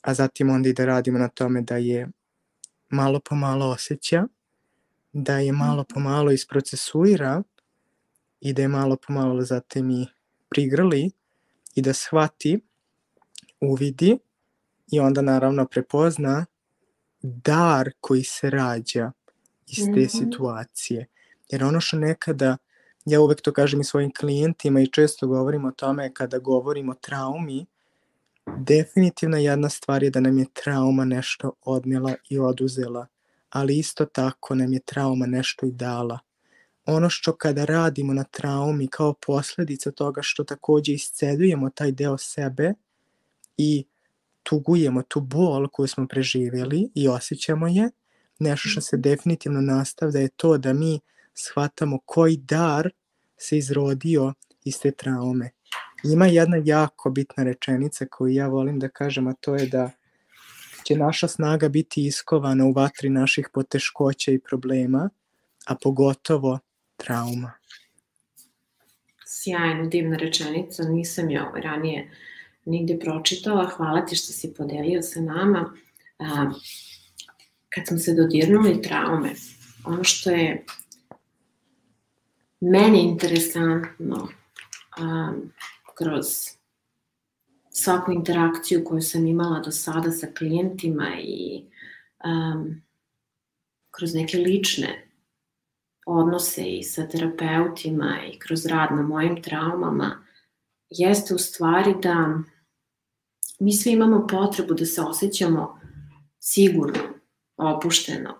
a 0.01 0.13
zatim 0.13 0.49
onda 0.49 0.69
i 0.69 0.73
da 0.73 0.85
radimo 0.85 1.19
na 1.19 1.27
tome 1.27 1.61
da 1.61 1.77
je 1.77 2.09
malo 2.89 3.19
po 3.19 3.35
malo 3.35 3.69
osjeća, 3.69 4.27
da 5.13 5.37
je 5.37 5.51
malo 5.51 5.83
po 5.93 5.99
malo 5.99 6.31
isprocesuira 6.31 7.43
i 8.39 8.53
da 8.53 8.61
je 8.61 8.67
malo 8.67 8.97
po 9.07 9.13
malo 9.13 9.41
zatim 9.41 9.91
i 9.91 10.07
prigrli 10.49 11.11
i 11.75 11.81
da 11.81 11.93
shvati, 11.93 12.59
uvidi 13.61 14.17
i 14.91 14.99
onda 14.99 15.21
naravno 15.21 15.65
prepozna 15.65 16.45
dar 17.21 17.91
koji 17.99 18.23
se 18.23 18.49
rađa 18.49 19.11
iz 19.67 19.85
te 19.85 19.91
mm 19.91 19.93
-hmm. 19.93 20.19
situacije. 20.19 21.07
Jer 21.49 21.63
ono 21.63 21.81
što 21.81 21.97
nekada, 21.97 22.57
ja 23.05 23.21
uvek 23.21 23.41
to 23.41 23.53
kažem 23.53 23.81
i 23.81 23.83
svojim 23.83 24.13
klijentima 24.13 24.81
i 24.81 24.87
često 24.87 25.27
govorim 25.27 25.65
o 25.65 25.71
tome 25.71 26.13
kada 26.13 26.37
govorim 26.37 26.89
o 26.89 26.93
traumi, 26.93 27.65
definitivna 28.57 29.37
jedna 29.37 29.69
stvar 29.69 30.03
je 30.03 30.09
da 30.09 30.19
nam 30.19 30.37
je 30.37 30.45
trauma 30.53 31.05
nešto 31.05 31.51
odnela 31.61 32.15
i 32.29 32.39
oduzela, 32.39 33.07
ali 33.53 33.77
isto 33.77 34.05
tako 34.05 34.55
nam 34.55 34.73
je 34.73 34.79
trauma 34.79 35.25
nešto 35.25 35.65
i 35.65 35.71
dala. 35.71 36.19
Ono 36.85 37.09
što 37.09 37.35
kada 37.35 37.65
radimo 37.65 38.13
na 38.13 38.23
traumi 38.23 38.87
kao 38.87 39.13
posledica 39.13 39.91
toga 39.91 40.21
što 40.21 40.43
takođe 40.43 40.93
iscedujemo 40.93 41.69
taj 41.69 41.91
deo 41.91 42.17
sebe 42.17 42.73
i 43.57 43.85
tugujemo 44.43 45.01
tu 45.01 45.21
bol 45.21 45.67
koju 45.67 45.87
smo 45.87 46.07
preživjeli 46.07 46.91
i 46.95 47.07
osjećamo 47.07 47.67
je, 47.67 47.89
nešto 48.39 48.69
što 48.69 48.81
se 48.81 48.97
definitivno 48.97 49.61
nastavlja 49.61 50.19
je 50.19 50.29
to 50.29 50.57
da 50.57 50.73
mi 50.73 50.99
shvatamo 51.33 51.99
koji 52.05 52.37
dar 52.37 52.89
se 53.37 53.57
izrodio 53.57 54.33
iz 54.63 54.79
te 54.81 54.91
traume. 54.91 55.49
Ima 56.03 56.25
jedna 56.25 56.57
jako 56.65 57.09
bitna 57.09 57.43
rečenica 57.43 58.05
koju 58.11 58.33
ja 58.33 58.47
volim 58.47 58.79
da 58.79 58.89
kažem, 58.89 59.27
a 59.27 59.33
to 59.33 59.55
je 59.55 59.67
da 59.67 59.91
će 60.83 60.95
naša 60.95 61.27
snaga 61.27 61.69
biti 61.69 62.05
iskovana 62.05 62.65
u 62.65 62.71
vatri 62.71 63.09
naših 63.09 63.49
poteškoća 63.53 64.31
i 64.31 64.39
problema, 64.39 65.09
a 65.65 65.75
pogotovo 65.75 66.59
trauma. 66.97 67.51
Sjajno, 69.25 69.87
divna 69.87 70.17
rečenica, 70.17 70.83
nisam 70.83 71.29
je 71.29 71.47
ovaj 71.47 71.61
ranije 71.61 72.11
nigde 72.65 72.99
pročitala, 72.99 73.65
hvala 73.65 74.05
ti 74.05 74.15
što 74.15 74.33
si 74.33 74.53
podelio 74.53 75.01
sa 75.01 75.21
nama. 75.21 75.73
Kad 77.69 77.87
smo 77.87 77.97
se 77.97 78.13
dodirnuli 78.13 78.81
traume, 78.81 79.33
ono 79.85 80.03
što 80.03 80.29
je 80.29 80.65
meni 82.59 82.99
interesantno 82.99 84.27
a, 84.97 85.33
kroz 85.97 86.25
svaku 87.73 88.11
interakciju 88.11 88.83
koju 88.85 89.01
sam 89.01 89.27
imala 89.27 89.59
do 89.59 89.71
sada 89.71 90.11
sa 90.11 90.27
klijentima 90.37 91.07
i 91.19 91.63
um, 92.25 92.81
kroz 93.91 94.13
neke 94.13 94.37
lične 94.37 95.07
odnose 96.05 96.63
i 96.63 96.83
sa 96.83 97.07
terapeutima 97.07 98.17
i 98.33 98.39
kroz 98.39 98.65
rad 98.65 98.95
na 98.95 99.01
mojim 99.01 99.41
traumama, 99.41 100.23
jeste 100.89 101.35
u 101.35 101.37
stvari 101.37 101.95
da 102.01 102.39
mi 103.59 103.73
svi 103.73 103.91
imamo 103.91 104.27
potrebu 104.27 104.73
da 104.73 104.85
se 104.85 105.01
osjećamo 105.01 105.79
sigurno, 106.39 106.99
opušteno, 107.57 108.35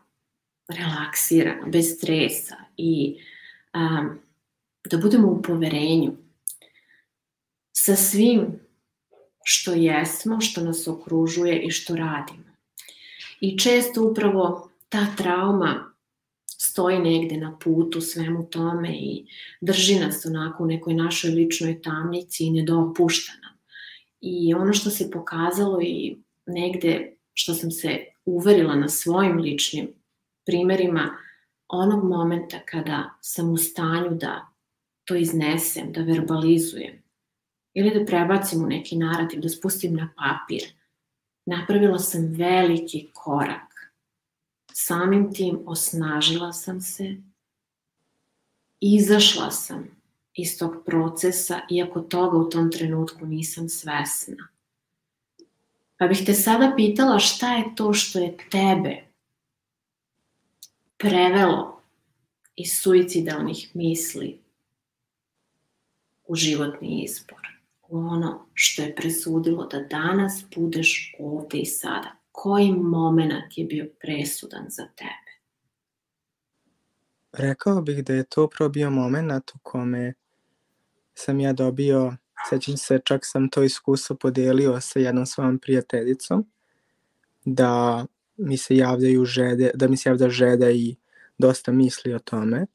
relaksirano, 0.68 1.68
bez 1.68 1.86
stresa 1.98 2.56
i 2.78 3.18
um, 3.74 4.20
da 4.90 4.98
budemo 4.98 5.28
u 5.28 5.42
poverenju 5.42 6.18
sa 7.72 7.96
svim 7.96 8.60
što 9.44 9.74
jesmo, 9.74 10.42
što 10.42 10.64
nas 10.64 10.88
okružuje 10.88 11.62
i 11.64 11.72
što 11.72 11.96
radimo. 11.96 12.44
I 13.42 13.58
često 13.58 14.04
upravo 14.04 14.70
ta 14.90 15.08
trauma 15.18 15.94
stoji 16.48 17.00
negde 17.00 17.38
na 17.38 17.58
putu 17.64 18.02
svemu 18.02 18.50
tome 18.50 18.90
i 18.90 19.26
drži 19.62 20.00
nas 20.00 20.26
onako 20.26 20.64
u 20.64 20.68
nekoj 20.68 20.94
našoj 20.94 21.32
ličnoj 21.32 21.82
tamnici 21.82 22.46
i 22.46 22.52
ne 22.52 22.64
dopušta 22.64 23.34
nam. 23.42 23.58
I 24.22 24.54
ono 24.54 24.74
što 24.74 24.90
se 24.90 25.12
pokazalo 25.12 25.82
i 25.82 26.18
negde 26.46 27.16
što 27.34 27.54
sam 27.54 27.72
se 27.72 28.00
uverila 28.26 28.76
na 28.76 28.90
svojim 28.90 29.38
ličnim 29.38 29.94
primerima, 30.46 31.18
onog 31.68 32.04
momenta 32.04 32.60
kada 32.66 33.10
sam 33.22 33.50
u 33.50 33.58
stanju 33.58 34.10
da 34.12 34.48
to 35.06 35.16
iznesem, 35.16 35.92
da 35.92 36.02
verbalizujem, 36.02 37.03
ili 37.74 38.00
da 38.00 38.06
prebacim 38.06 38.64
u 38.64 38.68
neki 38.68 38.98
narativ, 38.98 39.42
da 39.42 39.50
spustim 39.50 39.96
na 39.96 40.10
papir, 40.18 40.74
napravila 41.46 42.00
sam 42.00 42.34
veliki 42.38 43.08
korak. 43.14 43.92
Samim 44.74 45.34
tim 45.34 45.60
osnažila 45.66 46.54
sam 46.54 46.82
se, 46.82 47.16
izašla 48.80 49.52
sam 49.52 49.88
iz 50.34 50.60
tog 50.60 50.84
procesa, 50.86 51.60
iako 51.70 52.02
toga 52.02 52.38
u 52.38 52.50
tom 52.50 52.72
trenutku 52.72 53.26
nisam 53.26 53.70
svesna. 53.70 54.48
Pa 55.98 56.08
bih 56.08 56.24
te 56.26 56.34
sada 56.34 56.74
pitala 56.76 57.20
šta 57.20 57.54
je 57.56 57.76
to 57.76 57.94
što 57.94 58.20
je 58.20 58.38
tebe 58.52 59.04
prevelo 60.98 61.82
iz 62.56 62.80
suicidalnih 62.82 63.70
misli 63.74 64.40
u 66.28 66.36
životni 66.36 67.04
izbor 67.04 67.53
ono 67.94 68.46
što 68.54 68.82
je 68.82 68.96
presudilo 68.96 69.68
da 69.68 69.80
danas 69.80 70.44
budeš 70.56 71.16
ovde 71.20 71.58
i 71.58 71.66
sada? 71.66 72.16
Koji 72.32 72.72
moment 72.72 73.58
je 73.58 73.66
bio 73.66 73.90
presudan 74.00 74.66
za 74.70 74.84
tebe? 74.96 75.34
Rekao 77.32 77.82
bih 77.82 78.04
da 78.04 78.14
je 78.14 78.24
to 78.24 78.44
upravo 78.44 78.70
bio 78.70 78.90
moment 78.90 79.52
u 79.56 79.60
kome 79.64 80.14
sam 81.14 81.40
ja 81.40 81.54
dobio, 81.54 82.16
sećam 82.50 82.78
se, 82.78 83.00
čak 83.06 83.22
sam 83.24 83.50
to 83.50 83.64
iskustvo 83.64 84.16
podelio 84.16 84.82
sa 84.82 85.00
jednom 85.00 85.26
svojom 85.26 85.60
prijateljicom, 85.60 86.46
da 87.46 88.06
mi 88.38 88.58
se 88.58 88.78
javljaju 88.78 89.26
žede, 89.26 89.72
da 89.74 89.88
mi 89.88 89.98
se 89.98 90.10
javlja 90.10 90.30
žeda 90.30 90.72
i 90.72 90.96
dosta 91.38 91.72
misli 91.72 92.14
o 92.14 92.20
tome. 92.20 92.66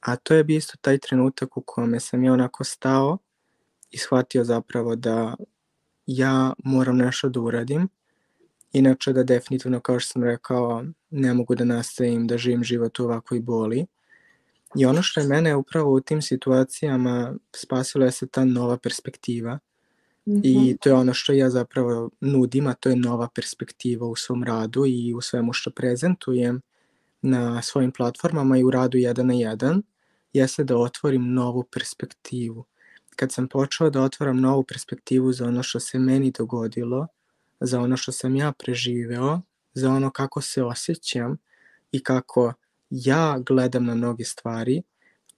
A 0.00 0.16
to 0.16 0.34
je 0.34 0.44
bio 0.44 0.56
isto 0.56 0.76
taj 0.80 0.98
trenutak 0.98 1.56
u 1.56 1.62
kome 1.66 2.00
sam 2.00 2.24
ja 2.24 2.32
onako 2.32 2.64
stao 2.64 3.18
i 3.90 3.98
shvatio 3.98 4.44
zapravo 4.44 4.96
da 4.96 5.34
ja 6.06 6.52
moram 6.64 6.96
nešto 6.96 7.28
da 7.28 7.40
uradim, 7.40 7.88
inače 8.72 9.12
da 9.12 9.22
definitivno, 9.22 9.80
kao 9.80 10.00
što 10.00 10.12
sam 10.12 10.24
rekao, 10.24 10.84
ne 11.10 11.34
mogu 11.34 11.54
da 11.54 11.64
nastavim 11.64 12.26
da 12.26 12.38
živim 12.38 12.64
život 12.64 12.98
u 12.98 13.04
ovakvoj 13.04 13.40
boli. 13.40 13.86
I 14.76 14.86
ono 14.86 15.02
što 15.02 15.20
je 15.20 15.26
mene 15.26 15.56
upravo 15.56 15.92
u 15.92 16.00
tim 16.00 16.22
situacijama 16.22 17.34
spasilo 17.56 18.04
je 18.04 18.10
se 18.10 18.26
ta 18.26 18.44
nova 18.44 18.76
perspektiva. 18.76 19.58
Mm 20.26 20.32
-hmm. 20.32 20.40
I 20.44 20.76
to 20.80 20.88
je 20.88 20.94
ono 20.94 21.14
što 21.14 21.32
ja 21.32 21.50
zapravo 21.50 22.10
nudim, 22.20 22.66
a 22.66 22.74
to 22.74 22.88
je 22.88 22.96
nova 22.96 23.28
perspektiva 23.34 24.06
u 24.06 24.16
svom 24.16 24.44
radu 24.44 24.86
i 24.86 25.14
u 25.14 25.20
svemu 25.20 25.52
što 25.52 25.70
prezentujem 25.70 26.60
na 27.22 27.62
svojim 27.62 27.92
platformama 27.92 28.58
i 28.58 28.64
u 28.64 28.70
radu 28.70 28.98
1 28.98 29.22
na 29.22 29.34
1, 29.34 29.82
jeste 30.32 30.64
da 30.64 30.76
otvorim 30.76 31.32
novu 31.34 31.64
perspektivu 31.72 32.64
kad 33.16 33.32
sam 33.32 33.48
počeo 33.48 33.90
da 33.90 34.02
otvaram 34.02 34.40
novu 34.40 34.62
perspektivu 34.62 35.32
za 35.32 35.44
ono 35.44 35.62
što 35.62 35.80
se 35.80 35.98
meni 35.98 36.30
dogodilo, 36.38 37.06
za 37.60 37.80
ono 37.80 37.96
što 37.96 38.12
sam 38.12 38.36
ja 38.36 38.52
preživeo, 38.52 39.40
za 39.74 39.90
ono 39.90 40.10
kako 40.10 40.40
se 40.40 40.62
osjećam 40.62 41.36
i 41.92 42.02
kako 42.02 42.52
ja 42.90 43.38
gledam 43.46 43.84
na 43.84 43.94
mnoge 43.94 44.24
stvari, 44.24 44.82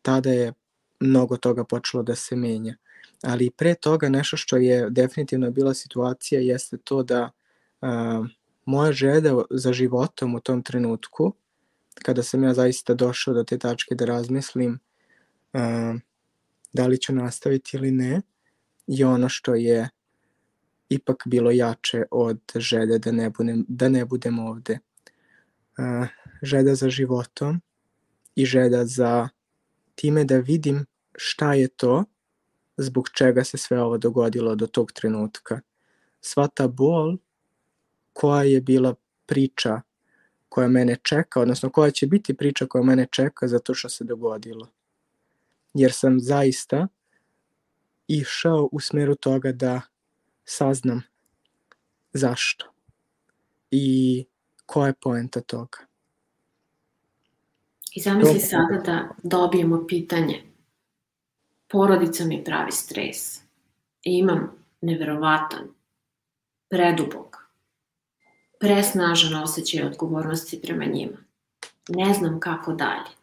tada 0.02 0.30
je 0.30 0.52
mnogo 1.00 1.36
toga 1.36 1.64
počelo 1.64 2.02
da 2.02 2.14
se 2.14 2.36
menja. 2.36 2.76
Ali 3.22 3.50
pre 3.50 3.74
toga 3.74 4.08
nešto 4.08 4.36
što 4.36 4.56
je 4.56 4.90
definitivno 4.90 5.50
bila 5.50 5.74
situacija 5.74 6.40
jeste 6.40 6.76
to 6.76 7.02
da 7.02 7.30
uh, 7.80 8.26
moja 8.64 8.92
žeda 8.92 9.42
za 9.50 9.72
životom 9.72 10.34
u 10.34 10.40
tom 10.40 10.62
trenutku, 10.62 11.34
kada 12.02 12.22
sam 12.22 12.44
ja 12.44 12.54
zaista 12.54 12.94
došao 12.94 13.34
do 13.34 13.44
te 13.44 13.58
tačke 13.58 13.94
da 13.94 14.04
razmislim 14.04 14.78
uh, 15.52 15.60
da 16.72 16.86
li 16.86 17.00
ću 17.00 17.12
nastaviti 17.12 17.76
ili 17.76 17.90
ne, 17.90 18.20
je 18.86 19.06
ono 19.06 19.28
što 19.28 19.54
je 19.54 19.88
ipak 20.88 21.22
bilo 21.26 21.50
jače 21.50 22.04
od 22.10 22.40
želje 22.54 22.98
da 22.98 23.12
ne 23.12 23.30
budem, 23.30 23.64
da 23.68 23.88
ne 23.88 24.04
budem 24.04 24.38
ovde. 24.38 24.78
Uh, 25.78 26.08
želja 26.42 26.74
za 26.74 26.90
životom 26.90 27.60
i 28.34 28.44
želja 28.44 28.84
za 28.84 29.28
time 29.94 30.24
da 30.24 30.38
vidim 30.38 30.86
šta 31.16 31.54
je 31.54 31.68
to 31.68 32.04
zbog 32.76 33.08
čega 33.08 33.44
se 33.44 33.58
sve 33.58 33.82
ovo 33.82 33.98
dogodilo 33.98 34.54
do 34.54 34.66
tog 34.66 34.92
trenutka. 34.92 35.60
Sva 36.20 36.48
ta 36.48 36.68
bol 36.68 37.16
koja 38.12 38.42
je 38.42 38.60
bila 38.60 38.94
priča 39.26 39.80
koja 40.48 40.68
mene 40.68 40.96
čeka, 41.02 41.40
odnosno 41.40 41.70
koja 41.70 41.90
će 41.90 42.06
biti 42.06 42.34
priča 42.34 42.66
koja 42.66 42.84
mene 42.84 43.06
čeka 43.10 43.48
zato 43.48 43.74
što 43.74 43.88
se 43.88 44.04
dogodilo. 44.04 44.68
Jer 45.74 45.92
sam 45.92 46.20
zaista 46.20 46.88
išao 48.08 48.68
u 48.72 48.80
smeru 48.80 49.14
toga 49.14 49.52
da 49.52 49.80
saznam 50.44 51.02
zašto 52.12 52.72
i 53.70 54.24
koja 54.66 54.86
je 54.86 54.94
poenta 55.00 55.40
toga. 55.40 55.78
I 57.94 58.00
zamisli 58.00 58.40
to... 58.40 58.46
sada 58.46 58.82
da 58.86 59.08
dobijemo 59.22 59.86
pitanje. 59.88 60.42
Porodica 61.68 62.24
mi 62.24 62.44
pravi 62.44 62.72
stres. 62.72 63.36
I 64.04 64.18
imam 64.18 64.64
neverovatan, 64.80 65.68
predubog, 66.68 67.36
presnažan 68.60 69.42
osjećaj 69.42 69.86
odgovornosti 69.86 70.60
prema 70.62 70.84
njima. 70.84 71.16
Ne 71.88 72.14
znam 72.14 72.40
kako 72.40 72.72
dalje. 72.72 73.21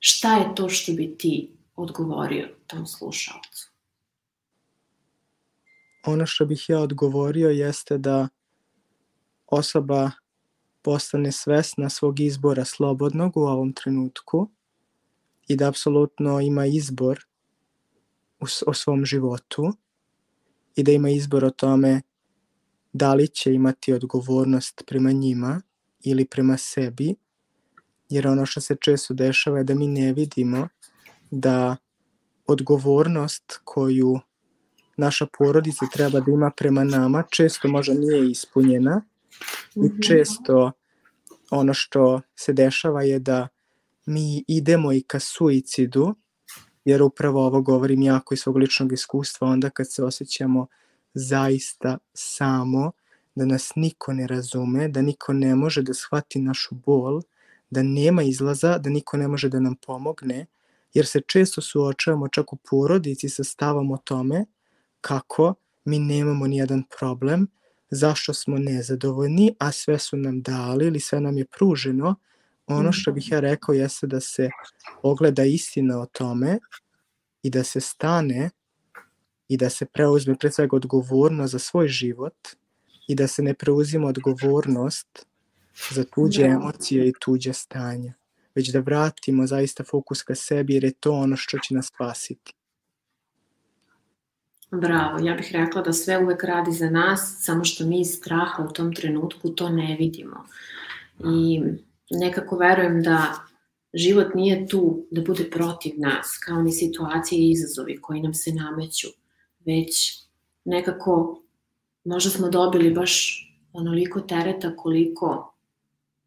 Šta 0.00 0.36
je 0.36 0.54
to 0.54 0.68
što 0.68 0.92
bi 0.92 1.14
ti 1.18 1.50
odgovorio 1.76 2.48
tom 2.66 2.86
slušalcu? 2.86 3.70
Ono 6.06 6.26
što 6.26 6.46
bih 6.46 6.64
ja 6.68 6.80
odgovorio 6.80 7.50
jeste 7.50 7.98
da 7.98 8.28
osoba 9.46 10.10
postane 10.82 11.32
svesna 11.32 11.90
svog 11.90 12.20
izbora 12.20 12.64
slobodnog 12.64 13.36
u 13.36 13.40
ovom 13.40 13.72
trenutku 13.72 14.50
i 15.48 15.56
da 15.56 15.68
apsolutno 15.68 16.40
ima 16.40 16.66
izbor 16.66 17.24
u, 18.40 18.44
o 18.66 18.74
svom 18.74 19.04
životu 19.04 19.72
i 20.76 20.82
da 20.82 20.92
ima 20.92 21.10
izbor 21.10 21.44
o 21.44 21.50
tome 21.50 22.02
da 22.92 23.14
li 23.14 23.28
će 23.28 23.54
imati 23.54 23.92
odgovornost 23.92 24.82
prema 24.86 25.12
njima 25.12 25.62
ili 26.04 26.24
prema 26.24 26.56
sebi, 26.56 27.14
jer 28.10 28.26
ono 28.26 28.46
što 28.46 28.60
se 28.60 28.76
često 28.80 29.14
dešava 29.14 29.58
je 29.58 29.64
da 29.64 29.74
mi 29.74 29.88
ne 29.88 30.12
vidimo 30.12 30.68
da 31.30 31.76
odgovornost 32.46 33.60
koju 33.64 34.20
naša 34.96 35.26
porodica 35.38 35.86
treba 35.92 36.20
da 36.20 36.30
ima 36.30 36.50
prema 36.56 36.84
nama 36.84 37.24
često 37.30 37.68
možda 37.68 37.94
nije 37.94 38.30
ispunjena 38.30 39.02
i 39.74 39.80
mhm. 39.80 40.00
često 40.00 40.72
ono 41.50 41.74
što 41.74 42.20
se 42.36 42.52
dešava 42.52 43.02
je 43.02 43.18
da 43.18 43.48
mi 44.06 44.44
idemo 44.48 44.92
i 44.92 45.02
ka 45.02 45.20
suicidu, 45.20 46.14
jer 46.84 47.02
upravo 47.02 47.46
ovo 47.46 47.62
govorim 47.62 48.02
jako 48.02 48.34
iz 48.34 48.40
svog 48.40 48.56
ličnog 48.56 48.92
iskustva, 48.92 49.48
onda 49.48 49.70
kad 49.70 49.92
se 49.92 50.04
osjećamo 50.04 50.66
zaista 51.14 51.98
samo, 52.14 52.92
da 53.34 53.44
nas 53.44 53.72
niko 53.76 54.12
ne 54.12 54.26
razume, 54.26 54.88
da 54.88 55.02
niko 55.02 55.32
ne 55.32 55.54
može 55.54 55.82
da 55.82 55.94
shvati 55.94 56.38
našu 56.38 56.74
bol, 56.74 57.22
da 57.70 57.82
nema 57.82 58.22
izlaza, 58.22 58.78
da 58.78 58.90
niko 58.90 59.16
ne 59.16 59.28
može 59.28 59.48
da 59.48 59.60
nam 59.60 59.74
pomogne, 59.86 60.46
jer 60.94 61.06
se 61.06 61.20
često 61.26 61.60
suočavamo 61.60 62.28
čak 62.28 62.52
u 62.52 62.56
porodici 62.56 63.28
sa 63.28 63.44
stavom 63.44 63.90
o 63.90 63.96
tome 63.96 64.44
kako 65.00 65.54
mi 65.84 65.98
nemamo 65.98 66.46
ni 66.46 66.56
jedan 66.56 66.82
problem, 66.98 67.46
zašto 67.90 68.34
smo 68.34 68.58
nezadovoljni, 68.58 69.54
a 69.58 69.72
sve 69.72 69.98
su 69.98 70.16
nam 70.16 70.42
dali 70.42 70.86
ili 70.86 71.00
sve 71.00 71.20
nam 71.20 71.38
je 71.38 71.44
pruženo, 71.44 72.14
ono 72.66 72.92
što 72.92 73.12
bih 73.12 73.30
ja 73.30 73.40
rekao 73.40 73.72
jeste 73.72 74.06
da 74.06 74.20
se 74.20 74.50
ogleda 75.02 75.44
istina 75.44 76.00
o 76.00 76.06
tome 76.06 76.58
i 77.42 77.50
da 77.50 77.64
se 77.64 77.80
stane 77.80 78.50
i 79.48 79.56
da 79.56 79.70
se 79.70 79.86
preuzme 79.86 80.36
pre 80.38 80.50
svega 80.50 80.76
odgovornost 80.76 81.52
za 81.52 81.58
svoj 81.58 81.88
život 81.88 82.48
i 83.08 83.14
da 83.14 83.26
se 83.26 83.42
ne 83.42 83.54
preuzima 83.54 84.08
odgovornost 84.08 85.26
za 85.90 86.04
tuđe 86.04 86.42
da. 86.42 86.48
emocije 86.48 87.08
i 87.08 87.12
tuđe 87.20 87.52
stanja, 87.52 88.12
već 88.54 88.68
da 88.68 88.80
vratimo 88.80 89.46
zaista 89.46 89.84
fokus 89.84 90.22
ka 90.22 90.34
sebi 90.34 90.74
jer 90.74 90.84
je 90.84 90.92
to 90.92 91.12
ono 91.12 91.36
što 91.36 91.58
će 91.58 91.74
nas 91.74 91.86
spasiti. 91.86 92.52
Bravo, 94.70 95.18
ja 95.18 95.34
bih 95.34 95.50
rekla 95.52 95.82
da 95.82 95.92
sve 95.92 96.18
uvek 96.18 96.44
radi 96.44 96.72
za 96.72 96.90
nas, 96.90 97.36
samo 97.38 97.64
što 97.64 97.86
mi 97.86 98.00
iz 98.00 98.08
straha 98.08 98.62
u 98.62 98.72
tom 98.72 98.94
trenutku 98.94 99.50
to 99.50 99.68
ne 99.68 99.96
vidimo. 99.98 100.46
I 101.24 101.62
nekako 102.10 102.56
verujem 102.56 103.02
da 103.02 103.34
život 103.94 104.34
nije 104.34 104.66
tu 104.68 105.06
da 105.10 105.22
bude 105.22 105.50
protiv 105.50 105.92
nas, 105.96 106.38
kao 106.46 106.62
ni 106.62 106.72
situacije 106.72 107.40
i 107.40 107.50
izazovi 107.50 107.98
koji 108.00 108.22
nam 108.22 108.34
se 108.34 108.52
nameću, 108.52 109.08
već 109.66 110.22
nekako 110.64 111.42
možda 112.04 112.30
smo 112.30 112.48
dobili 112.48 112.90
baš 112.90 113.46
onoliko 113.72 114.20
tereta 114.20 114.76
koliko 114.76 115.54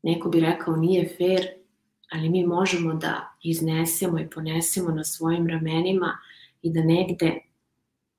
neko 0.04 0.30
bi 0.30 0.40
rekao 0.40 0.76
nije 0.76 1.16
fair, 1.18 1.48
ali 2.12 2.30
mi 2.30 2.46
možemo 2.46 2.94
da 2.94 3.38
iznesemo 3.44 4.20
i 4.20 4.30
ponesemo 4.30 4.90
na 4.90 5.04
svojim 5.04 5.48
ramenima 5.48 6.18
i 6.62 6.74
da 6.74 6.84
negde 6.84 7.40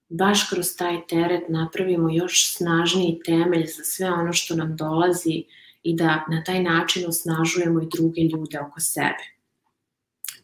baš 0.09 0.51
kroz 0.51 0.77
taj 0.79 1.07
teret 1.07 1.49
napravimo 1.49 2.11
još 2.11 2.57
snažniji 2.57 3.21
temelj 3.25 3.67
za 3.67 3.85
sve 3.85 4.11
ono 4.11 4.33
što 4.33 4.57
nam 4.57 4.77
dolazi 4.77 5.45
i 5.83 5.97
da 5.97 6.27
na 6.31 6.45
taj 6.45 6.63
način 6.63 7.05
osnažujemo 7.09 7.83
i 7.83 7.89
druge 7.97 8.21
ljude 8.21 8.61
oko 8.61 8.81
sebe. 8.81 9.25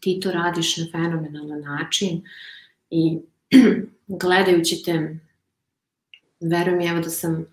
Ti 0.01 0.21
to 0.23 0.31
radiš 0.31 0.77
na 0.77 0.87
fenomenalan 0.93 1.61
način 1.61 2.23
i 2.91 3.19
gledajući 4.23 4.83
te, 4.85 5.19
verujem 6.41 6.81
evo 6.81 7.01
da 7.01 7.11
sam 7.11 7.47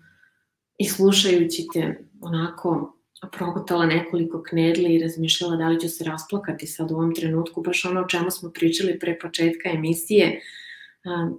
i 0.78 0.88
slušajući 0.88 1.66
te 1.72 2.04
onako 2.20 2.97
progutala 3.32 3.86
nekoliko 3.86 4.42
knedli 4.42 4.94
i 4.94 5.02
razmišljala 5.02 5.56
da 5.56 5.68
li 5.68 5.80
ću 5.80 5.88
se 5.88 6.04
rasplakati 6.04 6.66
sad 6.66 6.90
u 6.90 6.94
ovom 6.94 7.14
trenutku, 7.14 7.62
baš 7.62 7.84
ono 7.84 8.00
o 8.00 8.08
čemu 8.08 8.30
smo 8.30 8.50
pričali 8.50 8.98
pre 8.98 9.18
početka 9.18 9.68
emisije, 9.68 10.40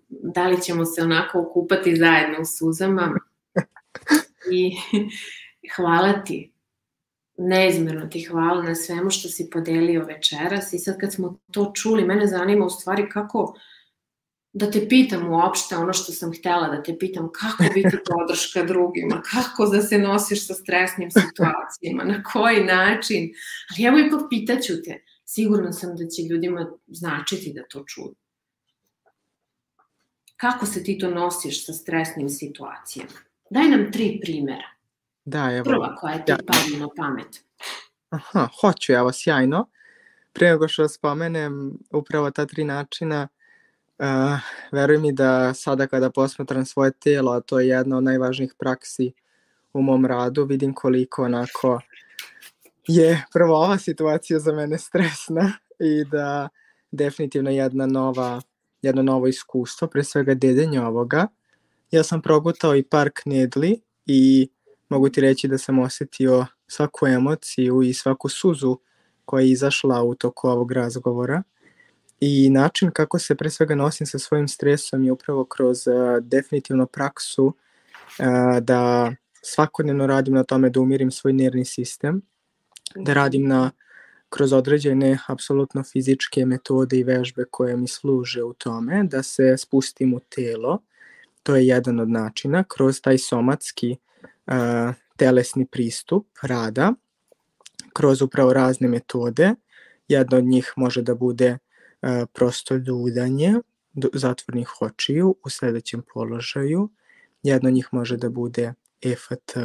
da 0.09 0.47
li 0.47 0.61
ćemo 0.61 0.85
se 0.85 1.01
onako 1.01 1.39
okupati 1.39 1.95
zajedno 1.95 2.41
u 2.41 2.45
suzama. 2.45 3.13
I 4.51 4.71
hvala 5.75 6.23
ti. 6.23 6.53
Neizmerno 7.37 8.07
ti 8.07 8.23
hvala 8.23 8.63
na 8.63 8.75
svemu 8.75 9.09
što 9.09 9.27
si 9.27 9.49
podelio 9.49 10.05
večeras 10.05 10.73
i 10.73 10.79
sad 10.79 10.97
kad 10.97 11.13
smo 11.13 11.39
to 11.51 11.71
čuli, 11.75 12.05
mene 12.05 12.27
zanima 12.27 12.65
u 12.65 12.69
stvari 12.69 13.09
kako 13.09 13.55
da 14.53 14.71
te 14.71 14.87
pitam 14.89 15.29
uopšte 15.31 15.75
ono 15.77 15.93
što 15.93 16.11
sam 16.11 16.31
htela 16.33 16.67
da 16.67 16.83
te 16.83 16.97
pitam, 16.99 17.29
kako 17.31 17.63
biti 17.73 17.97
podrška 18.09 18.63
drugima, 18.63 19.21
kako 19.21 19.65
da 19.65 19.81
se 19.81 19.97
nosiš 19.97 20.47
sa 20.47 20.53
stresnim 20.53 21.11
situacijama, 21.11 22.03
na 22.03 22.23
koji 22.23 22.63
način, 22.63 23.29
ali 23.71 23.87
evo 23.87 23.97
ipak 23.99 24.21
pitaću 24.29 24.73
te, 24.85 25.03
sigurno 25.25 25.71
sam 25.71 25.95
da 25.95 26.07
će 26.07 26.21
ljudima 26.21 26.71
značiti 26.87 27.53
da 27.55 27.63
to 27.69 27.83
čuju. 27.87 28.15
Kako 30.37 30.65
se 30.65 30.83
ti 30.83 30.97
to 30.97 31.09
nosiš 31.09 31.65
sa 31.65 31.73
stresnim 31.73 32.29
situacijama? 32.29 33.19
Daj 33.49 33.67
nam 33.67 33.91
tri 33.91 34.19
primera. 34.21 34.69
Da, 35.25 35.51
evo. 35.51 35.63
Prva 35.63 35.95
koja 35.95 36.25
ti 36.25 36.31
ja, 36.31 36.37
padne 36.47 36.79
na 36.79 36.87
pamet. 36.97 37.43
Aha, 38.09 38.47
hoću, 38.61 38.93
evo, 38.93 39.11
sjajno. 39.11 39.69
Pre 40.33 40.49
nego 40.49 40.67
što 40.67 40.87
spomenem 40.87 41.77
upravo 41.91 42.31
ta 42.31 42.45
tri 42.45 42.63
načina, 42.63 43.27
uh, 43.99 44.39
veruj 44.71 44.97
mi 44.97 45.13
da 45.13 45.53
sada 45.53 45.87
kada 45.87 46.09
posmatram 46.09 46.65
svoje 46.65 46.91
telo, 46.91 47.31
a 47.31 47.41
to 47.41 47.59
je 47.59 47.67
jedna 47.67 47.97
od 47.97 48.03
najvažnijih 48.03 48.53
praksi 48.59 49.11
u 49.73 49.81
mom 49.81 50.05
radu, 50.05 50.45
vidim 50.45 50.73
koliko 50.73 51.23
onako 51.23 51.79
je 52.87 53.25
prvo 53.33 53.55
ova 53.55 53.77
situacija 53.77 54.39
za 54.39 54.53
mene 54.53 54.77
stresna 54.77 55.51
i 55.89 56.05
da 56.11 56.49
definitivno 56.91 57.49
jedna 57.49 57.85
nova 57.85 58.41
jedno 58.81 59.03
novo 59.03 59.27
iskustvo, 59.27 59.87
pre 59.87 60.03
svega 60.03 60.33
dedenja 60.33 60.87
ovoga. 60.87 61.27
Ja 61.91 62.03
sam 62.03 62.21
progutao 62.21 62.75
i 62.75 62.83
par 62.83 63.09
knedli 63.13 63.81
i 64.05 64.49
mogu 64.89 65.09
ti 65.09 65.21
reći 65.21 65.47
da 65.47 65.57
sam 65.57 65.79
osetio 65.79 66.45
svaku 66.67 67.07
emociju 67.07 67.81
i 67.81 67.93
svaku 67.93 68.29
suzu 68.29 68.77
koja 69.25 69.41
je 69.41 69.51
izašla 69.51 70.03
u 70.03 70.15
toku 70.15 70.47
ovog 70.47 70.71
razgovora. 70.71 71.43
I 72.19 72.49
način 72.49 72.91
kako 72.91 73.19
se 73.19 73.35
pre 73.35 73.49
svega 73.49 73.75
nosim 73.75 74.07
sa 74.07 74.19
svojim 74.19 74.47
stresom 74.47 75.03
je 75.03 75.11
upravo 75.11 75.45
kroz 75.45 75.87
uh, 75.87 75.93
definitivno 76.21 76.85
praksu 76.85 77.45
uh, 77.45 78.59
da 78.61 79.13
svakodnevno 79.41 80.07
radim 80.07 80.33
na 80.33 80.43
tome 80.43 80.69
da 80.69 80.79
umirim 80.79 81.11
svoj 81.11 81.33
nervni 81.33 81.65
sistem, 81.65 82.21
da 82.95 83.13
radim 83.13 83.47
na 83.47 83.71
kroz 84.29 84.53
određene 84.53 85.19
apsolutno 85.27 85.83
fizičke 85.83 86.45
metode 86.45 86.97
i 86.97 87.03
vežbe 87.03 87.45
koje 87.51 87.77
mi 87.77 87.87
služe 87.87 88.43
u 88.43 88.53
tome 88.53 89.03
da 89.03 89.23
se 89.23 89.57
spustim 89.57 90.13
u 90.13 90.19
telo. 90.19 90.81
To 91.43 91.55
je 91.55 91.67
jedan 91.67 91.99
od 91.99 92.09
načina 92.09 92.63
kroz 92.63 93.01
taj 93.01 93.17
somatski 93.17 93.95
uh, 94.47 94.93
telesni 95.17 95.65
pristup 95.65 96.27
rada 96.41 96.93
kroz 97.93 98.21
upravo 98.21 98.53
razne 98.53 98.87
metode. 98.87 99.55
Jedna 100.07 100.37
od 100.37 100.43
njih 100.43 100.73
može 100.75 101.01
da 101.01 101.15
bude 101.15 101.57
uh, 102.01 102.09
prosto 102.33 102.75
ljudanje 102.75 103.53
zatvornih 104.13 104.81
očiju 104.81 105.35
u 105.45 105.49
sledećem 105.49 106.03
položaju. 106.13 106.89
Jedna 107.43 107.67
od 107.67 107.73
njih 107.73 107.89
može 107.91 108.17
da 108.17 108.29
bude 108.29 108.73
EFT, 109.01 109.57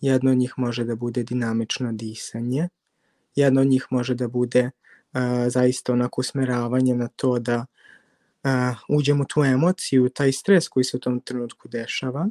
jedno 0.00 0.30
od 0.30 0.36
njih 0.36 0.54
može 0.56 0.84
da 0.84 0.96
bude 0.96 1.22
dinamično 1.22 1.92
disanje, 1.92 2.68
jedno 3.34 3.60
od 3.60 3.66
njih 3.66 3.86
može 3.90 4.14
da 4.14 4.28
bude 4.28 4.64
uh, 4.64 5.20
zaista 5.48 5.92
onako 5.92 6.20
usmeravanje 6.20 6.94
na 6.94 7.08
to 7.08 7.38
da 7.38 7.66
uh, 8.44 8.50
uđemo 8.88 9.24
tu 9.24 9.44
emociju, 9.44 10.08
taj 10.08 10.32
stres 10.32 10.68
koji 10.68 10.84
se 10.84 10.96
u 10.96 11.00
tom 11.00 11.20
trenutku 11.20 11.68
dešava. 11.68 12.28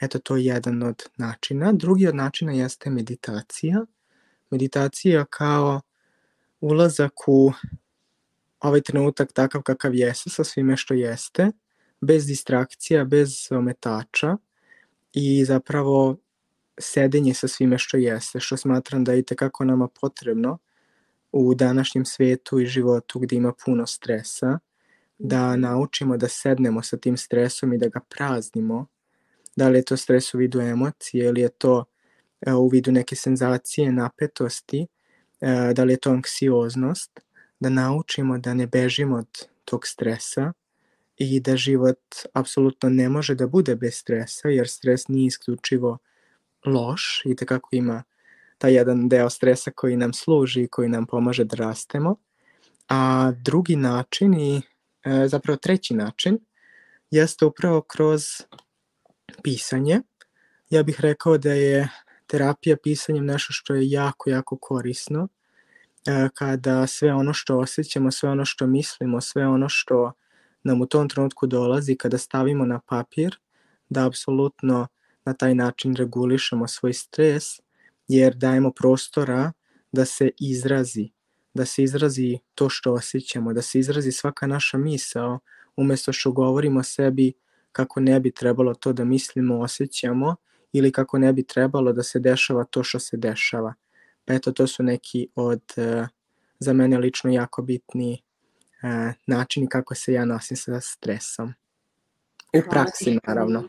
Eto, 0.00 0.18
to 0.18 0.36
je 0.36 0.44
jedan 0.44 0.82
od 0.82 1.02
načina. 1.16 1.72
Drugi 1.72 2.06
od 2.06 2.14
načina 2.14 2.52
jeste 2.52 2.90
meditacija. 2.90 3.84
Meditacija 4.50 5.24
kao 5.24 5.80
ulazak 6.60 7.12
u 7.26 7.52
ovaj 8.60 8.80
trenutak 8.80 9.32
takav 9.32 9.62
kakav 9.62 9.94
jeste, 9.94 10.30
sa 10.30 10.44
svime 10.44 10.76
što 10.76 10.94
jeste, 10.94 11.50
bez 12.00 12.26
distrakcija, 12.26 13.04
bez 13.04 13.48
ometača 13.50 14.36
i 15.12 15.44
zapravo 15.44 16.16
sedenje 16.78 17.34
sa 17.34 17.48
svime 17.48 17.78
što 17.78 17.96
jeste, 17.96 18.40
što 18.40 18.56
smatram 18.56 19.04
da 19.04 19.12
je 19.12 19.22
tekako 19.22 19.64
nama 19.64 19.88
potrebno 20.00 20.58
u 21.32 21.54
današnjem 21.54 22.04
svetu 22.04 22.60
i 22.60 22.66
životu 22.66 23.18
gde 23.18 23.36
ima 23.36 23.52
puno 23.64 23.86
stresa, 23.86 24.58
da 25.18 25.56
naučimo 25.56 26.16
da 26.16 26.28
sednemo 26.28 26.82
sa 26.82 26.96
tim 26.96 27.16
stresom 27.16 27.72
i 27.72 27.78
da 27.78 27.88
ga 27.88 28.00
praznimo. 28.00 28.86
Da 29.56 29.68
li 29.68 29.78
je 29.78 29.84
to 29.84 29.96
stres 29.96 30.34
u 30.34 30.38
vidu 30.38 30.60
emocije 30.60 31.26
ili 31.26 31.40
je 31.40 31.48
to 31.48 31.84
e, 32.40 32.52
u 32.52 32.68
vidu 32.68 32.92
neke 32.92 33.16
senzacije, 33.16 33.92
napetosti, 33.92 34.86
e, 35.40 35.72
da 35.74 35.84
li 35.84 35.92
je 35.92 35.96
to 35.96 36.10
anksioznost, 36.10 37.20
da 37.60 37.68
naučimo 37.68 38.38
da 38.38 38.54
ne 38.54 38.66
bežimo 38.66 39.16
od 39.16 39.48
tog 39.64 39.86
stresa 39.86 40.52
i 41.16 41.40
da 41.40 41.56
život 41.56 41.98
apsolutno 42.32 42.88
ne 42.88 43.08
može 43.08 43.34
da 43.34 43.46
bude 43.46 43.76
bez 43.76 43.94
stresa, 43.94 44.48
jer 44.48 44.68
stres 44.68 45.08
nije 45.08 45.26
isključivo 45.26 45.98
loš 46.66 47.22
i 47.24 47.36
tekako 47.36 47.68
ima 47.72 48.02
taj 48.58 48.74
jedan 48.74 49.08
deo 49.08 49.30
stresa 49.30 49.70
koji 49.70 49.96
nam 49.96 50.12
služi 50.12 50.62
i 50.62 50.68
koji 50.68 50.88
nam 50.88 51.06
pomaže 51.06 51.44
da 51.44 51.56
rastemo. 51.56 52.16
A 52.88 53.32
drugi 53.44 53.76
način 53.76 54.34
i 54.34 54.62
e, 55.04 55.28
zapravo 55.28 55.56
treći 55.56 55.94
način 55.94 56.38
jeste 57.10 57.44
upravo 57.44 57.80
kroz 57.80 58.22
pisanje. 59.42 60.00
Ja 60.70 60.82
bih 60.82 61.00
rekao 61.00 61.38
da 61.38 61.52
je 61.52 61.88
terapija 62.26 62.76
pisanjem 62.82 63.26
nešto 63.26 63.52
što 63.52 63.74
je 63.74 63.90
jako, 63.90 64.30
jako 64.30 64.56
korisno 64.56 65.28
kada 66.34 66.86
sve 66.86 67.14
ono 67.14 67.32
što 67.32 67.58
osjećamo, 67.58 68.10
sve 68.10 68.28
ono 68.28 68.44
što 68.44 68.66
mislimo, 68.66 69.20
sve 69.20 69.46
ono 69.46 69.68
što 69.68 70.12
nam 70.62 70.80
u 70.80 70.86
tom 70.86 71.08
trenutku 71.08 71.46
dolazi, 71.46 71.96
kada 71.96 72.18
stavimo 72.18 72.64
na 72.64 72.80
papir, 72.86 73.38
da 73.88 74.06
apsolutno 74.06 74.86
na 75.24 75.34
taj 75.34 75.54
način 75.54 75.94
regulišemo 75.94 76.68
svoj 76.68 76.92
stres, 76.92 77.44
jer 78.08 78.34
dajemo 78.34 78.70
prostora 78.70 79.52
da 79.92 80.04
se 80.04 80.30
izrazi, 80.40 81.10
da 81.54 81.66
se 81.66 81.82
izrazi 81.82 82.38
to 82.54 82.68
što 82.68 82.92
osjećamo, 82.92 83.52
da 83.52 83.62
se 83.62 83.78
izrazi 83.78 84.12
svaka 84.12 84.46
naša 84.46 84.78
misao, 84.78 85.38
umesto 85.76 86.12
što 86.12 86.32
govorimo 86.32 86.82
sebi 86.82 87.32
kako 87.72 88.00
ne 88.00 88.20
bi 88.20 88.30
trebalo 88.30 88.74
to 88.74 88.92
da 88.92 89.04
mislimo, 89.04 89.60
osjećamo, 89.60 90.36
ili 90.72 90.92
kako 90.92 91.18
ne 91.18 91.32
bi 91.32 91.46
trebalo 91.46 91.92
da 91.92 92.02
se 92.02 92.18
dešava 92.18 92.64
to 92.64 92.82
što 92.82 92.98
se 92.98 93.16
dešava. 93.16 93.74
Eto, 94.30 94.52
to 94.52 94.66
su 94.66 94.82
neki 94.82 95.28
od, 95.34 95.62
uh, 95.76 96.06
za 96.58 96.72
mene 96.72 96.98
lično, 96.98 97.30
jako 97.30 97.62
bitni 97.62 98.22
uh, 98.82 99.14
načini 99.26 99.68
kako 99.68 99.94
se 99.94 100.12
ja 100.12 100.24
nosim 100.24 100.56
sa 100.56 100.80
stresom. 100.80 101.54
U 102.58 102.70
praksi, 102.70 103.18
naravno 103.26 103.68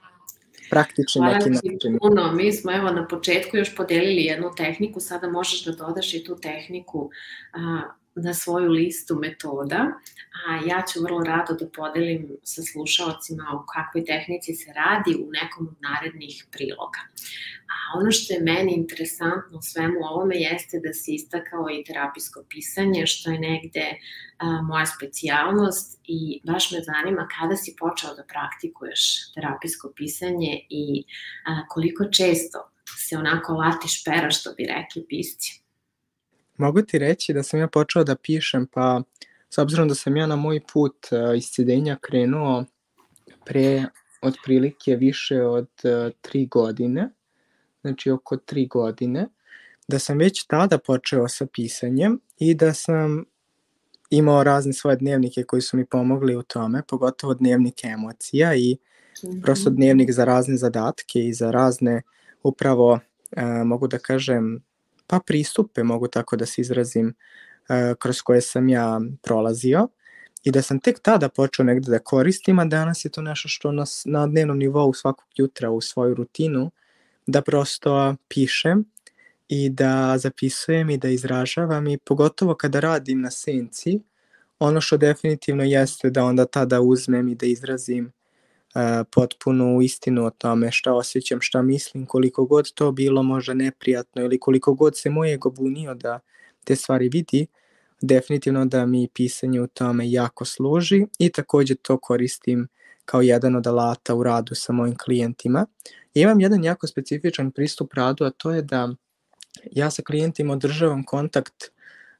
praktični 0.70 1.22
neki 1.22 1.50
način. 1.50 1.98
Puno. 2.00 2.32
Mi 2.32 2.52
smo 2.52 2.72
evo 2.72 2.92
na 2.92 3.08
početku 3.08 3.58
još 3.58 3.76
podelili 3.76 4.22
jednu 4.22 4.52
tehniku, 4.58 5.00
sada 5.00 5.30
možeš 5.30 5.66
da 5.66 5.72
dodaš 5.72 6.14
i 6.14 6.24
tu 6.24 6.36
tehniku 6.36 7.10
a, 7.54 7.82
na 8.16 8.34
svoju 8.34 8.72
listu 8.72 9.16
metoda, 9.16 9.88
a 10.48 10.56
ja 10.66 10.84
ću 10.94 11.04
vrlo 11.04 11.24
rado 11.24 11.54
da 11.54 11.70
podelim 11.70 12.30
sa 12.44 12.62
slušalcima 12.62 13.44
o 13.54 13.66
kakvoj 13.74 14.06
tehnici 14.06 14.54
se 14.54 14.74
radi 14.74 15.16
u 15.16 15.30
nekom 15.32 15.68
od 15.68 15.76
narednih 15.82 16.46
priloga. 16.52 17.00
A 17.72 18.00
ono 18.00 18.12
što 18.12 18.34
je 18.34 18.42
meni 18.42 18.74
interesantno 18.76 19.58
u 19.58 19.62
svemu 19.62 20.00
ovome 20.00 20.36
jeste 20.36 20.80
da 20.86 20.94
si 20.94 21.14
istakao 21.14 21.66
i 21.70 21.84
terapijsko 21.84 22.44
pisanje, 22.50 23.08
što 23.08 23.32
je 23.32 23.40
negde 23.40 23.88
a, 24.38 24.62
moja 24.62 24.86
specijalnost 24.86 26.00
i 26.04 26.42
baš 26.44 26.72
me 26.72 26.80
zanima 26.82 27.28
kada 27.40 27.56
si 27.56 27.76
počeo 27.80 28.16
da 28.16 28.24
praktikuješ 28.24 29.34
terapijsko 29.34 29.94
pisanje 29.96 30.66
i 30.70 31.04
a, 31.46 31.68
koliko 31.68 32.06
često 32.06 32.72
se 33.08 33.18
onako 33.18 33.54
latiš 33.54 34.04
pera, 34.04 34.32
što 34.32 34.54
bi 34.54 34.66
rekli 34.66 35.06
pisci. 35.10 35.61
Mogu 36.58 36.82
ti 36.82 37.00
reći 37.00 37.34
da 37.34 37.44
sam 37.44 37.60
ja 37.60 37.68
počeo 37.68 38.04
da 38.04 38.16
pišem, 38.16 38.68
pa 38.68 39.02
s 39.50 39.58
obzirom 39.58 39.88
da 39.88 39.96
sam 39.96 40.18
ja 40.18 40.28
na 40.28 40.36
moj 40.36 40.62
put 40.74 41.08
uh, 41.12 41.38
iscedenja 41.38 41.98
krenuo 42.02 42.66
pre 43.46 43.86
otprilike 44.22 44.96
više 44.96 45.44
od 45.44 45.70
uh, 45.84 46.14
tri 46.22 46.46
godine, 46.46 47.10
znači 47.82 48.12
oko 48.12 48.38
tri 48.38 48.68
godine, 48.68 49.28
da 49.88 50.00
sam 50.00 50.18
već 50.18 50.46
tada 50.48 50.78
počeo 50.78 51.28
sa 51.28 51.46
pisanjem 51.54 52.20
i 52.38 52.54
da 52.56 52.74
sam 52.74 53.26
imao 54.10 54.44
razne 54.44 54.74
svoje 54.74 54.96
dnevnike 54.96 55.44
koji 55.44 55.62
su 55.62 55.78
mi 55.78 55.86
pomogli 55.86 56.36
u 56.36 56.44
tome, 56.44 56.84
pogotovo 56.88 57.34
dnevnike 57.34 57.88
emocija 57.88 58.56
i 58.56 58.78
mm 59.24 59.28
-hmm. 59.28 59.42
prosto 59.42 59.70
dnevnik 59.70 60.12
za 60.12 60.26
razne 60.26 60.58
zadatke 60.58 61.20
i 61.20 61.34
za 61.34 61.52
razne 61.52 62.02
upravo, 62.44 62.92
uh, 62.92 63.44
mogu 63.66 63.88
da 63.88 64.00
kažem, 64.00 64.64
pa 65.12 65.20
pristupe, 65.20 65.84
mogu 65.84 66.08
tako 66.08 66.36
da 66.36 66.46
se 66.46 66.62
izrazim, 66.62 67.14
e, 67.70 67.96
kroz 68.00 68.22
koje 68.22 68.42
sam 68.42 68.70
ja 68.70 69.02
prolazio 69.22 69.88
i 70.44 70.52
da 70.52 70.62
sam 70.62 70.80
tek 70.80 71.00
tada 71.00 71.30
počeo 71.30 71.66
negde 71.66 71.92
da 71.92 72.00
koristim, 72.00 72.60
a 72.60 72.66
danas 72.66 73.06
je 73.06 73.12
to 73.12 73.22
nešto 73.22 73.50
što 73.50 73.72
nas 73.72 74.04
na 74.06 74.28
dnevnom 74.28 74.58
nivou 74.58 74.94
svakog 74.94 75.26
jutra 75.36 75.70
u 75.70 75.82
svoju 75.82 76.14
rutinu, 76.14 76.72
da 77.28 77.42
prosto 77.42 78.16
pišem 78.28 78.86
i 79.48 79.70
da 79.70 80.18
zapisujem 80.18 80.90
i 80.90 80.98
da 80.98 81.10
izražavam 81.10 81.88
i 81.88 81.98
pogotovo 81.98 82.56
kada 82.56 82.80
radim 82.80 83.22
na 83.22 83.32
senci, 83.32 84.00
ono 84.60 84.82
što 84.82 84.98
definitivno 84.98 85.64
jeste 85.64 86.10
da 86.10 86.24
onda 86.24 86.46
tada 86.46 86.82
uzmem 86.82 87.28
i 87.28 87.36
da 87.36 87.46
izrazim 87.46 88.12
potpunu 89.12 89.82
istinu 89.82 90.26
o 90.26 90.30
tome 90.30 90.72
šta 90.72 90.94
osjećam, 90.94 91.42
šta 91.42 91.62
mislim, 91.62 92.06
koliko 92.06 92.46
god 92.46 92.74
to 92.74 92.92
bilo 92.92 93.24
možda 93.24 93.54
neprijatno 93.54 94.22
ili 94.22 94.40
koliko 94.40 94.74
god 94.74 94.98
se 94.98 95.10
moj 95.10 95.34
ego 95.34 95.50
bunio 95.50 95.94
da 95.94 96.20
te 96.64 96.76
stvari 96.76 97.10
vidi, 97.10 97.48
definitivno 98.02 98.66
da 98.66 98.86
mi 98.86 99.08
pisanje 99.14 99.62
u 99.62 99.68
tome 99.68 100.12
jako 100.12 100.46
služi 100.46 101.06
i 101.20 101.30
takođe 101.30 101.76
to 101.76 101.98
koristim 101.98 102.68
kao 103.06 103.22
jedan 103.22 103.56
od 103.56 103.68
alata 103.68 104.16
u 104.16 104.24
radu 104.24 104.56
sa 104.56 104.74
mojim 104.74 104.96
klijentima. 104.98 105.66
I 106.14 106.22
imam 106.22 106.40
jedan 106.40 106.64
jako 106.64 106.88
specifičan 106.88 107.52
pristup 107.52 107.94
radu, 107.94 108.26
a 108.26 108.30
to 108.30 108.52
je 108.52 108.62
da 108.62 108.90
ja 109.72 109.92
sa 109.92 110.02
klijentima 110.02 110.54
održavam 110.54 111.04
kontakt 111.04 111.64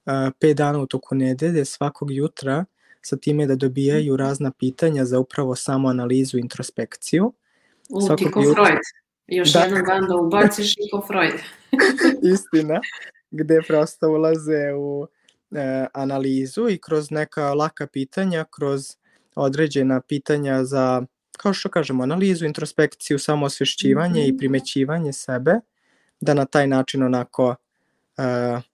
uh, 0.06 0.14
5 0.14 0.54
dana 0.54 0.80
u 0.80 0.86
toku 0.86 1.16
nedelje 1.16 1.66
svakog 1.66 2.12
jutra 2.12 2.66
sa 3.02 3.18
time 3.18 3.48
da 3.48 3.56
dobijaju 3.56 4.18
razna 4.18 4.52
pitanja 4.52 5.06
za 5.06 5.20
upravo 5.20 5.56
samo 5.56 5.88
analizu 5.88 6.38
introspekciju. 6.38 7.34
U, 7.90 8.16
Tiko 8.18 8.42
jutra... 8.42 8.66
Freud. 8.66 8.80
Još 9.28 9.54
da. 9.54 9.60
jedan 9.60 9.84
dan 9.86 10.08
da 10.08 10.16
ubaciš 10.16 10.76
Tiko 10.76 11.04
Freud. 11.08 11.42
Istina, 12.34 12.82
gde 13.32 13.62
prosto 13.68 14.10
ulaze 14.10 14.74
u 14.78 15.08
e, 15.52 15.86
analizu 15.94 16.70
i 16.70 16.78
kroz 16.78 17.12
neka 17.12 17.54
laka 17.54 17.88
pitanja, 17.88 18.46
kroz 18.50 18.96
određena 19.36 20.02
pitanja 20.02 20.64
za, 20.64 21.04
kao 21.38 21.54
što 21.54 21.70
kažemo, 21.70 22.04
analizu, 22.04 22.46
introspekciju, 22.46 23.20
samoosvešćivanje 23.20 24.22
mm 24.22 24.24
-hmm. 24.24 24.30
i 24.30 24.32
mhm. 24.32 24.38
primećivanje 24.38 25.14
sebe, 25.14 25.60
da 26.22 26.34
na 26.34 26.46
taj 26.46 26.68
način 26.68 27.04
onako 27.04 27.56
e, 28.18 28.24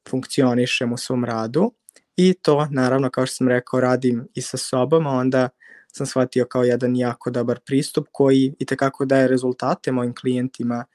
funkcionišem 0.10 0.94
u 0.94 0.98
svom 0.98 1.26
radu. 1.26 1.72
I 2.18 2.34
to, 2.34 2.68
naravno, 2.72 3.10
kao 3.10 3.26
što 3.26 3.36
sam 3.36 3.48
rekao, 3.48 3.80
radim 3.80 4.28
i 4.34 4.42
sa 4.42 4.58
sobom, 4.58 5.08
a 5.08 5.12
onda 5.12 5.50
sam 5.88 6.06
shvatio 6.06 6.46
kao 6.46 6.64
jedan 6.64 6.96
jako 6.96 7.30
dobar 7.30 7.60
pristup 7.66 8.08
koji 8.12 8.54
i 8.60 8.66
tekako 8.66 9.06
daje 9.06 9.28
rezultate 9.28 9.92
mojim 9.92 10.16
klijentima 10.16 10.86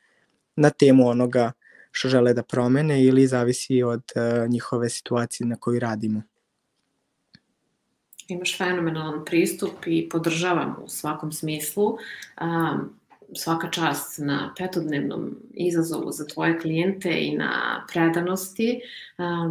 na 0.56 0.70
temu 0.70 1.08
onoga 1.08 1.52
što 1.90 2.08
žele 2.08 2.34
da 2.34 2.42
promene 2.42 3.04
ili 3.04 3.26
zavisi 3.26 3.82
od 3.82 4.02
uh, 4.16 4.50
njihove 4.50 4.88
situacije 4.88 5.46
na 5.46 5.56
kojoj 5.56 5.80
radimo. 5.80 6.22
Imaš 8.28 8.58
fenomenalan 8.58 9.24
pristup 9.24 9.86
i 9.86 10.08
podržavam 10.08 10.76
u 10.84 10.88
svakom 10.88 11.32
smislu. 11.32 11.86
Um, 12.40 13.01
svaka 13.36 13.70
čast 13.70 14.18
na 14.18 14.54
petodnevnom 14.58 15.36
izazovu 15.54 16.12
za 16.12 16.26
tvoje 16.26 16.58
klijente 16.58 17.10
i 17.20 17.36
na 17.36 17.84
predanosti. 17.92 18.80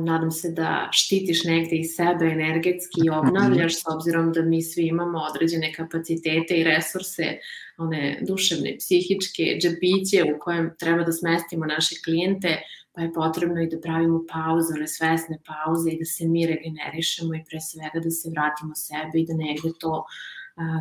Nadam 0.04 0.32
se 0.32 0.52
da 0.52 0.90
štitiš 0.92 1.44
negde 1.44 1.76
i 1.76 1.84
sebe 1.84 2.26
energetski 2.26 3.02
i 3.06 3.10
obnavljaš 3.10 3.76
s 3.76 3.84
obzirom 3.96 4.34
da 4.34 4.42
mi 4.42 4.62
svi 4.62 4.88
imamo 4.88 5.20
određene 5.20 5.74
kapacitete 5.74 6.58
i 6.58 6.64
resurse, 6.64 7.38
one 7.78 8.20
duševne, 8.22 8.76
psihičke, 8.80 9.44
džabiće 9.62 10.24
u 10.36 10.40
kojem 10.40 10.72
treba 10.80 11.04
da 11.04 11.12
smestimo 11.12 11.66
naše 11.66 11.96
klijente, 12.06 12.62
pa 12.94 13.02
je 13.02 13.14
potrebno 13.14 13.62
i 13.62 13.70
da 13.70 13.80
pravimo 13.80 14.26
pauze, 14.34 14.74
one 14.76 14.88
svesne 14.88 15.38
pauze 15.46 15.92
i 15.92 16.00
da 16.00 16.06
se 16.06 16.28
mi 16.28 16.48
regenerišemo 16.48 17.36
i 17.36 17.44
pre 17.50 17.62
svega 17.62 18.00
da 18.04 18.12
se 18.12 18.30
vratimo 18.30 18.76
sebe 18.76 19.20
i 19.20 19.26
da 19.26 19.34
negde 19.34 19.70
to, 19.80 20.06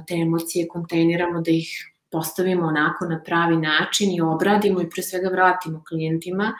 te 0.06 0.14
emocije 0.14 0.68
kontejniramo, 0.68 1.40
da 1.40 1.50
ih 1.50 1.89
postavimo 2.10 2.66
onako 2.66 3.06
na 3.06 3.22
pravi 3.22 3.56
način 3.56 4.10
i 4.10 4.20
obradimo 4.20 4.80
i 4.80 4.90
pre 4.90 5.02
svega 5.02 5.28
vratimo 5.28 5.84
klijentima 5.88 6.52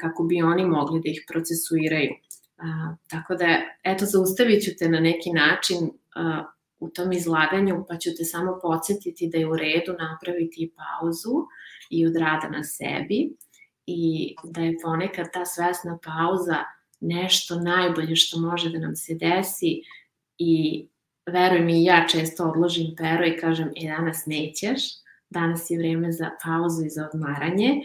kako 0.00 0.24
bi 0.24 0.42
oni 0.42 0.66
mogli 0.66 1.00
da 1.00 1.10
ih 1.10 1.24
procesuiraju. 1.28 2.10
Tako 3.08 3.34
da, 3.34 3.46
eto, 3.82 4.04
zaustavit 4.04 4.64
ću 4.64 4.70
te 4.78 4.88
na 4.88 5.00
neki 5.00 5.30
način 5.30 5.90
u 6.78 6.88
tom 6.88 7.12
izlaganju, 7.12 7.84
pa 7.88 7.96
ću 7.98 8.10
te 8.18 8.24
samo 8.24 8.58
podsjetiti 8.62 9.28
da 9.32 9.38
je 9.38 9.46
u 9.46 9.56
redu 9.56 9.92
napraviti 9.98 10.72
pauzu 10.76 11.46
i 11.90 12.06
od 12.06 12.16
rada 12.16 12.48
na 12.48 12.64
sebi 12.64 13.36
i 13.86 14.34
da 14.44 14.60
je 14.60 14.76
ponekad 14.82 15.26
ta 15.32 15.44
svesna 15.44 15.98
pauza 16.04 16.56
nešto 17.00 17.60
najbolje 17.60 18.16
što 18.16 18.40
može 18.40 18.70
da 18.70 18.78
nam 18.78 18.96
se 18.96 19.14
desi 19.14 19.82
i 20.38 20.86
veruj 21.26 21.60
mi, 21.60 21.84
ja 21.84 22.06
često 22.10 22.44
odložim 22.44 22.94
pero 22.96 23.26
i 23.26 23.36
kažem, 23.36 23.68
e, 23.76 23.88
danas 23.88 24.26
nećeš, 24.26 24.82
danas 25.30 25.70
je 25.70 25.78
vreme 25.78 26.12
za 26.12 26.30
pauzu 26.44 26.84
i 26.84 26.90
za 26.90 27.08
odmaranje 27.14 27.80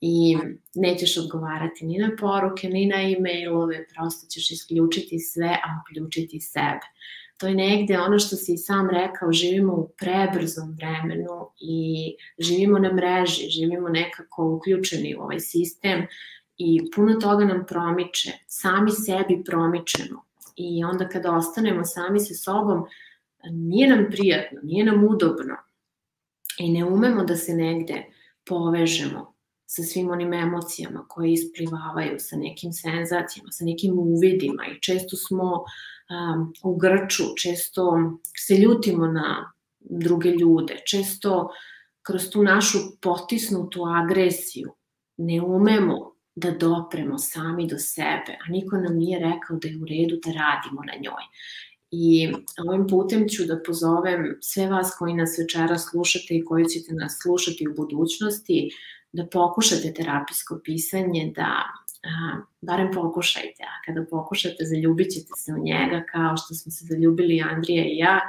i 0.00 0.36
nećeš 0.74 1.16
odgovarati 1.18 1.84
ni 1.86 1.98
na 1.98 2.10
poruke, 2.20 2.68
ni 2.68 2.86
na 2.86 2.96
e-mailove, 2.96 3.86
prosto 3.94 4.26
ćeš 4.26 4.50
isključiti 4.50 5.18
sve, 5.18 5.48
a 5.48 5.68
uključiti 5.80 6.40
sebe. 6.40 6.86
To 7.36 7.46
je 7.46 7.54
negde 7.54 7.98
ono 7.98 8.18
što 8.18 8.36
si 8.36 8.56
sam 8.56 8.90
rekao, 8.90 9.32
živimo 9.32 9.72
u 9.74 9.88
prebrzom 9.98 10.76
vremenu 10.76 11.50
i 11.60 12.14
živimo 12.38 12.78
na 12.78 12.92
mreži, 12.92 13.48
živimo 13.50 13.88
nekako 13.88 14.54
uključeni 14.56 15.16
u 15.16 15.20
ovaj 15.20 15.40
sistem 15.40 16.06
i 16.58 16.80
puno 16.94 17.14
toga 17.14 17.44
nam 17.44 17.64
promiče, 17.68 18.30
sami 18.46 18.90
sebi 18.90 19.42
promičemo 19.44 20.24
i 20.56 20.84
onda 20.84 21.08
kada 21.08 21.32
ostanemo 21.32 21.84
sami 21.84 22.20
sa 22.20 22.34
sobom, 22.34 22.84
nije 23.50 23.96
nam 23.96 24.06
prijatno, 24.10 24.60
nije 24.62 24.84
nam 24.84 25.04
udobno 25.04 25.54
i 26.58 26.72
ne 26.72 26.84
umemo 26.84 27.24
da 27.24 27.36
se 27.36 27.54
negde 27.54 28.04
povežemo 28.46 29.34
sa 29.66 29.82
svim 29.82 30.10
onim 30.10 30.32
emocijama 30.32 31.04
koje 31.08 31.32
isplivavaju, 31.32 32.16
sa 32.18 32.36
nekim 32.36 32.72
senzacijama, 32.72 33.50
sa 33.50 33.64
nekim 33.64 33.98
uvidima 33.98 34.66
i 34.66 34.80
često 34.80 35.16
smo 35.16 35.52
um, 35.54 36.52
u 36.62 36.76
grču, 36.76 37.24
često 37.42 38.12
se 38.46 38.54
ljutimo 38.56 39.06
na 39.06 39.52
druge 39.80 40.30
ljude, 40.30 40.76
često 40.86 41.50
kroz 42.02 42.30
tu 42.30 42.42
našu 42.42 42.78
potisnutu 43.02 43.82
agresiju 43.84 44.72
ne 45.16 45.42
umemo 45.42 46.13
da 46.36 46.50
dopremo 46.50 47.18
sami 47.18 47.66
do 47.66 47.78
sebe, 47.78 48.38
a 48.46 48.50
niko 48.50 48.76
nam 48.76 48.96
nije 48.96 49.18
rekao 49.18 49.56
da 49.56 49.68
je 49.68 49.76
u 49.76 49.84
redu 49.84 50.16
da 50.24 50.32
radimo 50.32 50.82
na 50.86 50.92
njoj. 51.02 51.24
I 51.90 52.32
ovim 52.68 52.86
putem 52.88 53.28
ću 53.28 53.44
da 53.44 53.62
pozovem 53.66 54.38
sve 54.40 54.66
vas 54.66 54.96
koji 54.98 55.14
nas 55.14 55.38
večera 55.38 55.78
slušate 55.78 56.34
i 56.34 56.44
koji 56.44 56.64
ćete 56.64 56.94
nas 56.94 57.18
slušati 57.22 57.68
u 57.68 57.74
budućnosti, 57.74 58.70
da 59.12 59.26
pokušate 59.26 59.92
terapijsko 59.92 60.60
pisanje, 60.64 61.32
da 61.36 61.50
a, 62.04 62.40
barem 62.60 62.90
pokušajte, 62.94 63.62
a 63.62 63.74
kada 63.86 64.06
pokušate 64.10 64.64
zaljubit 64.64 65.12
ćete 65.12 65.32
se 65.36 65.52
u 65.52 65.64
njega 65.64 66.04
kao 66.12 66.36
što 66.36 66.54
smo 66.54 66.72
se 66.72 66.86
zaljubili 66.86 67.44
Andrija 67.50 67.84
i 67.84 67.96
ja 67.96 68.20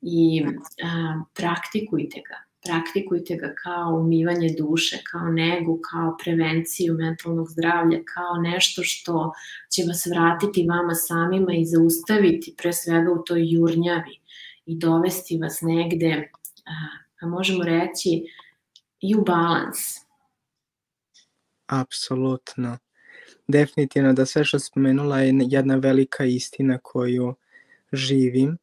i 0.00 0.44
a, 0.84 1.22
praktikujte 1.34 2.22
ga 2.28 2.51
praktikujte 2.64 3.36
ga 3.36 3.54
kao 3.62 4.00
umivanje 4.00 4.54
duše, 4.58 4.98
kao 5.10 5.30
negu, 5.30 5.80
kao 5.90 6.16
prevenciju 6.24 6.94
mentalnog 6.94 7.50
zdravlja, 7.50 7.98
kao 8.14 8.42
nešto 8.42 8.82
što 8.84 9.32
će 9.74 9.82
vas 9.88 10.06
vratiti 10.06 10.66
vama 10.68 10.94
samima 10.94 11.52
i 11.54 11.64
zaustaviti 11.64 12.54
pre 12.58 12.72
svega 12.72 13.12
u 13.12 13.24
toj 13.24 13.42
jurnjavi 13.44 14.20
i 14.66 14.78
dovesti 14.78 15.38
vas 15.38 15.58
negde, 15.60 16.30
a 17.20 17.26
možemo 17.26 17.64
reći, 17.64 18.24
i 19.00 19.14
u 19.14 19.24
balans. 19.24 19.78
Apsolutno. 21.66 22.78
Definitivno 23.48 24.12
da 24.12 24.26
sve 24.26 24.44
što 24.44 24.58
spomenula 24.58 25.20
je 25.20 25.34
jedna 25.50 25.76
velika 25.76 26.24
istina 26.24 26.78
koju 26.82 27.34
živim, 27.92 28.58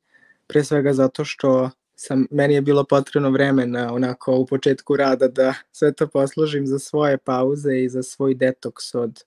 pre 0.48 0.64
svega 0.64 0.94
zato 0.94 1.26
što 1.26 1.70
sam, 2.00 2.28
meni 2.32 2.54
je 2.54 2.62
bilo 2.62 2.84
potrebno 2.84 3.30
vremena 3.30 3.94
onako 3.94 4.36
u 4.36 4.46
početku 4.46 4.96
rada 4.96 5.28
da 5.28 5.54
sve 5.72 5.94
to 5.94 6.08
poslužim 6.08 6.68
za 6.68 6.80
svoje 6.80 7.18
pauze 7.18 7.80
i 7.80 7.90
za 7.90 8.04
svoj 8.04 8.36
detoks 8.36 8.96
od 8.96 9.24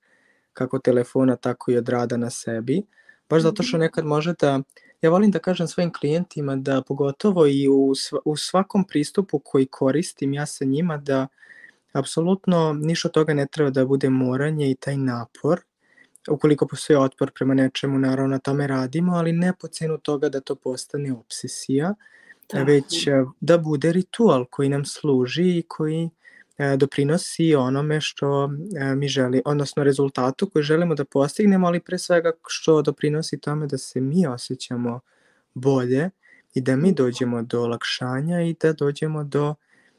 kako 0.53 0.79
telefona, 0.79 1.37
tako 1.37 1.71
i 1.71 1.77
od 1.77 1.89
rada 1.89 2.17
na 2.17 2.31
sebi. 2.31 2.83
Baš 3.29 3.43
zato 3.43 3.63
što 3.63 3.77
mhm. 3.77 3.83
nekad 3.83 4.05
može 4.05 4.35
da, 4.41 4.61
ja 5.03 5.11
volim 5.11 5.31
da 5.31 5.39
kažem 5.39 5.69
svojim 5.69 5.93
klijentima 5.93 6.57
da 6.57 6.83
pogotovo 6.83 7.47
i 7.47 7.69
u, 7.69 7.93
u 8.25 8.37
svakom 8.37 8.85
pristupu 8.85 9.39
koji 9.39 9.67
koristim 9.67 10.33
ja 10.33 10.47
sa 10.47 10.65
njima 10.65 10.97
da 10.97 11.27
apsolutno 11.93 12.73
ništa 12.73 13.09
od 13.09 13.13
toga 13.13 13.35
ne 13.35 13.47
treba 13.47 13.71
da 13.71 13.85
bude 13.87 14.11
moranje 14.11 14.71
i 14.71 14.75
taj 14.75 14.97
napor. 14.97 15.61
Ukoliko 16.31 16.67
postoji 16.67 16.97
otpor 16.97 17.31
prema 17.35 17.55
nečemu, 17.55 17.99
naravno 17.99 18.29
na 18.29 18.39
tome 18.39 18.67
radimo, 18.67 19.13
ali 19.13 19.33
ne 19.33 19.53
po 19.61 19.69
cenu 19.69 19.99
toga 19.99 20.29
da 20.29 20.41
to 20.41 20.55
postane 20.55 21.13
obsesija 21.13 21.95
Tako. 21.95 22.22
Već 22.53 23.07
e, 23.07 23.25
da 23.41 23.59
bude 23.59 23.93
ritual 23.93 24.45
koji 24.45 24.69
nam 24.69 24.85
služi 24.85 25.59
i 25.59 25.65
koji 25.69 26.11
e, 26.59 26.77
doprinosi 26.77 27.55
onome 27.55 28.01
što 28.01 28.51
e, 28.77 28.95
mi 28.95 29.09
želi, 29.09 29.43
odnosno 29.45 29.85
rezultatu 29.85 30.51
koji 30.51 30.63
želimo 30.63 30.95
da 30.95 31.05
postignemo, 31.05 31.67
ali 31.67 31.81
pre 31.81 31.99
svega 31.99 32.33
što 32.47 32.83
doprinosi 32.83 33.41
tome 33.41 33.67
da 33.67 33.79
se 33.79 34.01
mi 34.01 34.27
osjećamo 34.27 35.01
bolje 35.55 36.11
i 36.55 36.61
da 36.61 36.77
mi 36.77 36.93
dođemo 36.93 37.43
do 37.43 37.63
olakšanja 37.63 38.41
i 38.41 38.57
da 38.61 38.73
dođemo 38.73 39.25
do 39.25 39.55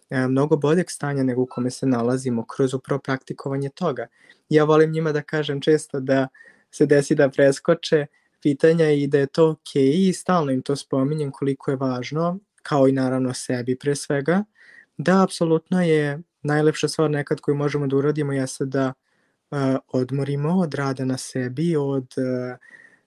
mnogo 0.10 0.58
boljeg 0.58 0.92
stanja 0.92 1.24
nego 1.24 1.42
u 1.42 1.46
kome 1.46 1.72
se 1.72 1.86
nalazimo 1.86 2.46
kroz 2.46 2.74
upravo 2.74 3.00
praktikovanje 3.00 3.70
toga. 3.70 4.08
Ja 4.50 4.64
volim 4.64 4.92
njima 4.92 5.12
da 5.12 5.22
kažem 5.22 5.62
često 5.62 6.00
da 6.00 6.28
se 6.72 6.86
desi 6.86 7.16
da 7.16 7.30
preskoče 7.30 8.06
pitanja 8.44 8.90
i 8.90 9.08
da 9.08 9.18
je 9.18 9.28
to 9.28 9.50
ok 9.50 9.76
i 9.76 10.14
stalno 10.14 10.52
im 10.52 10.62
to 10.62 10.76
spominjem 10.76 11.32
koliko 11.32 11.72
je 11.72 11.78
važno, 11.78 12.40
kao 12.64 12.88
i 12.88 12.92
naravno 12.92 13.34
sebi 13.34 13.76
pre 13.76 13.96
svega, 13.96 14.44
da 14.98 15.24
apsolutno 15.24 15.82
je 15.82 16.22
najlepša 16.42 16.88
stvar 16.88 17.12
nekad 17.12 17.42
koju 17.42 17.56
možemo 17.56 17.88
da 17.88 17.96
uradimo 17.96 18.34
jeste 18.34 18.66
da 18.66 18.94
uh, 19.52 19.58
odmorimo 19.88 20.60
od 20.60 20.74
rada 20.74 21.06
na 21.06 21.18
sebi, 21.18 21.76
od 21.76 22.14
uh, 22.18 22.58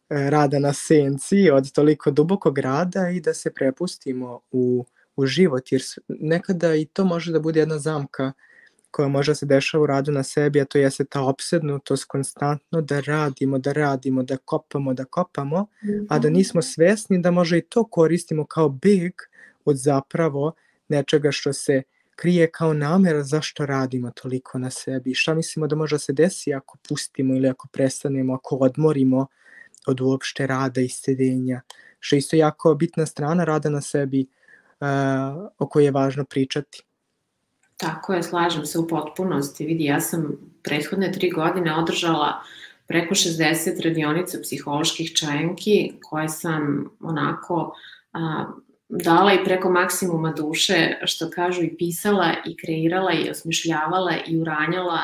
rada 0.08 0.58
na 0.58 0.72
senci, 0.72 1.50
od 1.50 1.72
toliko 1.72 2.10
dubokog 2.10 2.58
rada 2.58 3.10
i 3.10 3.20
da 3.20 3.34
se 3.34 3.54
prepustimo 3.54 4.40
u, 4.50 4.86
u 5.16 5.26
život, 5.26 5.72
jer 5.72 5.82
nekada 6.08 6.74
i 6.74 6.84
to 6.84 7.04
može 7.04 7.32
da 7.32 7.40
bude 7.40 7.60
jedna 7.60 7.78
zamka 7.78 8.32
koja 8.96 9.08
može 9.08 9.30
da 9.30 9.34
se 9.34 9.46
dešava 9.46 9.82
u 9.82 9.86
radu 9.86 10.12
na 10.12 10.22
sebi, 10.22 10.60
a 10.60 10.64
to 10.64 10.78
jeste 10.78 11.04
ta 11.04 11.20
obsednutost 11.22 12.04
konstantno 12.04 12.80
da 12.80 13.00
radimo, 13.00 13.58
da 13.58 13.72
radimo, 13.72 14.22
da 14.22 14.36
kopamo, 14.36 14.94
da 14.94 15.04
kopamo, 15.04 15.66
a 16.08 16.18
da 16.18 16.28
mhm. 16.28 16.36
nismo 16.36 16.62
svesni 16.62 17.18
da 17.22 17.30
može 17.30 17.58
i 17.58 17.62
to 17.68 17.84
koristimo 17.84 18.46
kao 18.46 18.68
big 18.68 19.12
od 19.64 19.76
zapravo 19.76 20.52
nečega 20.88 21.32
što 21.32 21.52
se 21.52 21.82
krije 22.16 22.50
kao 22.50 22.72
namera 22.72 23.22
zašto 23.22 23.66
radimo 23.66 24.10
toliko 24.10 24.58
na 24.58 24.70
sebi. 24.70 25.14
Šta 25.14 25.34
mislimo 25.34 25.66
da 25.66 25.76
može 25.76 25.94
da 25.94 25.98
se 25.98 26.12
desi 26.12 26.54
ako 26.54 26.78
pustimo 26.88 27.34
ili 27.34 27.48
ako 27.48 27.68
prestanemo, 27.72 28.34
ako 28.34 28.56
odmorimo 28.56 29.26
od 29.86 30.00
uopšte 30.00 30.46
rada 30.46 30.80
i 30.80 30.88
sedenja. 30.88 31.60
Što 32.00 32.16
je 32.16 32.18
isto 32.18 32.36
jako 32.36 32.74
bitna 32.74 33.06
strana 33.06 33.44
rada 33.44 33.70
na 33.70 33.80
sebi 33.80 34.26
uh, 34.80 34.88
o 35.58 35.68
kojoj 35.68 35.84
je 35.84 35.90
važno 35.90 36.24
pričati. 36.24 36.82
Tako 37.76 38.12
je, 38.12 38.22
slažem 38.22 38.66
se 38.66 38.78
u 38.78 38.88
potpunosti. 38.88 39.66
Vidi, 39.66 39.84
ja 39.84 40.00
sam 40.00 40.38
prethodne 40.62 41.12
tri 41.12 41.30
godine 41.30 41.74
održala 41.74 42.42
preko 42.86 43.14
60 43.14 43.84
radionica 43.84 44.38
psiholoških 44.42 45.12
čajanki 45.12 45.92
koje 46.02 46.28
sam 46.28 46.90
onako 47.00 47.74
a, 48.12 48.44
dala 48.88 49.32
i 49.32 49.44
preko 49.44 49.70
maksimuma 49.70 50.32
duše, 50.32 50.98
što 51.04 51.30
kažu, 51.30 51.62
i 51.62 51.76
pisala 51.76 52.32
i 52.46 52.56
kreirala 52.56 53.12
i 53.12 53.30
osmišljavala 53.30 54.12
i 54.26 54.40
uranjala 54.40 55.00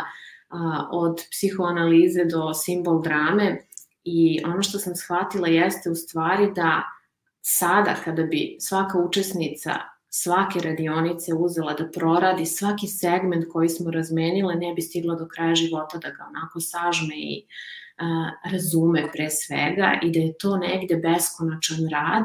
a, 0.49 0.89
od 0.93 1.21
psihoanalize 1.31 2.25
do 2.25 2.55
simbol 2.55 3.03
drame 3.03 3.63
i 4.05 4.41
ono 4.45 4.63
što 4.63 4.79
sam 4.79 4.97
shvatila 4.97 5.49
jeste 5.49 5.91
u 5.91 5.95
stvari 5.95 6.53
da 6.55 6.83
sada 7.41 7.97
kada 8.05 8.23
bi 8.23 8.57
svaka 8.61 8.99
učesnica 8.99 9.71
svake 10.15 10.61
radionice 10.61 11.35
uzela 11.35 11.73
da 11.75 11.89
proradi 11.91 12.47
svaki 12.47 12.87
segment 12.87 13.45
koji 13.53 13.69
smo 13.69 13.91
razmenile, 13.91 14.55
ne 14.55 14.75
bi 14.75 14.83
stigla 14.83 15.15
do 15.15 15.29
kraja 15.29 15.55
života 15.55 15.99
da 15.99 16.11
ga 16.11 16.27
onako 16.29 16.61
sažme 16.61 17.15
i 17.17 17.47
a, 17.99 18.31
razume 18.53 19.09
pre 19.13 19.31
svega 19.31 19.99
i 20.03 20.11
da 20.11 20.19
je 20.19 20.35
to 20.39 20.57
negde 20.57 20.97
beskonačan 20.97 21.89
rad 21.93 22.25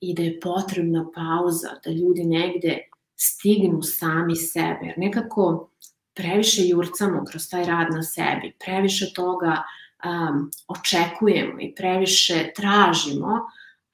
i 0.00 0.14
da 0.14 0.22
je 0.22 0.40
potrebna 0.40 1.06
pauza, 1.14 1.68
da 1.84 1.90
ljudi 1.90 2.24
negde 2.24 2.78
stignu 3.16 3.82
sami 3.82 4.36
sebe. 4.36 4.78
Jer 4.82 4.94
nekako 4.96 5.70
previše 6.14 6.62
jurcamo 6.68 7.24
kroz 7.24 7.48
taj 7.50 7.64
rad 7.64 7.86
na 7.90 8.02
sebi, 8.02 8.52
previše 8.64 9.12
toga 9.14 9.62
um, 10.04 10.50
očekujemo 10.68 11.60
i 11.60 11.74
previše 11.74 12.52
tražimo, 12.56 13.40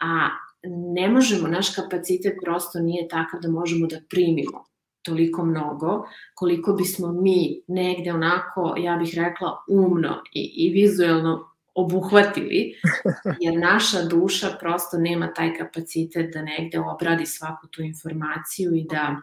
a 0.00 0.28
ne 0.64 1.08
možemo, 1.08 1.48
naš 1.48 1.74
kapacitet 1.74 2.34
prosto 2.44 2.80
nije 2.80 3.08
takav 3.08 3.40
da 3.40 3.50
možemo 3.50 3.86
da 3.86 4.00
primimo 4.10 4.64
toliko 5.02 5.44
mnogo, 5.44 6.04
koliko 6.34 6.72
bismo 6.72 7.12
mi 7.12 7.62
negde 7.68 8.12
onako, 8.12 8.74
ja 8.78 8.96
bih 8.96 9.12
rekla, 9.16 9.64
umno 9.68 10.22
i, 10.32 10.52
i 10.56 10.70
vizuelno 10.70 11.52
obuhvatili, 11.74 12.74
jer 13.42 13.58
naša 13.58 14.02
duša 14.02 14.56
prosto 14.60 14.98
nema 14.98 15.32
taj 15.34 15.54
kapacitet 15.54 16.34
da 16.34 16.42
negde 16.42 16.80
obradi 16.80 17.26
svaku 17.26 17.66
tu 17.66 17.82
informaciju 17.82 18.74
i 18.74 18.86
da, 18.90 19.16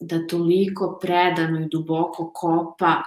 da 0.00 0.26
toliko 0.26 0.98
predano 1.02 1.60
i 1.60 1.68
duboko 1.68 2.30
kopa 2.34 3.02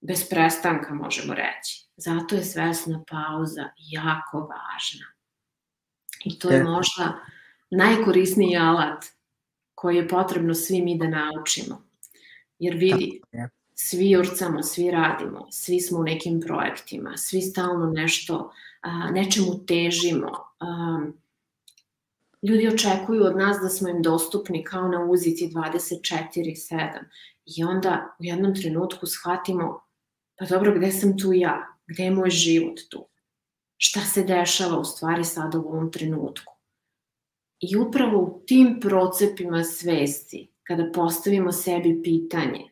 bez 0.00 0.28
prestanka, 0.30 0.94
možemo 0.94 1.34
reći. 1.34 1.88
Zato 1.96 2.34
je 2.34 2.44
svesna 2.44 3.02
pauza 3.10 3.68
jako 3.78 4.38
važna. 4.38 5.17
I 6.24 6.38
to 6.38 6.50
je 6.50 6.64
možda 6.64 7.18
najkorisniji 7.70 8.56
alat 8.56 9.04
koji 9.74 9.96
je 9.96 10.08
potrebno 10.08 10.54
svi 10.54 10.82
mi 10.82 10.98
da 10.98 11.08
naučimo. 11.08 11.82
Jer 12.58 12.76
vidi, 12.76 13.20
svi 13.74 14.16
urcamo, 14.16 14.62
svi 14.62 14.90
radimo, 14.90 15.46
svi 15.50 15.80
smo 15.80 15.98
u 15.98 16.02
nekim 16.02 16.40
projektima, 16.40 17.16
svi 17.16 17.42
stalno 17.42 17.90
nešto, 17.90 18.52
nečemu 19.12 19.66
težimo. 19.66 20.32
Ljudi 22.42 22.68
očekuju 22.68 23.24
od 23.24 23.36
nas 23.36 23.56
da 23.62 23.68
smo 23.68 23.88
im 23.88 24.02
dostupni 24.02 24.64
kao 24.64 24.88
na 24.88 25.04
uzici 25.04 25.50
24-7 25.54 26.88
i 27.46 27.64
onda 27.64 28.16
u 28.18 28.24
jednom 28.24 28.54
trenutku 28.54 29.06
shvatimo 29.06 29.80
pa 30.38 30.46
dobro, 30.46 30.74
gde 30.74 30.92
sam 30.92 31.18
tu 31.18 31.32
ja? 31.32 31.66
Gde 31.86 32.02
je 32.02 32.10
moj 32.10 32.30
život 32.30 32.80
tu? 32.90 33.06
Šta 33.78 34.00
se 34.00 34.22
dešava 34.22 34.78
u 34.78 34.84
stvari 34.84 35.24
sada 35.24 35.58
u 35.58 35.68
ovom 35.68 35.92
trenutku? 35.92 36.54
I 37.60 37.76
upravo 37.76 38.18
u 38.18 38.42
tim 38.46 38.78
procepima 38.80 39.64
svesti, 39.64 40.52
kada 40.62 40.90
postavimo 40.94 41.52
sebi 41.52 42.00
pitanje, 42.02 42.70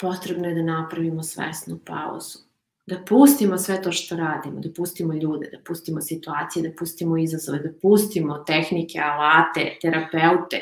potrebno 0.00 0.48
je 0.48 0.54
da 0.54 0.62
napravimo 0.62 1.22
svesnu 1.22 1.78
pauzu. 1.86 2.38
Da 2.86 3.04
pustimo 3.08 3.58
sve 3.58 3.82
to 3.82 3.92
što 3.92 4.16
radimo, 4.16 4.60
da 4.60 4.68
pustimo 4.76 5.14
ljude, 5.14 5.48
da 5.52 5.58
pustimo 5.66 6.00
situacije, 6.00 6.68
da 6.68 6.76
pustimo 6.78 7.18
izazove, 7.18 7.58
da 7.58 7.70
pustimo 7.82 8.38
tehnike, 8.38 8.98
alate, 8.98 9.78
terapeute, 9.82 10.60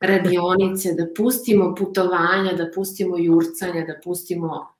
radionice, 0.00 0.94
da 0.94 1.06
pustimo 1.16 1.74
putovanja, 1.74 2.52
da 2.52 2.70
pustimo 2.74 3.18
jurcanja, 3.18 3.84
da 3.86 4.00
pustimo 4.04 4.77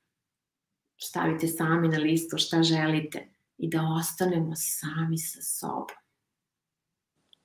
stavite 0.98 1.48
sami 1.48 1.88
na 1.88 1.98
listu 1.98 2.38
šta 2.38 2.62
želite 2.62 3.28
i 3.58 3.68
da 3.68 3.82
ostanemo 4.00 4.52
sami 4.56 5.18
sa 5.18 5.42
sobom. 5.42 5.96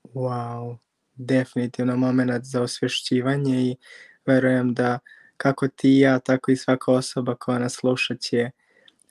Wow, 0.04 0.78
definitivno 1.16 1.95
moment 1.95 2.43
za 2.43 2.62
osvešćivanje 2.62 3.62
i 3.62 3.76
verujem 4.26 4.74
da 4.74 4.99
kako 5.38 5.68
ti 5.68 5.89
i 5.89 5.99
ja, 5.99 6.20
tako 6.20 6.51
i 6.51 6.56
svaka 6.56 6.91
osoba 6.91 7.36
koja 7.36 7.60
nas 7.60 7.74
sluša 7.74 8.16
će 8.16 8.49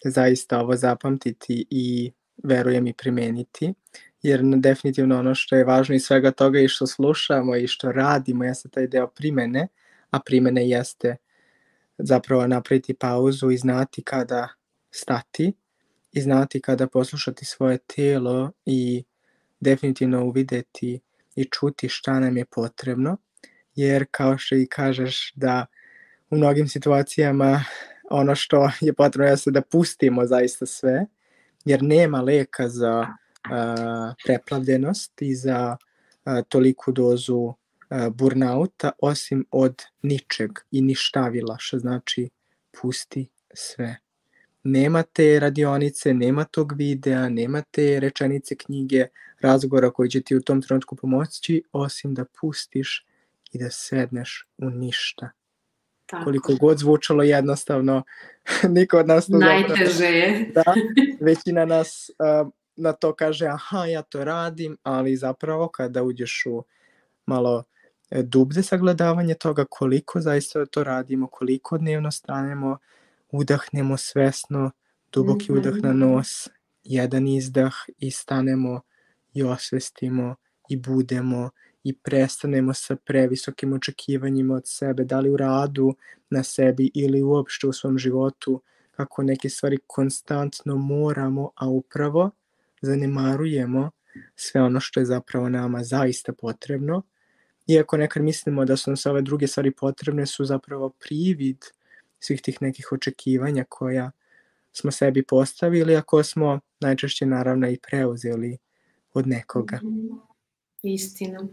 zaista 0.04 0.60
ovo 0.60 0.76
zapamtiti 0.76 1.66
i 1.70 2.12
verujem 2.42 2.86
i 2.86 2.92
primeniti, 2.92 3.74
jer 4.22 4.40
definitivno 4.42 5.18
ono 5.18 5.34
što 5.34 5.56
je 5.56 5.64
važno 5.64 5.94
i 5.94 6.00
svega 6.00 6.30
toga 6.30 6.60
i 6.60 6.68
što 6.68 6.86
slušamo 6.86 7.56
i 7.56 7.66
što 7.66 7.92
radimo 7.92 8.44
jeste 8.44 8.68
taj 8.68 8.86
deo 8.86 9.06
primene, 9.06 9.68
a 10.10 10.20
primene 10.20 10.68
jeste 10.68 11.16
zapravo 11.98 12.46
napraviti 12.46 12.94
pauzu 12.94 13.50
i 13.50 13.56
znati 13.56 14.02
kada 14.02 14.48
stati 14.90 15.52
i 16.12 16.20
znati 16.20 16.60
kada 16.60 16.86
poslušati 16.86 17.44
svoje 17.44 17.78
telo 17.78 18.50
i 18.64 19.04
definitivno 19.60 20.24
uvideti 20.24 21.00
i 21.36 21.44
čuti 21.44 21.88
šta 21.88 22.20
nam 22.20 22.36
je 22.36 22.44
potrebno, 22.44 23.16
jer 23.74 24.06
kao 24.10 24.38
što 24.38 24.54
i 24.54 24.66
kažeš 24.66 25.32
da 25.34 25.66
u 26.30 26.36
mnogim 26.36 26.68
situacijama 26.68 27.64
ono 28.10 28.34
što 28.34 28.70
je 28.80 28.92
potrebno 28.92 29.30
jeste 29.30 29.50
da 29.50 29.62
pustimo 29.62 30.26
zaista 30.26 30.66
sve, 30.66 31.06
jer 31.64 31.82
nema 31.82 32.20
leka 32.20 32.68
za 32.68 33.06
a, 33.50 34.14
preplavljenost 34.24 35.22
i 35.22 35.34
za 35.34 35.76
a, 36.24 36.42
toliku 36.42 36.92
dozu 36.92 37.54
burnauta, 38.10 38.90
osim 38.98 39.46
od 39.50 39.82
ničeg 40.02 40.50
i 40.70 40.82
ništavila, 40.82 41.56
što 41.58 41.78
znači 41.78 42.28
pusti 42.80 43.28
sve. 43.54 43.96
Nema 44.64 45.02
te 45.02 45.40
radionice, 45.40 46.14
nema 46.14 46.44
tog 46.44 46.72
videa, 46.76 47.28
nema 47.28 47.62
te 47.70 48.00
rečenice 48.00 48.56
knjige, 48.56 49.06
razgovora 49.40 49.90
koji 49.90 50.10
će 50.10 50.20
ti 50.20 50.36
u 50.36 50.40
tom 50.40 50.62
trenutku 50.62 50.96
pomoći, 50.96 51.62
osim 51.72 52.14
da 52.14 52.24
pustiš 52.40 53.06
i 53.52 53.58
da 53.58 53.70
sedneš 53.70 54.48
u 54.58 54.70
ništa 54.70 55.30
Tako. 56.12 56.24
Koliko 56.24 56.54
god 56.60 56.78
zvučalo 56.78 57.22
jednostavno, 57.22 58.02
niko 58.76 58.98
od 58.98 59.08
nas 59.08 59.28
Najteže 59.28 60.06
je. 60.06 60.50
Da, 60.54 60.64
većina 61.26 61.64
nas 61.64 62.10
uh, 62.18 62.48
na 62.76 62.92
to 62.92 63.14
kaže, 63.14 63.46
aha, 63.46 63.86
ja 63.86 64.02
to 64.02 64.24
radim, 64.24 64.76
ali 64.82 65.16
zapravo 65.16 65.68
kada 65.68 66.02
uđeš 66.02 66.42
u 66.46 66.64
malo 67.26 67.64
dublje 68.22 68.62
sagledavanje 68.62 69.34
toga 69.34 69.64
koliko 69.64 70.20
zaista 70.20 70.66
to 70.66 70.84
radimo, 70.84 71.26
koliko 71.26 71.78
dnevno 71.78 72.10
stanemo, 72.10 72.78
udahnemo 73.30 73.96
svesno, 73.96 74.70
duboki 75.12 75.52
mm 75.52 75.54
-hmm. 75.54 75.58
udah 75.58 75.82
na 75.82 75.92
nos, 75.92 76.48
jedan 76.84 77.28
izdah 77.28 77.74
i 77.98 78.10
stanemo 78.10 78.80
i 79.34 79.42
osvestimo 79.42 80.34
i 80.68 80.76
budemo 80.76 81.50
i 81.84 81.96
prestanemo 81.96 82.74
sa 82.74 82.96
previsokim 82.96 83.72
očekivanjima 83.72 84.54
od 84.54 84.62
sebe, 84.66 85.04
da 85.04 85.20
li 85.20 85.30
u 85.30 85.36
radu 85.36 85.94
na 86.30 86.42
sebi 86.42 86.90
ili 86.94 87.22
uopšte 87.22 87.66
u 87.66 87.72
svom 87.72 87.98
životu, 87.98 88.62
kako 88.90 89.22
neke 89.22 89.48
stvari 89.48 89.78
konstantno 89.86 90.76
moramo, 90.76 91.50
a 91.54 91.68
upravo 91.68 92.30
zanemarujemo 92.82 93.90
sve 94.36 94.62
ono 94.62 94.80
što 94.80 95.00
je 95.00 95.06
zapravo 95.06 95.48
nama 95.48 95.84
zaista 95.84 96.32
potrebno. 96.32 97.02
Iako 97.66 97.96
nekad 97.96 98.22
mislimo 98.22 98.64
da 98.64 98.76
su 98.76 98.90
nam 98.90 98.96
sve 98.96 99.10
ove 99.10 99.22
druge 99.22 99.46
stvari 99.46 99.70
potrebne, 99.70 100.26
su 100.26 100.44
zapravo 100.44 100.88
privid 100.88 101.58
svih 102.18 102.42
tih 102.42 102.62
nekih 102.62 102.92
očekivanja 102.92 103.64
koja 103.68 104.10
smo 104.72 104.90
sebi 104.90 105.22
postavili, 105.22 105.96
ako 105.96 106.22
smo 106.22 106.60
najčešće 106.80 107.26
naravno 107.26 107.68
i 107.68 107.78
preuzeli 107.78 108.58
od 109.14 109.26
nekoga. 109.26 109.78
-hmm. 109.82 110.32
Istina. 110.82 111.46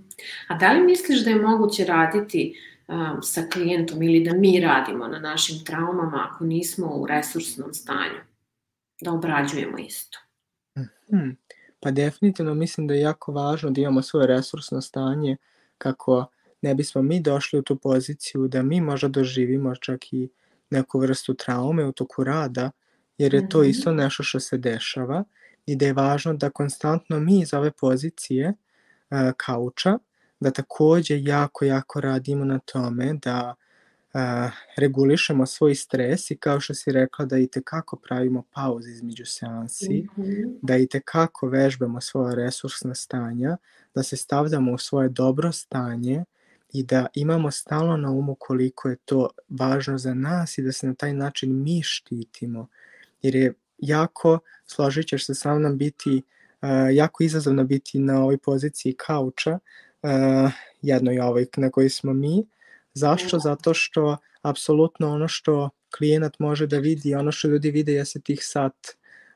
A 0.48 0.58
da 0.58 0.72
li 0.72 0.84
misliš 0.84 1.24
da 1.24 1.30
je 1.30 1.42
moguće 1.42 1.86
raditi 1.86 2.54
um, 2.88 3.22
sa 3.22 3.42
klijentom 3.54 4.04
ili 4.04 4.24
da 4.24 4.34
mi 4.34 4.60
radimo 4.60 5.08
na 5.08 5.20
našim 5.20 5.66
traumama 5.66 6.30
ako 6.30 6.46
nismo 6.46 6.88
u 6.96 7.08
resursnom 7.08 7.74
stanju? 7.74 8.20
Da 9.02 9.12
obrađujemo 9.12 9.78
isto. 9.78 10.20
Hmm. 11.10 11.38
Pa 11.80 11.92
definitivno 11.92 12.54
mislim 12.54 12.88
da 12.88 12.94
je 12.94 13.02
jako 13.02 13.32
važno 13.32 13.70
da 13.70 13.82
imamo 13.82 14.02
svoje 14.02 14.28
resursno 14.28 14.82
stanje 14.82 15.38
kako 15.80 16.26
ne 16.62 16.76
bismo 16.76 17.02
mi 17.02 17.20
došli 17.20 17.60
u 17.60 17.62
tu 17.62 17.76
poziciju 17.76 18.48
da 18.48 18.62
mi 18.62 18.82
možda 18.82 19.08
doživimo 19.08 19.76
čak 19.76 20.14
i 20.14 20.30
neku 20.70 21.00
vrstu 21.00 21.34
traume 21.34 21.86
u 21.86 21.92
toku 21.92 22.24
rada, 22.24 22.72
jer 23.18 23.34
je 23.34 23.50
to 23.50 23.60
mhm. 23.60 23.70
isto 23.70 23.92
nešto 23.92 24.24
što 24.24 24.40
se 24.40 24.58
dešava 24.58 25.24
i 25.66 25.76
da 25.76 25.86
je 25.86 25.94
važno 25.94 26.34
da 26.34 26.50
konstantno 26.50 27.20
mi 27.20 27.42
iz 27.42 27.54
ove 27.54 27.72
pozicije 27.72 28.54
E, 29.12 29.34
kauča, 29.38 29.98
da 30.40 30.52
takođe 30.52 31.24
jako, 31.24 31.66
jako 31.66 32.02
radimo 32.02 32.46
na 32.46 32.60
tome 32.60 33.14
da 33.14 33.56
a, 34.14 34.50
regulišemo 34.78 35.46
svoj 35.46 35.76
stres 35.76 36.32
i 36.32 36.38
kao 36.38 36.60
što 36.60 36.74
si 36.74 36.92
rekla 36.92 37.26
da 37.26 37.38
i 37.38 37.48
tekako 37.48 37.96
pravimo 37.96 38.44
pauze 38.52 38.92
između 38.92 39.26
seansi, 39.26 40.08
mm 40.18 40.22
-hmm. 40.22 40.58
da 40.62 40.78
i 40.78 40.88
tekako 40.88 41.48
vežbamo 41.48 42.02
svoje 42.02 42.36
resursna 42.36 42.96
stanja, 42.96 43.58
da 43.96 44.04
se 44.04 44.18
stavljamo 44.18 44.72
u 44.72 44.78
svoje 44.78 45.10
dobro 45.10 45.52
stanje 45.52 46.24
i 46.74 46.84
da 46.84 47.08
imamo 47.14 47.52
stalno 47.52 47.98
na 47.98 48.12
umu 48.12 48.36
koliko 48.40 48.90
je 48.90 48.96
to 49.06 49.30
važno 49.50 49.98
za 49.98 50.14
nas 50.14 50.58
i 50.58 50.62
da 50.62 50.72
se 50.72 50.88
na 50.88 50.94
taj 50.94 51.14
način 51.14 51.64
mi 51.64 51.82
štitimo. 51.84 52.68
Jer 53.22 53.36
je 53.36 53.54
jako, 53.78 54.40
složit 54.66 55.08
ćeš 55.08 55.26
se 55.26 55.36
sa 55.36 55.56
mnom, 55.56 55.78
biti 55.78 56.22
uh, 56.62 56.70
jako 56.94 57.24
izazovno 57.24 57.64
biti 57.64 58.00
na 58.00 58.22
ovoj 58.22 58.38
poziciji 58.38 58.94
kauča, 58.94 59.60
uh, 60.02 60.52
jednoj 60.82 61.20
ovoj 61.20 61.48
na 61.58 61.70
kojoj 61.70 61.90
smo 61.90 62.14
mi. 62.14 62.46
Zašto? 63.00 63.40
Zato 63.40 63.74
što 63.74 64.18
apsolutno 64.42 65.10
ono 65.10 65.28
što 65.28 65.70
klijenat 65.98 66.40
može 66.40 66.68
da 66.68 66.78
vidi, 66.78 67.16
ono 67.16 67.32
što 67.32 67.48
ljudi 67.48 67.72
vide 67.72 67.94
jeste 67.94 68.20
tih 68.20 68.40
sat 68.42 68.88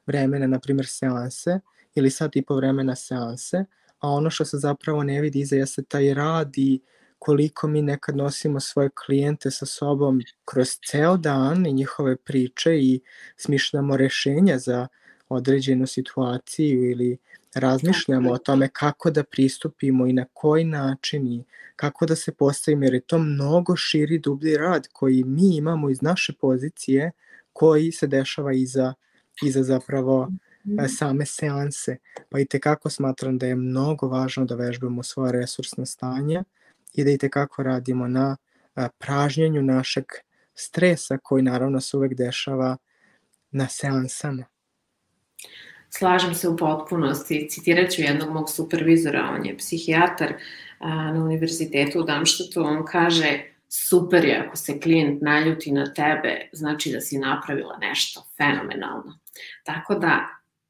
vremena, 0.05 0.47
na 0.47 0.59
primjer 0.59 0.87
seanse, 0.87 1.59
ili 1.95 2.09
sat 2.09 2.35
i 2.35 2.41
po 2.41 2.55
vremena 2.55 2.95
seanse, 2.95 3.65
a 3.99 4.09
ono 4.09 4.29
što 4.29 4.45
se 4.45 4.57
zapravo 4.57 5.03
ne 5.03 5.21
vidi 5.21 5.39
iza 5.39 5.55
jeste 5.55 5.83
taj 5.83 6.13
rad 6.13 6.57
i 6.57 6.81
koliko 7.19 7.67
mi 7.67 7.81
nekad 7.81 8.17
nosimo 8.17 8.59
svoje 8.59 8.89
klijente 9.05 9.51
sa 9.51 9.65
sobom 9.65 10.21
kroz 10.45 10.67
ceo 10.89 11.17
dan 11.17 11.65
i 11.65 11.73
njihove 11.73 12.15
priče 12.15 12.79
i 12.79 13.01
smišljamo 13.37 13.97
rešenja 13.97 14.57
za 14.59 14.87
određenu 15.29 15.87
situaciju 15.87 16.91
ili 16.91 17.17
razmišljamo 17.55 18.31
o 18.31 18.37
tome 18.37 18.69
kako 18.73 19.11
da 19.11 19.23
pristupimo 19.23 20.07
i 20.07 20.13
na 20.13 20.25
koji 20.33 20.63
način 20.63 21.27
i 21.27 21.43
kako 21.75 22.05
da 22.05 22.15
se 22.15 22.31
postavimo, 22.31 22.83
jer 22.83 22.93
je 22.93 23.01
to 23.01 23.17
mnogo 23.17 23.75
širi, 23.75 24.19
dublji 24.19 24.57
rad 24.57 24.87
koji 24.93 25.23
mi 25.23 25.55
imamo 25.55 25.89
iz 25.89 26.01
naše 26.01 26.33
pozicije, 26.33 27.11
koji 27.53 27.91
se 27.91 28.07
dešava 28.07 28.53
iza, 28.53 28.93
iza 29.43 29.63
zapravo 29.63 30.29
mhm. 30.67 30.85
same 30.87 31.25
seanse. 31.25 31.97
Pa 32.29 32.39
i 32.39 32.45
tekako 32.45 32.89
smatram 32.89 33.37
da 33.37 33.47
je 33.47 33.55
mnogo 33.55 34.07
važno 34.07 34.45
da 34.45 34.55
vežbamo 34.55 35.03
svoje 35.03 35.31
resursno 35.31 35.85
stanje 35.85 36.43
i 36.93 37.03
da 37.03 37.09
i 37.09 37.17
tekako 37.17 37.63
radimo 37.63 38.07
na 38.07 38.37
pražnjenju 38.97 39.61
našeg 39.61 40.05
stresa 40.55 41.17
koji 41.17 41.43
naravno 41.43 41.81
se 41.81 41.97
uvek 41.97 42.13
dešava 42.13 42.77
na 43.51 43.67
seansama. 43.67 44.45
Slažem 45.97 46.33
se 46.33 46.49
u 46.49 46.57
potpunosti. 46.57 47.47
Citirat 47.49 47.91
ću 47.91 48.01
jednog 48.01 48.29
mog 48.29 48.49
supervizora, 48.49 49.29
on 49.35 49.45
je 49.45 49.57
psihijatar 49.57 50.33
na 50.79 51.23
univerzitetu 51.23 51.99
u 51.99 52.03
Damštatu, 52.03 52.63
on 52.63 52.85
kaže 52.85 53.39
super 53.69 54.25
je 54.25 54.37
ako 54.37 54.57
se 54.57 54.79
klijent 54.79 55.21
naljuti 55.21 55.71
na 55.71 55.93
tebe, 55.93 56.49
znači 56.51 56.91
da 56.91 57.01
si 57.01 57.17
napravila 57.17 57.77
nešto 57.77 58.23
fenomenalno. 58.37 59.19
Tako 59.63 59.95
da, 59.95 60.27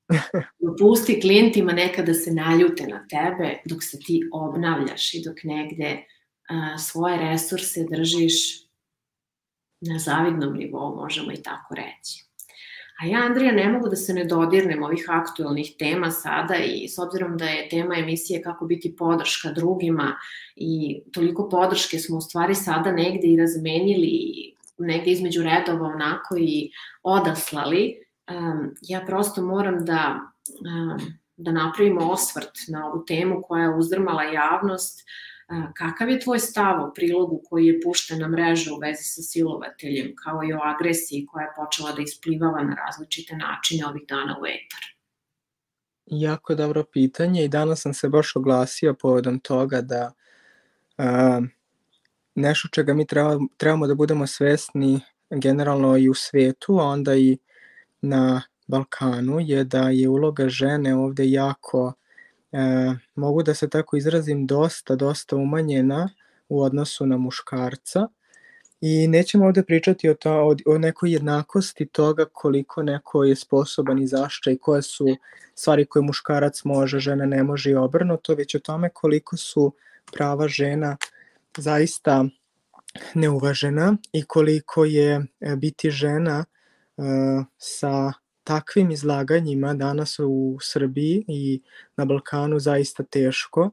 dopusti 0.59 1.21
klijentima 1.21 1.73
nekada 1.73 2.05
da 2.05 2.13
se 2.13 2.31
naljute 2.31 2.87
na 2.87 3.07
tebe 3.07 3.57
dok 3.65 3.83
se 3.83 3.99
ti 3.99 4.29
obnavljaš 4.33 5.13
i 5.13 5.23
dok 5.25 5.43
negde 5.43 6.03
a, 6.49 6.77
svoje 6.77 7.17
resurse 7.17 7.85
držiš 7.89 8.33
na 9.81 9.99
zavidnom 9.99 10.57
nivou, 10.57 10.95
možemo 10.95 11.31
i 11.31 11.41
tako 11.43 11.75
reći. 11.75 12.22
A 13.03 13.05
ja, 13.05 13.19
Andrija, 13.25 13.51
ne 13.51 13.69
mogu 13.69 13.89
da 13.89 13.95
se 13.95 14.13
ne 14.13 14.23
dodirnem 14.23 14.83
ovih 14.83 15.05
aktualnih 15.09 15.73
tema 15.79 16.11
sada 16.11 16.55
i 16.55 16.87
s 16.87 16.99
obzirom 16.99 17.37
da 17.37 17.45
je 17.45 17.69
tema 17.69 17.95
emisije 17.97 18.41
kako 18.41 18.65
biti 18.65 18.95
podrška 18.95 19.51
drugima 19.51 20.15
i 20.55 21.01
toliko 21.13 21.49
podrške 21.49 21.99
smo 21.99 22.17
u 22.17 22.21
stvari 22.21 22.55
sada 22.55 22.91
negde 22.91 23.27
i 23.27 23.37
razmenili 23.37 24.21
negde 24.77 25.11
između 25.11 25.43
redova 25.43 25.87
onako 25.87 26.35
i 26.39 26.71
odaslali, 27.03 27.95
um, 28.31 28.75
ja 28.81 29.03
prosto 29.05 29.41
moram 29.41 29.85
da, 29.85 30.19
um, 30.49 31.15
da 31.37 31.51
napravimo 31.51 32.11
osvrt 32.11 32.53
na 32.67 32.87
ovu 32.87 33.05
temu 33.05 33.41
koja 33.47 33.63
je 33.63 33.75
uzdrmala 33.75 34.23
javnost 34.23 34.99
uh, 34.99 35.32
Kakav 35.73 36.09
je 36.09 36.19
tvoj 36.19 36.39
stav 36.39 36.83
o 36.83 36.91
prilogu 36.93 37.41
koji 37.49 37.65
je 37.65 37.81
pušten 37.81 38.19
na 38.19 38.27
mrežu 38.27 38.75
u 38.75 38.79
vezi 38.79 39.03
sa 39.03 39.21
silovateljem, 39.21 40.13
kao 40.23 40.43
i 40.43 40.53
o 40.53 40.59
agresiji 40.63 41.25
koja 41.25 41.43
je 41.43 41.53
počela 41.55 41.91
da 41.91 42.01
isplivava 42.01 42.63
na 42.63 42.75
različite 42.75 43.35
načine 43.35 43.87
ovih 43.87 44.01
dana 44.07 44.37
u 44.41 44.45
etar? 44.45 44.83
Jako 46.05 46.55
dobro 46.55 46.83
pitanje 46.83 47.45
i 47.45 47.47
danas 47.47 47.81
sam 47.81 47.93
se 47.93 48.09
baš 48.09 48.35
oglasio 48.35 48.93
povodom 48.93 49.39
toga 49.39 49.81
da 49.81 50.11
uh, 50.97 51.45
nešto 52.35 52.67
čega 52.71 52.93
mi 52.93 53.07
treba, 53.07 53.39
trebamo 53.57 53.87
da 53.87 53.95
budemo 53.95 54.27
svesni 54.27 54.99
generalno 55.29 55.97
i 55.97 56.09
u 56.09 56.13
svetu, 56.13 56.79
a 56.79 56.83
onda 56.83 57.15
i 57.15 57.37
na 58.01 58.41
Balkanu 58.67 59.39
je 59.39 59.63
da 59.63 59.89
je 59.89 60.09
uloga 60.09 60.49
žene 60.49 60.95
ovde 60.95 61.29
jako 61.29 61.93
mogu 63.15 63.43
da 63.43 63.53
se 63.53 63.69
tako 63.69 63.97
izrazim, 63.97 64.45
dosta, 64.45 64.95
dosta 64.95 65.35
umanjena 65.35 66.09
u 66.49 66.61
odnosu 66.61 67.05
na 67.05 67.17
muškarca. 67.17 68.07
I 68.81 69.07
nećemo 69.07 69.45
ovde 69.45 69.63
pričati 69.63 70.09
o, 70.09 70.13
to, 70.13 70.31
o, 70.31 70.55
o 70.65 70.77
nekoj 70.77 71.13
jednakosti 71.13 71.85
toga 71.85 72.25
koliko 72.25 72.83
neko 72.83 73.23
je 73.23 73.35
sposoban 73.35 74.01
i 74.01 74.07
zašta 74.07 74.51
i 74.51 74.57
koje 74.57 74.81
su 74.81 75.05
stvari 75.55 75.85
koje 75.85 76.03
muškarac 76.03 76.63
može, 76.63 76.99
žena 76.99 77.25
ne 77.25 77.43
može 77.43 77.71
i 77.71 77.75
obrnuto, 77.75 78.35
već 78.35 78.55
o 78.55 78.59
tome 78.59 78.89
koliko 78.89 79.37
su 79.37 79.73
prava 80.13 80.47
žena 80.47 80.97
zaista 81.57 82.25
neuvažena 83.13 83.97
i 84.13 84.23
koliko 84.23 84.85
je 84.85 85.25
e, 85.41 85.55
biti 85.55 85.91
žena 85.91 86.45
uh, 86.97 87.05
sa 87.57 88.13
takvim 88.43 88.91
izlaganjima 88.91 89.73
danas 89.73 90.19
u 90.19 90.57
Srbiji 90.61 91.25
i 91.27 91.61
na 91.97 92.05
Balkanu 92.05 92.59
zaista 92.59 93.03
teško 93.03 93.69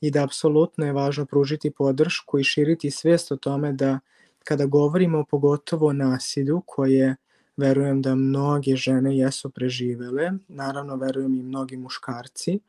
i 0.00 0.10
da 0.10 0.24
apsolutno 0.24 0.86
je 0.86 0.92
važno 0.92 1.26
pružiti 1.26 1.70
podršku 1.70 2.38
i 2.38 2.44
širiti 2.44 2.90
svest 2.90 3.32
o 3.32 3.36
tome 3.36 3.72
da 3.72 3.98
kada 4.44 4.66
govorimo 4.66 5.24
pogotovo 5.24 5.86
o 5.86 5.92
nasilju 5.92 6.62
koje 6.66 7.16
verujem 7.56 8.02
da 8.02 8.14
mnoge 8.14 8.76
žene 8.76 9.16
jesu 9.16 9.50
preživele, 9.50 10.32
naravno 10.48 10.96
verujem 10.96 11.34
i 11.34 11.42
mnogi 11.42 11.76
muškarci 11.76 12.60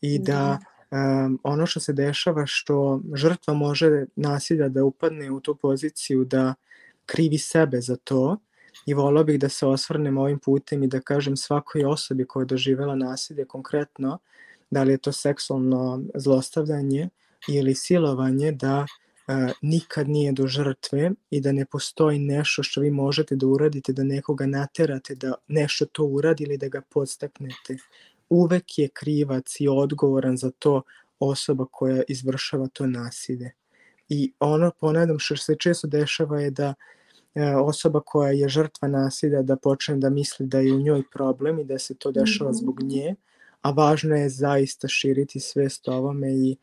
i 0.00 0.18
da 0.18 0.58
um, 0.90 1.40
ono 1.42 1.66
što 1.66 1.80
se 1.80 1.92
dešava 1.92 2.46
što 2.46 3.00
žrtva 3.14 3.54
može 3.54 4.06
nasilja 4.16 4.68
da 4.68 4.84
upadne 4.84 5.30
u 5.30 5.40
tu 5.40 5.54
poziciju 5.54 6.24
da 6.24 6.54
krivi 7.06 7.38
sebe 7.38 7.80
za 7.80 7.96
to, 7.96 8.36
i 8.90 8.94
volao 8.94 9.24
bih 9.24 9.38
da 9.38 9.48
se 9.48 9.66
osvrnem 9.66 10.18
ovim 10.18 10.38
putem 10.38 10.82
i 10.82 10.86
da 10.88 11.00
kažem 11.00 11.36
svakoj 11.36 11.84
osobi 11.84 12.24
koja 12.24 12.42
je 12.42 12.46
doživela 12.46 12.94
nasilje 12.94 13.44
konkretno, 13.44 14.18
da 14.70 14.82
li 14.82 14.92
je 14.92 14.98
to 14.98 15.12
seksualno 15.12 16.02
zlostavljanje 16.14 17.08
ili 17.48 17.74
silovanje, 17.74 18.52
da 18.52 18.86
e, 18.86 19.52
nikad 19.62 20.08
nije 20.08 20.32
do 20.32 20.46
žrtve 20.46 21.10
i 21.30 21.40
da 21.40 21.52
ne 21.52 21.64
postoji 21.64 22.18
nešto 22.18 22.62
što 22.62 22.80
vi 22.80 22.90
možete 22.90 23.36
da 23.36 23.46
uradite, 23.46 23.92
da 23.92 24.04
nekoga 24.04 24.46
naterate 24.46 25.14
da 25.14 25.34
nešto 25.48 25.86
to 25.86 26.04
uradi 26.04 26.44
ili 26.44 26.58
da 26.58 26.68
ga 26.68 26.80
podstaknete. 26.80 27.76
Uvek 28.28 28.78
je 28.78 28.88
krivac 28.88 29.60
i 29.60 29.68
odgovoran 29.68 30.36
za 30.36 30.50
to 30.50 30.82
osoba 31.18 31.66
koja 31.70 32.02
izvršava 32.08 32.68
to 32.68 32.86
nasilje. 32.86 33.52
I 34.08 34.32
ono, 34.40 34.70
ponadam, 34.80 35.18
što 35.18 35.36
se 35.36 35.56
često 35.58 35.86
dešava 35.86 36.40
je 36.40 36.50
da 36.50 36.68
E, 36.68 36.74
osoba 37.64 38.00
koja 38.00 38.30
je 38.30 38.48
žrtva 38.48 38.88
nasilja 38.88 39.42
da 39.42 39.56
počne 39.56 39.96
da 39.96 40.10
misli 40.10 40.46
da 40.46 40.58
je 40.58 40.72
u 40.72 40.80
njoj 40.80 41.02
problem 41.12 41.58
i 41.58 41.64
da 41.64 41.78
se 41.78 41.94
to 41.94 42.12
dešava 42.12 42.52
zbog 42.52 42.80
mhm. 42.80 42.88
nje, 42.88 43.14
a 43.62 43.70
važno 43.70 44.16
je 44.16 44.28
zaista 44.28 44.88
širiti 44.88 45.40
svest 45.40 45.88
o 45.88 45.92
ovome 45.92 46.32
i, 46.32 46.56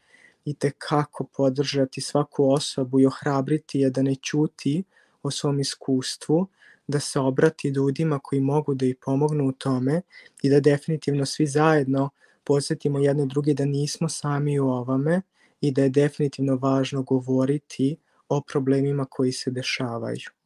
i 0.45 0.53
te 0.53 0.71
kako 0.77 1.23
podržati 1.23 2.01
svaku 2.01 2.51
osobu 2.51 2.99
i 2.99 3.05
ohrabriti 3.05 3.79
je 3.79 3.89
da 3.89 4.01
ne 4.01 4.15
ćuti 4.15 4.83
o 5.23 5.31
svom 5.31 5.59
iskustvu, 5.59 6.47
da 6.87 6.99
se 6.99 7.19
obrati 7.19 7.67
ljudima 7.67 8.19
koji 8.19 8.41
mogu 8.41 8.73
da 8.75 8.85
ih 8.85 8.95
pomognu 9.01 9.47
u 9.47 9.51
tome 9.51 10.01
i 10.41 10.49
da 10.49 10.59
definitivno 10.59 11.25
svi 11.25 11.47
zajedno 11.47 12.09
posjetimo 12.43 12.99
jedne 12.99 13.25
drugi 13.25 13.53
da 13.53 13.65
nismo 13.65 14.09
sami 14.09 14.59
u 14.59 14.67
ovome 14.67 15.21
i 15.61 15.71
da 15.71 15.83
je 15.83 15.89
definitivno 15.89 16.55
važno 16.55 17.03
govoriti 17.03 17.97
o 18.29 18.41
problemima 18.41 19.05
koji 19.05 19.31
se 19.31 19.51
dešavaju. 19.51 20.36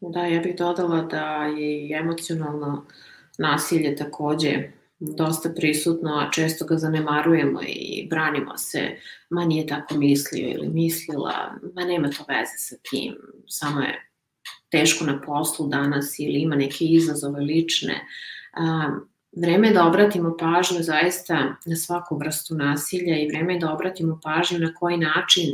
Da, 0.00 0.26
ja 0.26 0.40
bih 0.40 0.56
dodala 0.58 1.02
da 1.02 1.44
je 1.44 1.86
i 1.86 1.92
emocionalno 1.92 2.86
nasilje 3.38 3.96
takođe 3.96 4.70
dosta 4.98 5.50
prisutno, 5.56 6.10
a 6.10 6.30
često 6.30 6.64
ga 6.64 6.76
zanemarujemo 6.76 7.60
i 7.62 8.06
branimo 8.10 8.56
se, 8.58 8.96
ma 9.30 9.44
nije 9.44 9.66
tako 9.66 9.94
mislio 9.94 10.48
ili 10.48 10.68
mislila, 10.68 11.54
ma 11.74 11.84
nema 11.84 12.08
to 12.08 12.24
veze 12.28 12.56
sa 12.58 12.76
tim, 12.90 13.16
samo 13.46 13.80
je 13.80 14.10
teško 14.70 15.04
na 15.04 15.20
poslu 15.20 15.68
danas 15.68 16.18
ili 16.18 16.40
ima 16.40 16.56
neke 16.56 16.84
izazove 16.84 17.40
lične. 17.40 18.00
vreme 19.36 19.68
je 19.68 19.74
da 19.74 19.86
obratimo 19.86 20.36
pažnju 20.36 20.82
zaista 20.82 21.56
na 21.66 21.76
svaku 21.76 22.18
vrstu 22.18 22.54
nasilja 22.54 23.16
i 23.18 23.28
vreme 23.28 23.54
je 23.54 23.58
da 23.58 23.72
obratimo 23.72 24.20
pažnju 24.22 24.58
na 24.58 24.74
koji 24.74 24.96
način 24.96 25.46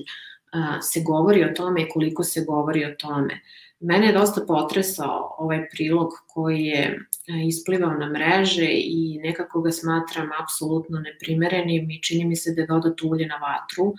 se 0.83 1.01
govori 1.07 1.45
o 1.45 1.53
tome 1.57 1.83
i 1.83 1.89
koliko 1.89 2.25
se 2.25 2.45
govori 2.45 2.85
o 2.85 2.95
tome. 2.99 3.41
Mene 3.81 4.07
je 4.07 4.13
dosta 4.13 4.41
potresao 4.49 5.35
ovaj 5.39 5.69
prilog 5.71 6.13
koji 6.29 6.61
je 6.61 6.83
e, 6.85 6.99
isplivao 7.47 7.91
na 7.95 8.09
mreže 8.11 8.69
i 8.71 9.19
nekako 9.23 9.61
ga 9.61 9.73
smatram 9.73 10.29
apsolutno 10.43 10.99
neprimerenim 10.99 11.91
i 11.91 12.03
čini 12.03 12.25
mi 12.25 12.37
se 12.37 12.55
da 12.55 12.61
je 12.61 12.67
dodat 12.67 13.03
ulje 13.03 13.27
na 13.27 13.37
vatru 13.37 13.95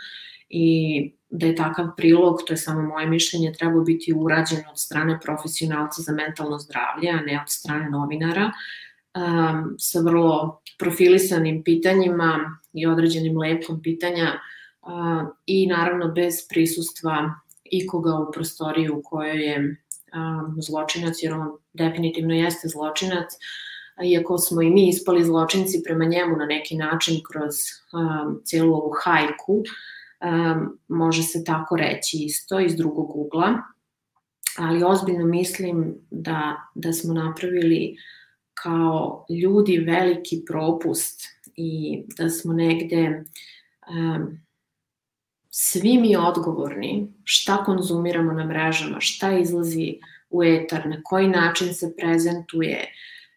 i 0.50 1.14
da 1.30 1.46
je 1.46 1.56
takav 1.56 1.88
prilog, 1.98 2.42
to 2.48 2.54
je 2.54 2.58
samo 2.58 2.82
moje 2.82 3.08
mišljenje, 3.08 3.54
trebao 3.60 3.82
biti 3.82 4.14
urađen 4.14 4.60
od 4.72 4.80
strane 4.80 5.20
profesionalca 5.20 6.02
za 6.02 6.14
mentalno 6.14 6.60
zdravlje, 6.60 7.10
a 7.10 7.22
ne 7.22 7.42
od 7.42 7.50
strane 7.50 7.90
novinara, 7.90 8.52
um, 8.52 9.76
sa 9.78 10.00
vrlo 10.00 10.62
profilisanim 10.80 11.64
pitanjima 11.64 12.60
i 12.74 12.88
određenim 12.88 13.38
lepom 13.38 13.82
pitanja 13.82 14.40
i 15.46 15.68
naravno 15.68 16.08
bez 16.08 16.48
prisustva 16.50 17.34
ikoga 17.72 18.16
u 18.16 18.32
prostoriji 18.32 18.90
u 18.90 19.02
kojoj 19.04 19.46
je 19.46 19.78
zločinac, 20.62 21.24
jer 21.24 21.34
on 21.34 21.52
definitivno 21.74 22.34
jeste 22.34 22.68
zločinac, 22.68 23.28
iako 24.06 24.38
smo 24.38 24.62
i 24.62 24.70
mi 24.70 24.90
ispali 24.90 25.26
zločinci 25.26 25.82
prema 25.84 26.06
njemu 26.06 26.38
na 26.38 26.46
neki 26.46 26.76
način 26.76 27.22
kroz 27.32 27.56
um, 27.94 28.42
cijelu 28.44 28.74
ovu 28.74 28.92
hajku, 29.04 29.54
um, 29.54 30.80
može 30.88 31.24
se 31.24 31.44
tako 31.44 31.76
reći 31.76 32.18
isto 32.18 32.60
iz 32.60 32.76
drugog 32.76 33.16
ugla, 33.16 33.54
ali 34.58 34.84
ozbiljno 34.84 35.26
mislim 35.26 35.96
da, 36.12 36.56
da 36.76 36.94
smo 36.94 37.14
napravili 37.14 37.96
kao 38.54 39.26
ljudi 39.44 39.78
veliki 39.78 40.44
propust 40.48 41.22
i 41.56 42.04
da 42.18 42.30
smo 42.30 42.54
negde 42.54 43.24
um, 43.90 44.40
svi 45.60 45.98
mi 45.98 46.16
odgovorni 46.16 47.08
šta 47.24 47.64
konzumiramo 47.64 48.34
na 48.34 48.46
mrežama, 48.46 49.00
šta 49.00 49.32
izlazi 49.38 50.00
u 50.30 50.44
etar, 50.44 50.86
na 50.90 51.02
koji 51.04 51.28
način 51.28 51.74
se 51.74 51.96
prezentuje, 51.98 52.86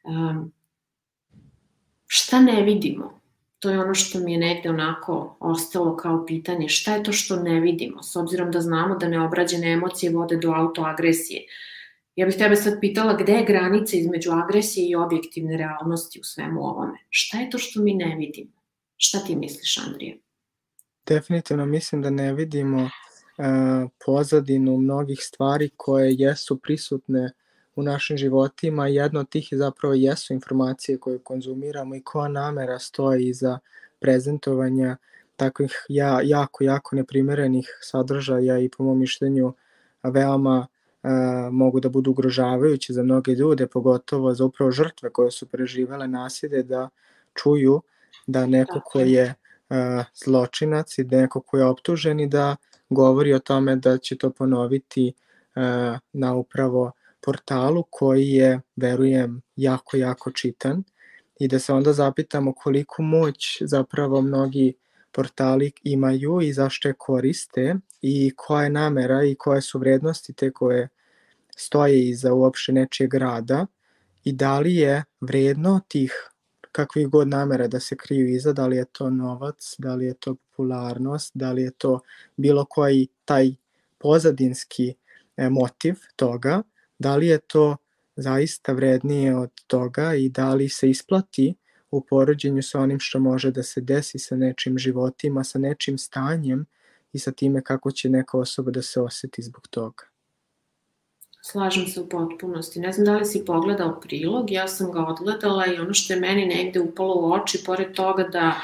um, 0.04 0.52
šta 2.06 2.40
ne 2.40 2.62
vidimo. 2.62 3.20
To 3.58 3.70
je 3.70 3.80
ono 3.80 3.94
što 3.94 4.18
mi 4.18 4.32
je 4.32 4.38
negde 4.38 4.70
onako 4.70 5.36
ostalo 5.40 5.96
kao 5.96 6.26
pitanje, 6.26 6.68
šta 6.68 6.94
je 6.94 7.02
to 7.02 7.12
što 7.12 7.36
ne 7.36 7.60
vidimo, 7.60 8.02
s 8.02 8.16
obzirom 8.16 8.50
da 8.50 8.60
znamo 8.60 8.96
da 8.96 9.08
neobrađene 9.08 9.72
emocije 9.72 10.12
vode 10.12 10.36
do 10.36 10.52
autoagresije. 10.52 11.42
Ja 12.16 12.26
bih 12.26 12.36
tebe 12.38 12.56
sad 12.56 12.80
pitala 12.80 13.16
gde 13.16 13.32
je 13.32 13.44
granica 13.44 13.96
između 13.96 14.30
agresije 14.32 14.90
i 14.90 14.94
objektivne 14.94 15.56
realnosti 15.56 16.20
u 16.20 16.24
svemu 16.24 16.60
ovome? 16.60 16.98
Šta 17.10 17.40
je 17.40 17.50
to 17.50 17.58
što 17.58 17.80
mi 17.80 17.94
ne 17.94 18.16
vidimo? 18.16 18.52
Šta 18.96 19.18
ti 19.18 19.36
misliš, 19.36 19.78
Andrija? 19.78 20.16
Definitivno 21.06 21.66
mislim 21.66 22.02
da 22.02 22.10
ne 22.10 22.32
vidimo 22.32 22.82
uh, 22.82 23.90
pozadinu 24.04 24.76
mnogih 24.76 25.18
stvari 25.22 25.70
koje 25.76 26.14
jesu 26.18 26.58
prisutne 26.58 27.32
u 27.76 27.82
našim 27.82 28.16
životima. 28.16 28.86
Jedna 28.86 29.20
od 29.20 29.28
tih 29.28 29.52
je 29.52 29.58
zapravo 29.58 29.94
jesu 29.94 30.32
informacije 30.32 30.98
koje 30.98 31.18
konzumiramo 31.18 31.94
i 31.94 32.02
koja 32.02 32.28
namera 32.28 32.78
stoji 32.78 33.28
iza 33.28 33.58
prezentovanja 34.00 34.96
takvih 35.36 35.86
ja, 35.88 36.20
jako, 36.22 36.64
jako 36.64 36.96
neprimerenih 36.96 37.78
sadržaja 37.82 38.58
i 38.58 38.68
po 38.68 38.84
mom 38.84 38.98
mišljenju 38.98 39.52
veoma 40.02 40.66
uh, 41.02 41.10
mogu 41.52 41.80
da 41.80 41.88
budu 41.88 42.10
ugrožavajući 42.10 42.92
za 42.92 43.02
mnoge 43.02 43.32
ljude, 43.32 43.66
pogotovo 43.66 44.34
za 44.34 44.44
upravo 44.44 44.70
žrtve 44.70 45.10
koje 45.10 45.30
su 45.30 45.46
preživele 45.46 46.08
nasilje, 46.08 46.62
da 46.62 46.88
čuju 47.34 47.82
da 48.26 48.46
neko 48.46 48.80
ko 48.84 49.00
je 49.00 49.24
uh, 49.24 49.39
zločinac 50.24 50.98
i 50.98 51.04
da 51.04 51.20
neko 51.20 51.40
ko 51.40 51.58
je 51.58 51.64
optužen 51.64 52.20
i 52.20 52.26
da 52.26 52.56
govori 52.88 53.34
o 53.34 53.38
tome 53.38 53.76
da 53.76 53.98
će 53.98 54.18
to 54.18 54.30
ponoviti 54.30 55.12
uh, 55.56 55.62
na 56.12 56.34
upravo 56.34 56.92
portalu 57.20 57.84
koji 57.90 58.28
je, 58.28 58.60
verujem, 58.76 59.42
jako, 59.56 59.96
jako 59.96 60.30
čitan. 60.30 60.84
I 61.38 61.48
da 61.48 61.58
se 61.58 61.72
onda 61.72 61.92
zapitamo 61.92 62.52
koliko 62.52 63.02
moć 63.02 63.58
zapravo 63.60 64.22
mnogi 64.22 64.74
portali 65.12 65.72
imaju 65.82 66.40
i 66.40 66.52
zašto 66.52 66.88
je 66.88 66.94
koriste 66.98 67.74
i 68.02 68.32
koja 68.36 68.64
je 68.64 68.70
namera 68.70 69.24
i 69.24 69.34
koje 69.34 69.62
su 69.62 69.78
vrednosti 69.78 70.32
te 70.32 70.50
koje 70.50 70.88
stoje 71.56 72.08
iza 72.08 72.32
uopšte 72.32 72.72
nečijeg 72.72 73.14
rada 73.14 73.66
i 74.24 74.32
da 74.32 74.60
li 74.60 74.74
je 74.74 75.04
vredno 75.20 75.80
tih 75.88 76.30
kakvih 76.72 77.08
god 77.08 77.28
namera 77.28 77.68
da 77.68 77.80
se 77.80 77.96
kriju 77.96 78.28
iza, 78.28 78.52
da 78.52 78.66
li 78.66 78.76
je 78.76 78.84
to 78.84 79.10
novac, 79.10 79.74
da 79.78 79.94
li 79.94 80.04
je 80.04 80.14
to 80.14 80.34
popularnost, 80.34 81.32
da 81.34 81.52
li 81.52 81.62
je 81.62 81.70
to 81.70 82.00
bilo 82.36 82.64
koji 82.64 83.08
taj 83.24 83.54
pozadinski 83.98 84.94
e, 85.36 85.50
motiv 85.50 85.94
toga, 86.16 86.62
da 86.98 87.16
li 87.16 87.26
je 87.26 87.38
to 87.38 87.76
zaista 88.16 88.72
vrednije 88.72 89.36
od 89.36 89.50
toga 89.66 90.14
i 90.14 90.28
da 90.28 90.54
li 90.54 90.68
se 90.68 90.90
isplati 90.90 91.54
u 91.90 92.00
porođenju 92.00 92.62
sa 92.62 92.80
onim 92.80 92.98
što 93.00 93.20
može 93.20 93.50
da 93.50 93.62
se 93.62 93.80
desi 93.80 94.18
sa 94.18 94.36
nečim 94.36 94.78
životima, 94.78 95.44
sa 95.44 95.58
nečim 95.58 95.98
stanjem 95.98 96.66
i 97.12 97.18
sa 97.18 97.32
time 97.32 97.62
kako 97.62 97.90
će 97.90 98.08
neka 98.08 98.38
osoba 98.38 98.70
da 98.70 98.82
se 98.82 99.00
oseti 99.00 99.42
zbog 99.42 99.68
toga. 99.68 100.09
Slažem 101.42 101.86
se 101.86 102.00
u 102.00 102.08
potpunosti. 102.08 102.80
Ne 102.80 102.92
znam 102.92 103.04
da 103.04 103.16
li 103.16 103.24
si 103.24 103.44
pogledao 103.44 104.00
prilog, 104.00 104.50
ja 104.50 104.68
sam 104.68 104.92
ga 104.92 105.04
odgledala 105.06 105.66
i 105.66 105.78
ono 105.78 105.94
što 105.94 106.12
je 106.12 106.20
meni 106.20 106.46
negde 106.46 106.80
upalo 106.80 107.14
u 107.14 107.32
oči, 107.32 107.62
pored 107.66 107.92
toga 107.92 108.22
da 108.22 108.60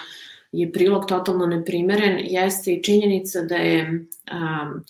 je 0.52 0.72
prilog 0.72 1.06
totalno 1.06 1.46
neprimeren, 1.46 2.18
jeste 2.22 2.72
i 2.72 2.82
činjenica 2.82 3.42
da 3.42 3.56
je 3.56 4.06
um, 4.32 4.84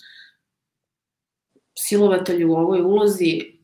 silovatelj 1.79 2.45
u 2.45 2.53
ovoj 2.53 2.81
ulozi 2.81 3.57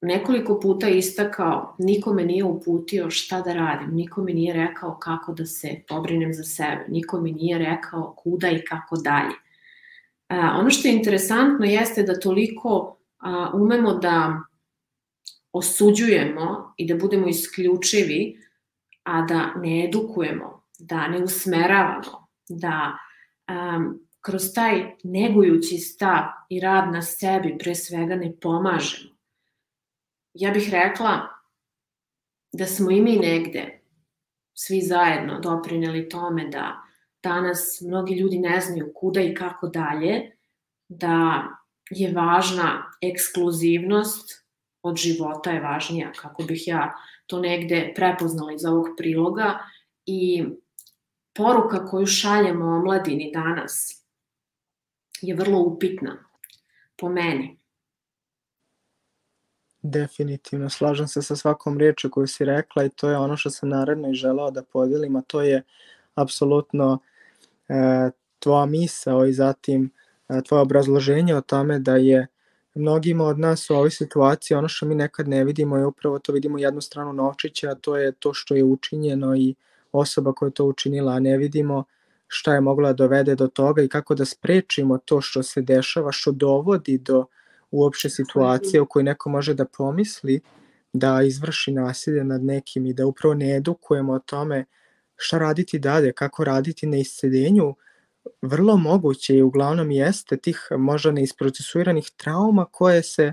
nekoliko 0.00 0.60
puta 0.60 0.88
istakao, 0.88 1.74
nikome 1.78 2.24
nije 2.24 2.44
uputio 2.44 3.10
šta 3.10 3.40
da 3.40 3.52
radim, 3.52 3.94
nikome 3.94 4.32
nije 4.32 4.54
rekao 4.54 4.98
kako 4.98 5.32
da 5.32 5.46
se 5.46 5.82
pobrinem 5.88 6.34
za 6.34 6.42
sebe, 6.44 6.84
nikome 6.88 7.30
nije 7.30 7.58
rekao 7.58 8.14
kuda 8.18 8.50
i 8.50 8.64
kako 8.64 8.96
dalje. 8.96 9.34
Ono 10.60 10.70
što 10.70 10.88
je 10.88 10.94
interesantno 10.94 11.66
jeste 11.66 12.02
da 12.02 12.20
toliko 12.20 12.96
a, 13.20 13.50
umemo 13.54 13.94
da 13.94 14.40
osuđujemo 15.52 16.74
i 16.76 16.86
da 16.86 16.94
budemo 16.94 17.28
isključivi, 17.28 18.36
a 19.02 19.22
da 19.22 19.54
ne 19.54 19.84
edukujemo, 19.84 20.62
da 20.78 21.08
ne 21.08 21.22
usmeravamo, 21.22 22.26
da 22.48 22.98
um, 23.48 24.06
kroz 24.20 24.42
taj 24.54 24.94
negujući 25.04 25.78
stav 25.78 26.24
i 26.48 26.60
rad 26.60 26.92
na 26.92 27.02
sebi 27.02 27.58
pre 27.58 27.74
svega 27.74 28.14
ne 28.14 28.32
pomažemo. 28.40 29.10
Ja 30.34 30.50
bih 30.50 30.68
rekla 30.72 31.28
da 32.52 32.66
smo 32.66 32.90
i 32.90 33.00
mi 33.00 33.16
negde 33.16 33.80
svi 34.54 34.80
zajedno 34.80 35.40
doprineli 35.40 36.08
tome 36.08 36.48
da 36.48 36.82
danas 37.22 37.80
mnogi 37.80 38.14
ljudi 38.14 38.38
ne 38.38 38.60
znaju 38.60 38.92
kuda 38.94 39.20
i 39.20 39.34
kako 39.34 39.68
dalje, 39.68 40.36
da 40.88 41.42
je 41.90 42.12
važna 42.12 42.92
ekskluzivnost 43.00 44.44
od 44.82 44.96
života 44.96 45.50
je 45.50 45.60
važnija, 45.60 46.12
kako 46.12 46.42
bih 46.42 46.68
ja 46.68 46.94
to 47.26 47.40
negde 47.40 47.92
prepoznala 47.96 48.52
iz 48.52 48.64
ovog 48.64 48.86
priloga 48.96 49.58
i 50.06 50.44
poruka 51.34 51.86
koju 51.86 52.06
šaljemo 52.06 52.66
omladini 52.66 53.30
danas 53.34 54.04
je 55.20 55.34
vrlo 55.34 55.58
upitna 55.58 56.24
po 56.96 57.08
meni. 57.08 57.56
Definitivno, 59.82 60.70
slažem 60.70 61.08
se 61.08 61.22
sa 61.22 61.36
svakom 61.36 61.78
reču 61.78 62.10
koju 62.10 62.26
si 62.26 62.44
rekla 62.44 62.84
i 62.84 62.90
to 62.90 63.10
je 63.10 63.18
ono 63.18 63.36
što 63.36 63.50
sam 63.50 63.68
naredno 63.68 64.10
i 64.10 64.14
želao 64.14 64.50
da 64.50 64.62
podelim, 64.62 65.16
a 65.16 65.22
to 65.22 65.42
je 65.42 65.62
apsolutno 66.14 66.98
e, 67.68 68.10
tvoja 68.38 68.66
misao 68.66 69.26
i 69.26 69.32
zatim 69.32 69.90
tvoje 70.44 70.62
obrazloženje 70.62 71.36
o 71.36 71.40
tome 71.40 71.78
da 71.78 71.96
je 71.96 72.26
mnogima 72.74 73.24
od 73.24 73.38
nas 73.38 73.70
u 73.70 73.74
ovoj 73.74 73.90
situaciji 73.90 74.56
ono 74.56 74.68
što 74.68 74.86
mi 74.86 74.94
nekad 74.94 75.28
ne 75.28 75.44
vidimo 75.44 75.76
je 75.76 75.86
upravo 75.86 76.18
to 76.18 76.32
vidimo 76.32 76.58
jednu 76.58 76.80
stranu 76.80 77.12
novčića, 77.12 77.70
a 77.70 77.74
to 77.74 77.96
je 77.96 78.12
to 78.12 78.34
što 78.34 78.54
je 78.54 78.64
učinjeno 78.64 79.36
i 79.36 79.54
osoba 79.92 80.32
koja 80.32 80.46
je 80.46 80.54
to 80.54 80.64
učinila, 80.64 81.12
a 81.12 81.20
ne 81.20 81.36
vidimo 81.36 81.84
šta 82.26 82.54
je 82.54 82.60
mogla 82.60 82.88
da 82.88 82.96
dovede 82.96 83.34
do 83.34 83.48
toga 83.48 83.82
i 83.82 83.88
kako 83.88 84.14
da 84.14 84.24
sprečimo 84.24 84.98
to 84.98 85.20
što 85.20 85.42
se 85.42 85.62
dešava, 85.62 86.12
što 86.12 86.32
dovodi 86.32 86.98
do 86.98 87.24
uopšte 87.70 88.08
situacije 88.08 88.80
u 88.80 88.86
kojoj 88.86 89.04
neko 89.04 89.30
može 89.30 89.54
da 89.54 89.64
pomisli 89.64 90.40
da 90.92 91.22
izvrši 91.22 91.72
nasilje 91.72 92.24
nad 92.24 92.44
nekim 92.44 92.86
i 92.86 92.94
da 92.94 93.06
upravo 93.06 93.34
ne 93.34 93.56
edukujemo 93.56 94.12
o 94.12 94.18
tome 94.18 94.64
šta 95.16 95.38
raditi 95.38 95.78
dalje, 95.78 96.12
kako 96.12 96.44
raditi 96.44 96.86
na 96.86 96.96
isceljenju, 96.96 97.74
vrlo 98.42 98.76
moguće 98.76 99.36
i 99.36 99.42
uglavnom 99.42 99.90
jeste 99.90 100.36
tih 100.36 100.68
možda 100.78 101.12
neisprocesuiranih 101.12 102.10
trauma 102.16 102.64
koje 102.64 103.02
se 103.02 103.32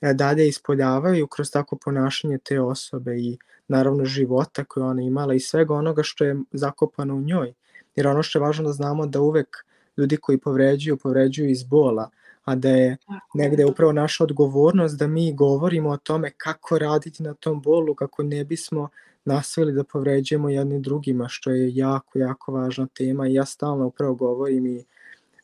e, 0.00 0.14
dalje 0.14 0.48
ispoljavaju 0.48 1.26
kroz 1.26 1.50
tako 1.50 1.76
ponašanje 1.76 2.38
te 2.38 2.60
osobe 2.60 3.16
i 3.18 3.38
naravno 3.68 4.04
života 4.04 4.64
koje 4.64 4.84
ona 4.84 5.02
imala 5.02 5.34
i 5.34 5.40
svega 5.40 5.74
onoga 5.74 6.02
što 6.02 6.24
je 6.24 6.36
zakopano 6.52 7.14
u 7.14 7.20
njoj. 7.20 7.52
Jer 7.96 8.06
ono 8.06 8.22
što 8.22 8.38
je 8.38 8.42
važno 8.42 8.64
da 8.64 8.72
znamo 8.72 9.06
da 9.06 9.20
uvek 9.20 9.56
ljudi 9.96 10.16
koji 10.16 10.38
povređuju, 10.38 10.96
povređuju 10.96 11.50
iz 11.50 11.64
bola, 11.64 12.10
a 12.44 12.54
da 12.54 12.68
je 12.68 12.96
negde 13.34 13.64
upravo 13.64 13.92
naša 13.92 14.24
odgovornost 14.24 14.98
da 14.98 15.06
mi 15.06 15.34
govorimo 15.34 15.90
o 15.90 15.96
tome 15.96 16.30
kako 16.36 16.78
raditi 16.78 17.22
na 17.22 17.34
tom 17.34 17.62
bolu, 17.62 17.94
kako 17.94 18.22
ne 18.22 18.44
bismo 18.44 18.88
nastavili 19.26 19.72
da 19.72 19.84
povređujemo 19.84 20.48
jedni 20.48 20.80
drugima, 20.80 21.28
što 21.28 21.50
je 21.50 21.76
jako, 21.76 22.18
jako 22.18 22.52
važna 22.52 22.86
tema 22.94 23.28
i 23.28 23.34
ja 23.34 23.44
stalno 23.44 23.86
upravo 23.86 24.14
govorim 24.14 24.66
i 24.66 24.84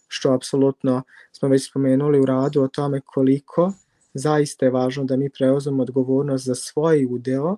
što 0.09 0.33
apsolutno 0.33 1.03
smo 1.33 1.49
već 1.49 1.69
spomenuli 1.71 2.21
u 2.21 2.27
radu 2.27 2.63
o 2.63 2.69
tome 2.69 3.01
koliko 3.01 3.73
zaista 4.15 4.67
je 4.67 4.71
važno 4.71 5.05
da 5.05 5.17
mi 5.17 5.31
preuzemo 5.31 5.83
odgovornost 5.83 6.45
za 6.45 6.55
svoj 6.55 7.07
udeo 7.11 7.57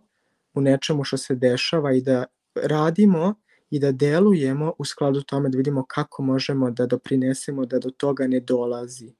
u 0.55 0.60
nečemu 0.60 1.05
što 1.05 1.16
se 1.16 1.34
dešava 1.34 1.92
i 1.92 2.01
da 2.01 2.24
radimo 2.55 3.34
i 3.70 3.78
da 3.78 3.92
delujemo 3.92 4.72
u 4.78 4.84
skladu 4.84 5.22
tome 5.22 5.48
da 5.48 5.56
vidimo 5.56 5.84
kako 5.88 6.22
možemo 6.22 6.70
da 6.70 6.86
doprinesemo 6.86 7.66
da 7.66 7.78
do 7.78 7.90
toga 7.90 8.26
ne 8.26 8.40
dolazi 8.40 9.12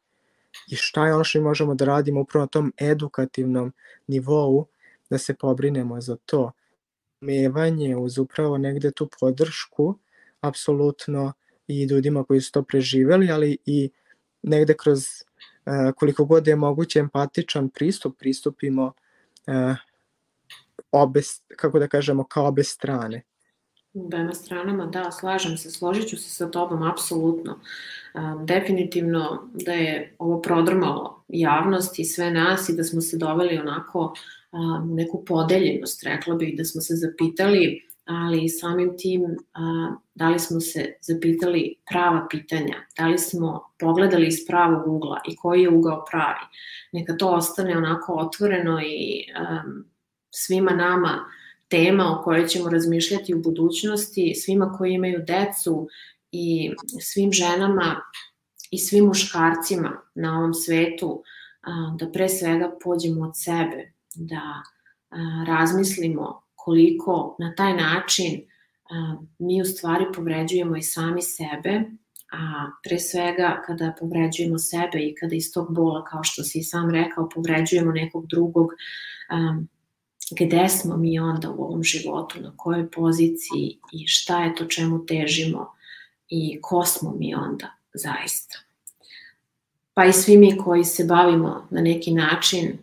i 0.71 0.77
šta 0.77 1.07
je 1.07 1.15
ono 1.15 1.25
što 1.25 1.39
mi 1.39 1.45
možemo 1.45 1.75
da 1.75 1.85
radimo 1.85 2.21
upravo 2.21 2.43
na 2.43 2.47
tom 2.47 2.73
edukativnom 2.77 3.73
nivou 4.07 4.67
da 5.11 5.19
se 5.19 5.35
pobrinemo 5.35 6.01
za 6.01 6.17
to. 6.27 6.53
Mevanje 7.25 7.97
uz 7.97 8.19
upravo 8.19 8.59
negde 8.59 8.91
tu 8.91 9.09
podršku, 9.21 9.99
apsolutno 10.41 11.33
i 11.69 11.85
ljudima 11.85 12.25
koji 12.25 12.41
su 12.41 12.53
to 12.53 12.63
preživeli, 12.63 13.31
ali 13.31 13.57
i 13.67 13.91
negde 14.43 14.75
kroz 14.75 15.05
uh, 15.05 15.95
koliko 15.97 16.25
god 16.25 16.47
je 16.47 16.57
moguće 16.57 16.99
empatičan 16.99 17.69
pristup, 17.69 18.19
pristupimo 18.19 18.93
uh, 19.47 19.77
obe, 20.91 21.21
kako 21.57 21.79
da 21.79 21.89
kažemo, 21.89 22.25
kao 22.25 22.47
obe 22.47 22.65
strane. 22.65 23.23
Obema 23.95 24.35
stranama, 24.35 24.87
da, 24.87 25.11
slažem 25.11 25.57
se, 25.57 25.71
složit 25.71 26.09
ću 26.09 26.17
se 26.17 26.31
sa 26.31 26.51
tobom, 26.51 26.83
apsolutno. 26.83 27.61
Definitivno 28.45 29.51
da 29.53 29.73
je 29.73 30.15
ovo 30.19 30.43
prodrmalo 30.43 31.25
javnost 31.29 31.99
i 31.99 32.05
sve 32.05 32.31
nas 32.31 32.69
i 32.69 32.77
da 32.77 32.85
smo 32.85 33.01
se 33.01 33.17
doveli 33.17 33.59
onako 33.59 34.15
neku 34.85 35.25
podeljenost, 35.25 36.03
rekla 36.05 36.35
bih, 36.35 36.55
da 36.57 36.65
smo 36.65 36.81
se 36.81 36.95
zapitali, 36.95 37.83
ali 38.05 38.49
samim 38.49 38.95
tim 38.99 39.23
da 40.15 40.29
li 40.29 40.39
smo 40.39 40.61
se 40.61 40.95
zapitali 41.01 41.75
prava 41.91 42.27
pitanja, 42.31 42.75
da 42.99 43.07
li 43.07 43.19
smo 43.19 43.71
pogledali 43.79 44.27
iz 44.27 44.47
pravog 44.47 44.87
ugla 44.87 45.21
i 45.29 45.37
koji 45.37 45.63
je 45.63 45.71
ugao 45.71 46.05
pravi. 46.11 46.45
Neka 46.93 47.17
to 47.17 47.29
ostane 47.29 47.77
onako 47.77 48.13
otvoreno 48.13 48.81
i 48.81 49.25
svima 50.31 50.71
nama 50.71 51.25
tema 51.69 52.19
o 52.19 52.23
kojoj 52.23 52.47
ćemo 52.47 52.71
razmišljati 52.71 53.35
u 53.35 53.43
budućnosti, 53.43 54.35
svima 54.35 54.73
koji 54.79 54.93
imaju 54.93 55.25
decu 55.27 55.89
i 56.33 56.71
svim 57.01 57.33
ženama 57.33 58.01
i 58.71 58.79
svim 58.79 59.05
muškarcima 59.05 60.01
na 60.15 60.39
ovom 60.39 60.55
svetu, 60.55 61.23
da 61.99 62.11
pre 62.13 62.29
svega 62.29 62.79
pođemo 62.85 63.25
od 63.25 63.33
sebe, 63.35 63.93
da 64.15 64.63
razmislimo 65.47 66.43
koliko 66.55 67.37
na 67.39 67.55
taj 67.55 67.77
način 67.77 68.43
mi 69.39 69.63
u 69.63 69.65
stvari 69.65 70.05
povređujemo 70.15 70.77
i 70.77 70.83
sami 70.83 71.23
sebe, 71.23 71.83
a 72.33 72.71
pre 72.83 72.99
svega 72.99 73.63
kada 73.67 73.95
povređujemo 74.01 74.59
sebe 74.59 74.99
i 74.99 75.15
kada 75.21 75.35
iz 75.35 75.53
tog 75.53 75.75
bola, 75.75 76.05
kao 76.05 76.25
što 76.25 76.43
si 76.43 76.63
sam 76.63 76.91
rekao, 76.91 77.29
povređujemo 77.29 77.93
nekog 77.93 78.27
drugog, 78.27 78.71
gde 80.41 80.69
smo 80.69 80.97
mi 80.97 81.19
onda 81.19 81.51
u 81.51 81.65
ovom 81.65 81.83
životu, 81.83 82.41
na 82.41 82.53
kojoj 82.57 82.91
poziciji 82.91 83.79
i 83.93 84.07
šta 84.07 84.45
je 84.45 84.55
to 84.55 84.65
čemu 84.65 85.07
težimo 85.07 85.73
i 86.29 86.59
ko 86.63 86.85
smo 86.85 87.15
mi 87.19 87.35
onda 87.35 87.75
zaista. 87.95 88.59
Pa 89.95 90.05
i 90.05 90.13
svi 90.13 90.39
mi 90.39 90.59
koji 90.59 90.85
se 90.85 91.05
bavimo 91.05 91.67
na 91.71 91.81
neki 91.81 92.15
način 92.15 92.79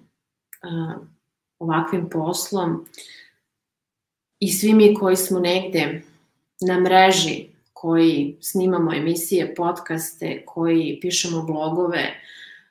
ovakvim 1.62 2.10
poslom 2.10 2.86
i 4.40 4.52
svi 4.52 4.74
mi 4.74 4.94
koji 4.94 5.16
smo 5.16 5.40
negde 5.40 6.02
na 6.62 6.80
mreži, 6.80 7.46
koji 7.74 8.38
snimamo 8.42 8.94
emisije, 8.94 9.56
podcaste, 9.56 10.44
koji 10.46 11.00
pišemo 11.02 11.44
blogove, 11.44 12.22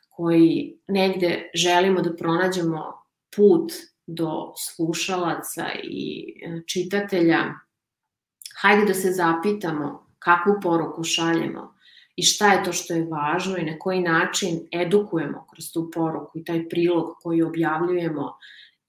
koji 0.08 0.78
negde 0.88 1.50
želimo 1.54 2.00
da 2.00 2.16
pronađemo 2.16 2.92
put 3.36 3.72
do 4.06 4.52
slušalaca 4.56 5.66
i 5.82 6.34
e, 6.42 6.60
čitatelja, 6.66 7.38
hajde 8.60 8.84
da 8.86 8.94
se 8.94 9.12
zapitamo 9.12 10.06
kakvu 10.18 10.54
poruku 10.62 11.04
šaljemo 11.04 11.74
i 12.16 12.22
šta 12.22 12.52
je 12.52 12.64
to 12.64 12.72
što 12.72 12.94
je 12.94 13.06
važno 13.10 13.56
i 13.56 13.64
na 13.64 13.78
koji 13.78 14.00
način 14.00 14.60
edukujemo 14.72 15.46
kroz 15.50 15.72
tu 15.72 15.90
poruku 15.94 16.38
i 16.38 16.44
taj 16.44 16.68
prilog 16.68 17.14
koji 17.22 17.42
objavljujemo 17.42 18.36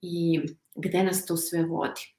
i 0.02 0.40
gde 0.74 1.02
nas 1.02 1.26
to 1.26 1.36
sve 1.36 1.62
vodi. 1.62 2.14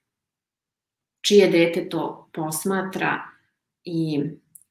Čije 1.22 1.50
dete 1.50 1.90
to 1.90 2.30
posmatra 2.34 3.22
i 3.84 4.22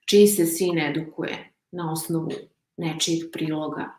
čiji 0.06 0.26
se 0.26 0.46
sin 0.46 0.78
edukuje 0.78 1.52
na 1.70 1.92
osnovu 1.92 2.30
nečijeg 2.76 3.32
priloga 3.32 3.90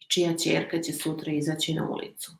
i 0.00 0.04
čija 0.08 0.36
čerka 0.36 0.82
će 0.82 0.92
sutra 0.92 1.32
izaći 1.32 1.74
na 1.74 1.88
ulicu. 1.88 2.32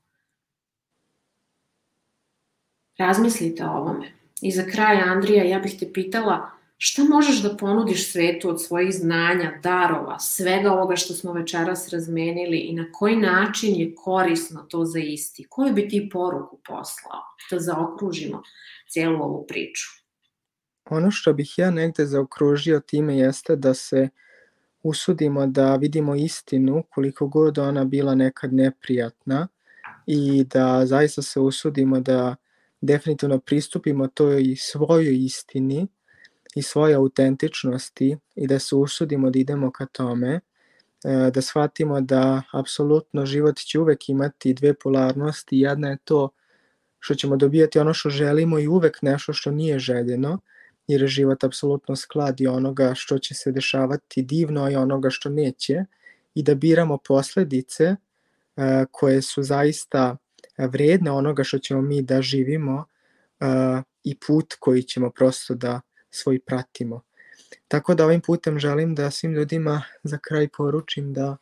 Razmislite 2.99 3.65
o 3.65 3.71
ovome. 3.71 4.13
I 4.41 4.53
za 4.53 4.63
kraj, 4.73 4.97
Andrija, 4.97 5.45
ja 5.45 5.59
bih 5.59 5.77
te 5.81 5.93
pitala 5.93 6.51
šta 6.77 7.05
možeš 7.05 7.43
da 7.43 7.57
ponudiš 7.57 8.13
svetu 8.13 8.49
od 8.49 8.63
svojih 8.63 8.95
znanja, 8.95 9.61
darova, 9.63 10.19
svega 10.19 10.73
ovoga 10.73 10.97
što 10.97 11.15
smo 11.15 11.33
večeras 11.33 11.89
razmenili 11.89 12.59
i 12.59 12.73
na 12.73 12.93
koji 12.93 13.17
način 13.17 13.75
je 13.75 13.95
korisno 13.95 14.67
to 14.71 14.85
za 14.85 14.99
isti? 14.99 15.47
Koju 15.49 15.75
bi 15.75 15.89
ti 15.89 16.09
poruku 16.13 16.61
poslao 16.67 17.21
da 17.51 17.59
zaokružimo 17.59 18.43
cijelu 18.89 19.23
ovu 19.23 19.47
priču? 19.49 19.87
Ono 20.91 21.11
što 21.11 21.33
bih 21.33 21.55
ja 21.57 21.71
negde 21.71 22.07
zaokružio 22.07 22.81
time 22.81 23.19
jeste 23.19 23.57
da 23.57 23.75
se 23.75 24.09
usudimo 24.83 25.47
da 25.47 25.77
vidimo 25.77 26.15
istinu 26.15 26.83
koliko 26.91 27.27
god 27.27 27.59
ona 27.59 27.85
bila 27.85 28.15
nekad 28.15 28.53
neprijatna 28.53 29.49
i 30.07 30.45
da 30.45 30.87
zaista 30.87 31.23
se 31.23 31.41
usudimo 31.41 32.01
da 32.01 32.37
definitivno 32.81 33.39
pristupimo 33.39 34.09
toj 34.09 34.57
svojoj 34.57 35.25
istini 35.25 35.87
i 36.55 36.63
svoje 36.63 36.95
autentičnosti 36.95 38.17
i 38.35 38.47
da 38.47 38.59
se 38.59 38.77
usudimo 38.77 39.31
da 39.31 39.39
idemo 39.39 39.71
ka 39.71 39.87
tome, 39.87 40.41
e, 41.05 41.31
da 41.35 41.43
shvatimo 41.43 42.01
da 42.01 42.43
apsolutno 42.53 43.27
život 43.27 43.59
će 43.59 43.79
uvek 43.81 44.09
imati 44.09 44.55
dve 44.55 44.75
polarnosti, 44.75 45.59
jedna 45.59 45.89
je 45.89 45.99
to 46.05 46.29
što 46.99 47.15
ćemo 47.15 47.37
dobijati 47.37 47.79
ono 47.79 47.95
što 47.95 48.11
želimo 48.11 48.59
i 48.59 48.69
uvek 48.69 49.03
nešto 49.03 49.33
što 49.33 49.51
nije 49.51 49.79
željeno, 49.79 50.39
jer 50.87 51.03
je 51.03 51.09
život 51.09 51.45
apsolutno 51.45 51.97
skladi 51.97 52.47
onoga 52.47 52.93
što 52.95 53.19
će 53.19 53.35
se 53.35 53.53
dešavati 53.53 54.23
divno 54.23 54.71
i 54.71 54.77
onoga 54.77 55.11
što 55.11 55.29
neće. 55.29 55.85
I 56.35 56.43
da 56.43 56.55
biramo 56.55 56.99
posledice 56.99 57.85
e, 57.85 57.97
koje 58.91 59.23
su 59.23 59.43
zaista 59.43 60.17
vredne 60.59 61.11
onoga 61.11 61.45
što 61.45 61.59
ćemo 61.59 61.83
mi 61.83 62.03
da 62.03 62.23
živimo 62.23 62.75
uh, 63.41 63.83
i 64.05 64.19
put 64.27 64.55
koji 64.59 64.83
ćemo 64.83 65.11
prosto 65.11 65.55
da 65.55 65.81
svoj 66.15 66.41
pratimo. 66.41 67.01
Tako 67.69 67.95
da 67.95 68.05
ovim 68.05 68.21
putem 68.21 68.59
želim 68.59 68.95
da 68.95 69.11
svim 69.11 69.33
ljudima 69.33 69.83
za 70.03 70.19
kraj 70.19 70.49
poručim 70.49 71.13
da 71.13 71.37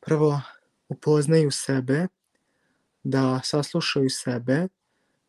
prvo 0.00 0.40
upoznaju 0.88 1.50
sebe, 1.50 2.06
da 3.02 3.40
saslušaju 3.44 4.10
sebe, 4.10 4.68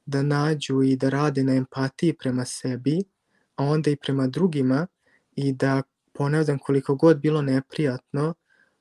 da 0.06 0.24
nađu 0.24 0.82
i 0.84 0.96
da 0.96 1.10
rade 1.10 1.44
na 1.44 1.54
empatiji 1.54 2.14
prema 2.14 2.46
sebi, 2.46 3.04
a 3.56 3.64
onda 3.64 3.92
i 3.92 3.96
prema 3.96 4.28
drugima 4.28 4.88
i 5.36 5.54
da 5.54 5.84
ponavljam 6.14 6.60
koliko 6.60 6.96
god 6.96 7.20
bilo 7.20 7.42
neprijatno 7.42 8.34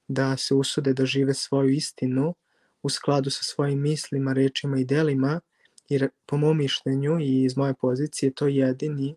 da 0.09 0.37
se 0.37 0.55
usude 0.55 0.93
da 0.93 1.07
žive 1.07 1.35
svoju 1.35 1.71
istinu, 1.71 2.35
u 2.83 2.89
skladu 2.89 3.31
sa 3.31 3.43
svojim 3.43 3.81
mislima, 3.81 4.33
rečima 4.33 4.79
i 4.79 4.85
delima, 4.85 5.41
jer 5.89 6.09
po 6.27 6.37
mom 6.37 6.59
mišljenju 6.59 7.21
i 7.21 7.45
iz 7.45 7.57
moje 7.57 7.75
pozicije 7.75 8.33
to 8.35 8.47
je 8.47 8.57
jedini 8.57 9.17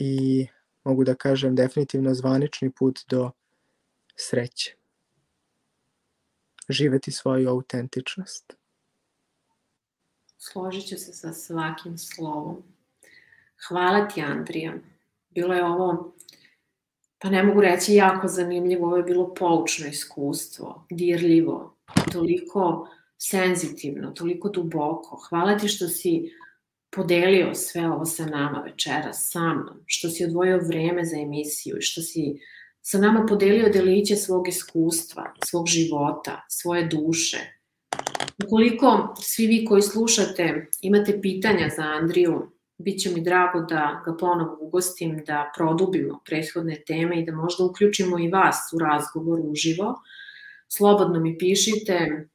i 0.00 0.46
mogu 0.84 1.04
da 1.04 1.14
kažem 1.14 1.56
definitivno 1.56 2.14
zvanični 2.14 2.70
put 2.70 3.00
do 3.08 3.30
sreće. 4.16 4.74
Živeti 6.68 7.12
svoju 7.12 7.48
autentičnost. 7.48 8.56
Složit 10.38 10.88
ću 10.88 10.96
se 10.96 11.12
sa 11.12 11.32
svakim 11.32 11.98
slovom. 11.98 12.62
Hvala 13.68 14.08
ti, 14.08 14.22
Andrija. 14.22 14.74
Bilo 15.30 15.54
je 15.54 15.64
ovo, 15.64 16.14
pa 17.18 17.30
ne 17.30 17.42
mogu 17.42 17.60
reći 17.60 17.94
jako 17.94 18.28
zanimljivo, 18.28 18.86
ovo 18.86 18.96
je 18.96 19.02
bilo 19.02 19.34
poučno 19.34 19.86
iskustvo, 19.86 20.86
dirljivo, 20.90 21.76
toliko 22.12 22.88
senzitivno, 23.18 24.10
toliko 24.10 24.48
duboko. 24.48 25.16
Hvala 25.28 25.58
ti 25.58 25.68
što 25.68 25.88
si 25.88 26.32
podelio 26.90 27.54
sve 27.54 27.90
ovo 27.90 28.04
sa 28.04 28.26
nama 28.26 28.60
večera, 28.60 29.12
sa 29.12 29.54
mnom, 29.54 29.82
što 29.86 30.08
si 30.08 30.24
odvojio 30.24 30.60
vreme 30.66 31.04
za 31.04 31.16
emisiju 31.16 31.76
i 31.78 31.82
što 31.82 32.02
si 32.02 32.40
sa 32.82 32.98
nama 32.98 33.26
podelio 33.28 33.68
deliće 33.68 34.16
svog 34.16 34.48
iskustva, 34.48 35.34
svog 35.44 35.66
života, 35.66 36.44
svoje 36.48 36.86
duše. 36.86 37.38
Ukoliko 38.44 39.14
svi 39.20 39.46
vi 39.46 39.64
koji 39.64 39.82
slušate 39.82 40.66
imate 40.80 41.20
pitanja 41.22 41.68
za 41.76 41.82
Andriju, 41.82 42.52
bit 42.78 43.00
će 43.00 43.10
mi 43.10 43.20
drago 43.20 43.60
da 43.60 44.02
ga 44.06 44.16
ponovo 44.16 44.56
ugostim, 44.60 45.22
da 45.26 45.52
produbimo 45.56 46.20
prethodne 46.24 46.82
teme 46.86 47.20
i 47.20 47.24
da 47.24 47.32
možda 47.32 47.64
uključimo 47.64 48.18
i 48.18 48.28
vas 48.28 48.56
u 48.74 48.78
razgovor 48.78 49.40
uživo 49.44 49.94
slobodno 50.72 51.20
mi 51.20 51.38
pišite, 51.38 52.26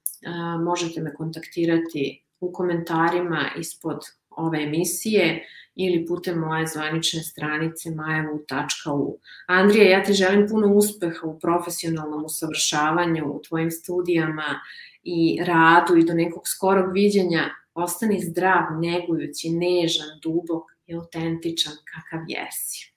možete 0.65 1.01
me 1.01 1.13
kontaktirati 1.13 2.23
u 2.39 2.51
komentarima 2.53 3.49
ispod 3.59 3.99
ove 4.37 4.63
emisije 4.63 5.45
ili 5.75 6.05
putem 6.05 6.39
moje 6.39 6.67
zvanične 6.67 7.23
stranice 7.23 7.91
majevu.u. 7.91 9.19
Andrija, 9.47 9.89
ja 9.89 10.03
ti 10.03 10.13
želim 10.13 10.47
puno 10.49 10.73
uspeha 10.73 11.27
u 11.27 11.39
profesionalnom 11.39 12.25
usavršavanju, 12.25 13.25
u 13.25 13.41
tvojim 13.41 13.71
studijama 13.71 14.59
i 15.03 15.39
radu 15.43 15.97
i 15.97 16.05
do 16.05 16.13
nekog 16.13 16.47
skorog 16.47 16.93
viđenja. 16.93 17.49
Ostani 17.73 18.19
zdrav, 18.21 18.79
negujući, 18.81 19.49
nežan, 19.49 20.19
dubok 20.23 20.63
i 20.87 20.95
autentičan 20.95 21.73
kakav 21.93 22.25
jesi. 22.27 22.91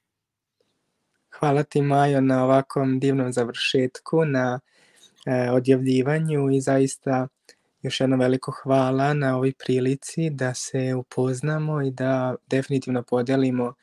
Hvala 1.39 1.63
ti 1.63 1.83
Majo 1.83 2.21
na 2.21 2.45
ovakvom 2.45 3.01
divnom 3.01 3.33
završetku, 3.33 4.25
na 4.25 4.61
e, 5.27 5.51
odjavljivanju 5.51 6.51
i 6.51 6.61
zaista 6.61 7.29
još 7.83 8.01
jedno 8.01 8.17
veliko 8.17 8.53
hvala 8.63 9.15
na 9.15 9.37
ovoj 9.37 9.53
prilici 9.65 10.31
da 10.31 10.55
se 10.55 10.95
upoznamo 10.95 11.83
i 11.83 11.91
da 11.91 12.35
definitivno 12.47 13.03
podelimo 13.03 13.75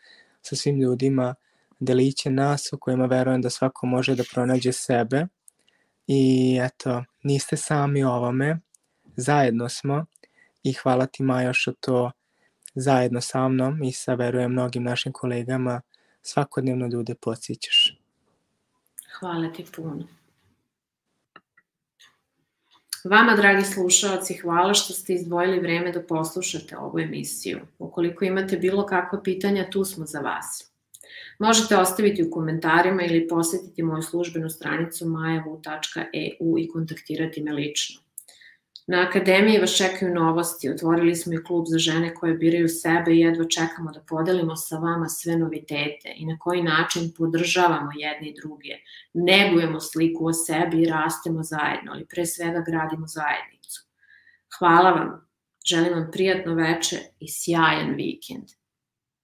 sa 0.41 0.55
svim 0.55 0.79
ljudima 0.79 1.35
deliće 1.79 2.29
nas 2.29 2.73
u 2.73 2.77
kojima 2.77 3.05
verujem 3.05 3.41
da 3.41 3.49
svako 3.49 3.87
može 3.87 4.15
da 4.15 4.23
pronađe 4.33 4.71
sebe. 4.71 5.25
I 6.07 6.57
eto, 6.61 7.03
niste 7.23 7.57
sami 7.57 8.03
u 8.03 8.09
ovome, 8.09 8.59
zajedno 9.15 9.69
smo 9.69 10.05
i 10.63 10.73
hvala 10.73 11.05
ti 11.05 11.23
Majo 11.23 11.53
što 11.53 11.71
to 11.79 12.11
zajedno 12.75 13.21
sa 13.21 13.47
mnom 13.47 13.83
i 13.83 13.91
sa 13.91 14.13
verujem 14.13 14.51
mnogim 14.51 14.83
našim 14.83 15.11
kolegama 15.11 15.81
svakodnevno 16.21 16.87
ljude 16.87 17.15
podsjećaš. 17.15 17.99
Hvala 19.19 19.53
ti 19.53 19.65
puno. 19.75 20.07
Vama, 23.05 23.35
dragi 23.35 23.63
slušalci, 23.63 24.33
hvala 24.33 24.73
što 24.73 24.93
ste 24.93 25.13
izdvojili 25.13 25.59
vreme 25.59 25.91
da 25.91 26.01
poslušate 26.03 26.77
ovu 26.77 26.99
emisiju. 26.99 27.59
Ukoliko 27.79 28.25
imate 28.25 28.57
bilo 28.57 28.85
kakva 28.85 29.21
pitanja, 29.23 29.69
tu 29.69 29.85
smo 29.85 30.05
za 30.05 30.19
vas. 30.19 30.71
Možete 31.39 31.77
ostaviti 31.77 32.23
u 32.23 32.31
komentarima 32.31 33.03
ili 33.03 33.27
posetiti 33.27 33.83
moju 33.83 34.01
službenu 34.01 34.49
stranicu 34.49 35.05
majavu.eu 35.09 36.57
i 36.59 36.67
kontaktirati 36.67 37.41
me 37.41 37.53
lično. 37.53 38.01
Na 38.87 39.01
Akademiji 39.07 39.59
vas 39.59 39.77
čekaju 39.77 40.13
novosti, 40.13 40.69
otvorili 40.69 41.15
smo 41.15 41.33
i 41.33 41.43
klub 41.43 41.65
za 41.67 41.77
žene 41.77 42.13
koje 42.15 42.33
biraju 42.33 42.67
sebe 42.69 43.11
i 43.11 43.19
jedva 43.19 43.45
čekamo 43.45 43.91
da 43.91 43.99
podelimo 43.99 44.55
sa 44.55 44.77
vama 44.77 45.09
sve 45.09 45.37
novitete 45.37 46.13
i 46.15 46.25
na 46.25 46.37
koji 46.39 46.63
način 46.63 47.13
podržavamo 47.17 47.89
jedni 47.95 48.29
i 48.29 48.33
druge, 48.41 48.75
negujemo 49.13 49.79
sliku 49.79 50.27
o 50.27 50.33
sebi 50.33 50.81
i 50.81 50.89
rastemo 50.89 51.43
zajedno, 51.43 51.91
ali 51.91 52.05
pre 52.05 52.25
svega 52.25 52.63
gradimo 52.67 53.07
zajednicu. 53.07 53.81
Hvala 54.59 54.91
vam, 54.91 55.27
želim 55.65 55.93
vam 55.93 56.09
prijatno 56.11 56.53
veče 56.53 56.97
i 57.19 57.27
sjajan 57.29 57.95
vikend. 57.95 58.47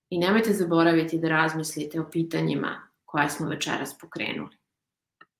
I 0.09 0.17
nemojte 0.17 0.53
zaboraviti 0.53 1.19
da 1.19 1.29
razmislite 1.29 2.01
o 2.01 2.09
pitanjima 2.09 2.81
koja 3.05 3.29
smo 3.29 3.47
večeras 3.47 3.97
pokrenuli. 3.97 4.57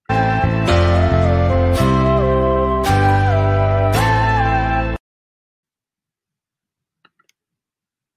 Thank 0.10 0.70
you 0.70 0.91